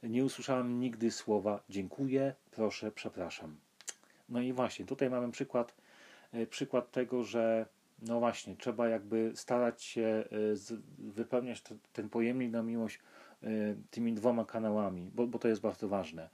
nie 0.03 0.25
usłyszałam 0.25 0.79
nigdy 0.79 1.11
słowa 1.11 1.63
dziękuję, 1.69 2.35
proszę, 2.51 2.91
przepraszam. 2.91 3.55
No 4.29 4.41
i 4.41 4.53
właśnie, 4.53 4.85
tutaj 4.85 5.09
mamy 5.09 5.31
przykład 5.31 5.75
E, 6.33 6.47
przykład 6.47 6.91
tego, 6.91 7.23
że 7.23 7.65
no 8.01 8.19
właśnie, 8.19 8.55
trzeba 8.55 8.87
jakby 8.87 9.31
starać 9.35 9.83
się 9.83 10.01
e, 10.01 10.25
wypełniać 10.97 11.63
ten 11.93 12.09
pojemnik 12.09 12.51
na 12.51 12.63
miłość 12.63 12.99
e, 13.43 13.47
tymi 13.91 14.13
dwoma 14.13 14.45
kanałami, 14.45 15.11
bo, 15.15 15.27
bo 15.27 15.39
to 15.39 15.47
jest 15.47 15.61
bardzo 15.61 15.87
ważne. 15.87 16.29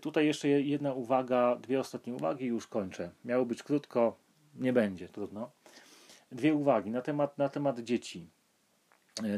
Tutaj 0.00 0.26
jeszcze 0.26 0.48
jedna 0.48 0.92
uwaga, 0.92 1.56
dwie 1.56 1.80
ostatnie 1.80 2.14
uwagi 2.14 2.44
i 2.44 2.48
już 2.48 2.66
kończę. 2.66 3.10
Miało 3.24 3.46
być 3.46 3.62
krótko, 3.62 4.16
nie 4.54 4.72
będzie, 4.72 5.08
trudno. 5.08 5.50
Dwie 6.32 6.54
uwagi 6.54 6.90
na 6.90 7.02
temat, 7.02 7.38
na 7.38 7.48
temat 7.48 7.80
dzieci. 7.80 8.28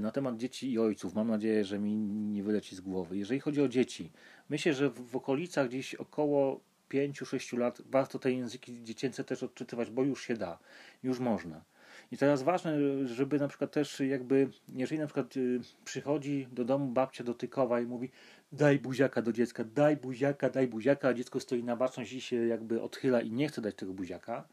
Na 0.01 0.11
temat 0.11 0.37
dzieci 0.37 0.73
i 0.73 0.79
ojców. 0.79 1.15
Mam 1.15 1.29
nadzieję, 1.29 1.65
że 1.65 1.79
mi 1.79 1.97
nie 2.07 2.43
wyleci 2.43 2.77
z 2.77 2.81
głowy. 2.81 3.17
Jeżeli 3.17 3.41
chodzi 3.41 3.63
o 3.63 3.69
dzieci, 3.69 4.13
myślę, 4.49 4.75
że 4.75 4.91
w, 4.91 5.11
w 5.11 5.17
okolicach 5.17 5.69
gdzieś 5.69 5.95
około 5.95 6.61
5-6 6.91 7.59
lat 7.59 7.83
warto 7.91 8.19
te 8.19 8.33
języki 8.33 8.83
dziecięce 8.83 9.25
też 9.25 9.43
odczytywać, 9.43 9.91
bo 9.91 10.03
już 10.03 10.25
się 10.25 10.37
da, 10.37 10.59
już 11.03 11.19
można. 11.19 11.65
I 12.13 12.17
teraz 12.17 12.43
ważne, 12.43 12.79
żeby 13.07 13.39
na 13.39 13.49
przykład 13.49 13.73
też 13.73 14.01
jakby, 14.01 14.51
jeżeli 14.69 15.01
na 15.01 15.07
przykład 15.07 15.37
y, 15.37 15.61
przychodzi 15.85 16.49
do 16.53 16.65
domu 16.65 16.87
babcia 16.87 17.25
dotykowa 17.25 17.81
i 17.81 17.87
mówi 17.87 18.11
daj 18.53 18.79
buziaka 18.79 19.23
do 19.23 19.33
dziecka, 19.33 19.65
daj 19.65 19.97
buziaka, 19.97 20.51
daj 20.51 20.69
buziaka, 20.69 21.09
a 21.09 21.15
dziecko 21.15 21.41
stoi 21.41 21.65
na 21.65 21.77
baczność 21.77 22.13
i 22.13 22.21
się 22.21 22.37
jakby 22.37 22.83
odchyla 22.83 23.21
i 23.21 23.31
nie 23.31 23.49
chce 23.49 23.61
dać 23.61 23.75
tego 23.75 23.93
buziaka, 23.93 24.49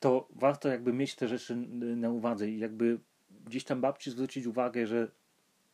to 0.00 0.28
warto 0.30 0.68
jakby 0.68 0.92
mieć 0.92 1.14
te 1.14 1.28
rzeczy 1.28 1.56
na 1.96 2.10
uwadze 2.10 2.48
i 2.48 2.58
jakby 2.58 2.98
gdzieś 3.44 3.64
tam 3.64 3.80
babci 3.80 4.10
zwrócić 4.10 4.46
uwagę, 4.46 4.86
że 4.86 5.08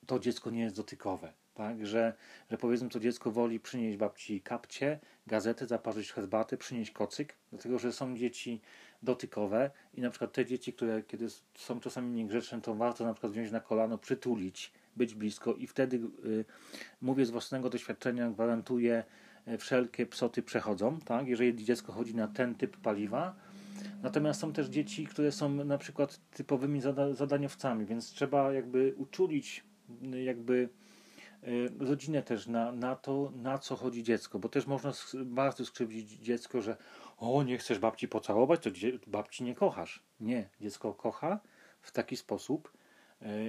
to 0.07 0.19
dziecko 0.19 0.51
nie 0.51 0.63
jest 0.63 0.77
dotykowe. 0.77 1.33
Tak, 1.55 1.87
że, 1.87 2.15
że 2.51 2.59
powiedzmy 2.59 2.89
to 2.89 3.01
dziecko 3.01 3.31
woli 3.31 3.61
przynieść 3.61 3.97
babci 3.97 4.41
kapcie, 4.41 4.99
gazetę, 5.27 5.67
zaparzyć 5.67 6.13
herbatę, 6.13 6.57
przynieść 6.57 6.91
kocyk, 6.91 7.37
dlatego 7.51 7.79
że 7.79 7.93
są 7.93 8.17
dzieci 8.17 8.61
dotykowe 9.03 9.71
i 9.95 10.01
na 10.01 10.11
przykład 10.11 10.33
te 10.33 10.47
dzieci, 10.47 10.73
które 10.73 11.03
kiedy 11.03 11.27
są 11.55 11.81
czasami 11.81 12.11
niegrzeczne, 12.11 12.61
to 12.61 12.75
warto 12.75 13.05
na 13.05 13.13
przykład 13.13 13.33
wziąć 13.33 13.51
na 13.51 13.61
kolano, 13.61 13.99
przytulić, 13.99 14.73
być 14.97 15.15
blisko 15.15 15.55
i 15.55 15.67
wtedy 15.67 15.97
y, 16.25 16.45
mówię 17.01 17.27
z 17.27 17.31
własnego 17.31 17.71
doświadczenia, 17.71 18.31
gwarantuję, 18.31 19.05
y, 19.49 19.59
wszelkie 19.59 20.07
psoty 20.07 20.43
przechodzą, 20.43 21.01
tak, 21.01 21.29
jeżeli 21.29 21.65
dziecko 21.65 21.93
chodzi 21.93 22.15
na 22.15 22.29
ten 22.29 22.55
typ 22.55 22.77
paliwa. 22.77 23.37
Natomiast 24.03 24.41
są 24.41 24.53
też 24.53 24.67
dzieci, 24.67 25.07
które 25.07 25.33
są 25.33 25.49
na 25.49 25.79
przykład 25.79 26.21
typowymi 26.31 26.81
zada 26.81 27.15
zadaniowcami, 27.15 27.87
więc 27.87 28.11
trzeba 28.11 28.53
jakby 28.53 28.95
uczulić 28.97 29.65
y, 30.15 30.23
jakby 30.23 30.69
Y, 31.49 31.71
rodzinę 31.79 32.23
też 32.23 32.47
na, 32.47 32.73
na 32.73 32.97
to, 32.97 33.33
na 33.37 33.59
co 33.59 33.77
chodzi 33.77 34.03
dziecko, 34.03 34.39
bo 34.39 34.49
też 34.49 34.67
można 34.67 34.93
bardzo 35.25 35.67
skrzywdzić 35.67 36.11
dziecko, 36.11 36.63
że 36.63 36.77
o, 37.19 37.43
nie 37.43 37.59
chcesz 37.59 37.79
babci 37.79 38.09
pocałować, 38.09 38.61
to 38.63 38.71
babci 39.07 39.45
nie 39.45 39.55
kochasz. 39.55 40.03
Nie, 40.21 40.49
dziecko 40.61 40.95
kocha 40.95 41.41
w 41.81 41.93
taki 41.93 42.17
sposób, 42.17 42.73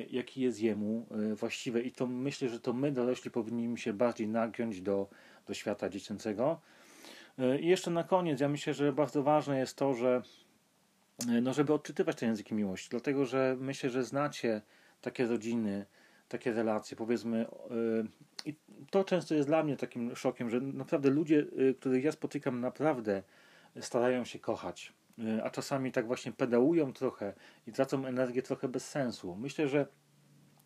jaki 0.09 0.41
jest 0.41 0.61
jemu 0.61 1.07
y, 1.32 1.36
właściwe. 1.36 1.82
I 1.82 1.91
to 1.91 2.07
myślę, 2.07 2.49
że 2.49 2.59
to 2.59 2.74
my, 2.74 2.91
dorośli, 2.91 3.32
powinniśmy 3.32 3.78
się 3.78 3.93
bardziej 3.93 4.28
nagiąć 4.28 4.82
do, 4.82 5.09
do 5.47 5.53
świata 5.53 5.89
dziecięcego. 5.89 6.61
I 7.59 7.67
jeszcze 7.67 7.91
na 7.91 8.03
koniec, 8.03 8.39
ja 8.39 8.49
myślę, 8.49 8.74
że 8.74 8.93
bardzo 8.93 9.24
ważne 9.24 9.59
jest 9.59 9.76
to, 9.78 9.93
że 9.93 10.22
no, 11.41 11.53
żeby 11.53 11.74
odczytywać 11.74 12.15
te 12.15 12.26
języki 12.26 12.53
miłości, 12.53 12.89
dlatego 12.89 13.26
że 13.26 13.57
myślę, 13.59 13.89
że 13.89 14.03
znacie 14.03 14.61
takie 15.01 15.26
rodziny, 15.26 15.86
takie 16.28 16.53
relacje, 16.53 16.97
powiedzmy. 16.97 17.45
I 18.45 18.55
to 18.89 19.03
często 19.03 19.36
jest 19.36 19.47
dla 19.47 19.63
mnie 19.63 19.78
takim 19.78 20.15
szokiem, 20.15 20.49
że 20.49 20.61
naprawdę 20.61 21.09
ludzie, 21.09 21.45
których 21.80 22.03
ja 22.03 22.11
spotykam, 22.11 22.61
naprawdę 22.61 23.24
starają 23.80 24.26
się 24.26 24.39
kochać, 24.39 24.93
a 25.43 25.49
czasami 25.49 25.91
tak 25.91 26.07
właśnie 26.07 26.32
pedałują 26.32 26.93
trochę 26.93 27.34
i 27.67 27.72
tracą 27.72 28.05
energię 28.05 28.41
trochę 28.41 28.67
bez 28.67 28.89
sensu. 28.89 29.36
Myślę, 29.36 29.67
że 29.67 29.88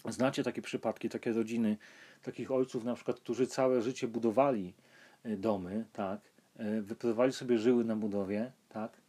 znacie 0.10 0.44
takie 0.44 0.62
przypadki, 0.62 1.10
takie 1.10 1.34
rodziny, 1.34 1.78
takich 2.22 2.52
ojców 2.52 2.84
na 2.84 2.96
przykład, 2.96 3.20
którzy 3.20 3.48
całe 3.48 3.82
życie 3.82 4.08
budowali 4.08 4.74
domy, 5.26 5.86
tak, 5.94 6.20
wyprowadzali 6.82 7.34
sobie 7.34 7.58
żyły 7.58 7.86
na 7.86 7.96
budowie, 7.96 8.52
tak, 8.70 9.02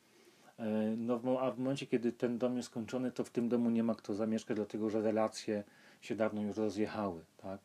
no, 0.97 1.41
a 1.41 1.51
w 1.51 1.59
momencie, 1.59 1.87
kiedy 1.87 2.13
ten 2.13 2.39
dom 2.39 2.57
jest 2.57 2.69
skończony, 2.69 3.13
to 3.13 3.25
w 3.25 3.31
tym 3.31 3.49
domu 3.49 3.71
nie 3.71 3.83
ma 3.83 3.95
kto 3.95 4.15
zamieszkać, 4.15 4.57
dlatego 4.57 4.91
że 4.91 5.03
relacje 5.03 5.65
się 6.01 6.17
dawno 6.17 6.43
już 6.43 6.57
rozjechały, 6.57 7.25
tak? 7.37 7.61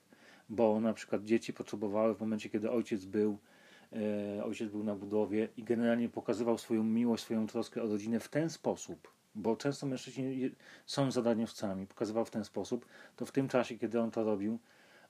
Bo 0.50 0.80
na 0.80 0.94
przykład 0.94 1.24
dzieci 1.24 1.54
potrzebowały 1.54 2.16
w 2.16 2.20
momencie, 2.20 2.50
kiedy 2.50 2.72
ojciec 2.72 3.06
był, 3.06 3.32
e, 3.32 3.51
ojciec 4.44 4.70
był 4.70 4.84
na 4.84 4.96
budowie 4.96 5.48
i 5.58 5.64
generalnie 5.64 6.10
pokazywał 6.10 6.58
swoją 6.58 6.84
miłość, 6.84 7.24
swoją 7.24 7.48
troskę 7.48 7.84
o 7.84 7.88
rodzinę 7.88 8.20
w 8.20 8.30
ten 8.30 8.50
sposób, 8.50 9.14
bo 9.36 9.56
często 9.56 9.86
mężczyźni 9.86 10.52
są 10.86 11.12
zadaniowcami, 11.12 11.88
pokazywał 11.88 12.26
w 12.26 12.32
ten 12.32 12.46
sposób, 12.46 12.86
to 13.16 13.26
w 13.26 13.32
tym 13.32 13.48
czasie, 13.48 13.78
kiedy 13.78 14.00
on 14.00 14.12
to 14.12 14.24
robił, 14.24 14.60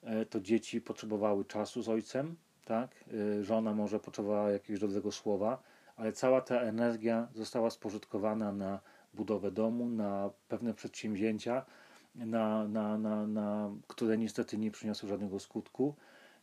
e, 0.03 0.25
to 0.25 0.39
dzieci 0.39 0.81
potrzebowały 0.81 1.45
czasu 1.45 1.81
z 1.81 1.89
ojcem, 1.89 2.35
tak? 2.65 3.05
E, 3.39 3.43
Żona 3.43 3.73
może 3.73 3.99
potrzebowała 3.99 4.51
jakiegoś 4.51 4.79
dobrego 4.79 5.11
słowa, 5.11 5.63
ale 5.95 6.13
cała 6.13 6.41
ta 6.41 6.61
energia 6.61 7.27
została 7.35 7.69
spożytkowana 7.69 8.51
na 8.51 8.79
budowę 9.13 9.51
domu, 9.51 9.89
na 9.89 10.29
pewne 10.47 10.73
przedsięwzięcia, 10.73 11.65
na, 12.15 12.67
na, 12.67 12.97
na, 12.97 13.27
na, 13.27 13.71
które 13.87 14.17
niestety 14.17 14.57
nie 14.57 14.71
przyniosły 14.71 15.09
żadnego 15.09 15.39
skutku. 15.39 15.95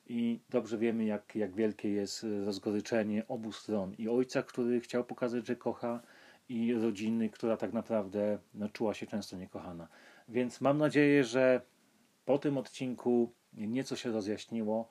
I 0.08 0.40
dobrze 0.50 0.78
wiemy, 0.78 1.04
jak, 1.04 1.34
jak 1.36 1.54
wielkie 1.54 1.88
jest 1.90 2.26
rozgoryczenie 2.44 3.28
obu 3.28 3.52
stron. 3.52 3.94
I 3.98 4.08
ojca, 4.08 4.42
który 4.42 4.80
chciał 4.80 5.04
pokazać, 5.04 5.46
że 5.46 5.56
kocha, 5.56 6.00
i 6.48 6.74
rodziny, 6.74 7.30
która 7.30 7.56
tak 7.56 7.72
naprawdę 7.72 8.38
no, 8.54 8.68
czuła 8.68 8.94
się 8.94 9.06
często 9.06 9.36
niekochana. 9.36 9.88
Więc 10.28 10.60
mam 10.60 10.78
nadzieję, 10.78 11.24
że 11.24 11.60
po 12.24 12.38
tym 12.38 12.58
odcinku 12.58 13.32
nieco 13.52 13.96
się 13.96 14.12
rozjaśniło. 14.12 14.88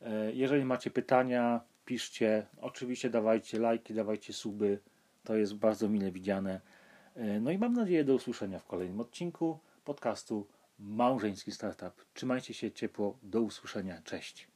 E, 0.00 0.32
Jeżeli 0.32 0.64
macie 0.64 0.90
pytania, 0.90 1.60
piszcie. 1.84 2.46
Oczywiście 2.60 3.10
dawajcie 3.10 3.58
lajki, 3.58 3.94
dawajcie 3.94 4.32
suby. 4.32 4.78
To 5.24 5.36
jest 5.36 5.54
bardzo 5.54 5.88
mile 5.88 6.12
widziane. 6.12 6.60
E, 7.14 7.40
No 7.40 7.50
i 7.50 7.58
mam 7.58 7.72
nadzieję 7.72 8.04
do 8.04 8.14
usłyszenia 8.14 8.58
w 8.58 8.66
kolejnym 8.66 9.00
odcinku 9.00 9.58
podcastu 9.84 10.46
Małżeński 10.78 11.52
Startup. 11.52 12.04
Trzymajcie 12.14 12.54
się 12.54 12.70
ciepło. 12.70 13.18
Do 13.22 13.40
usłyszenia. 13.42 14.02
Cześć. 14.02 14.48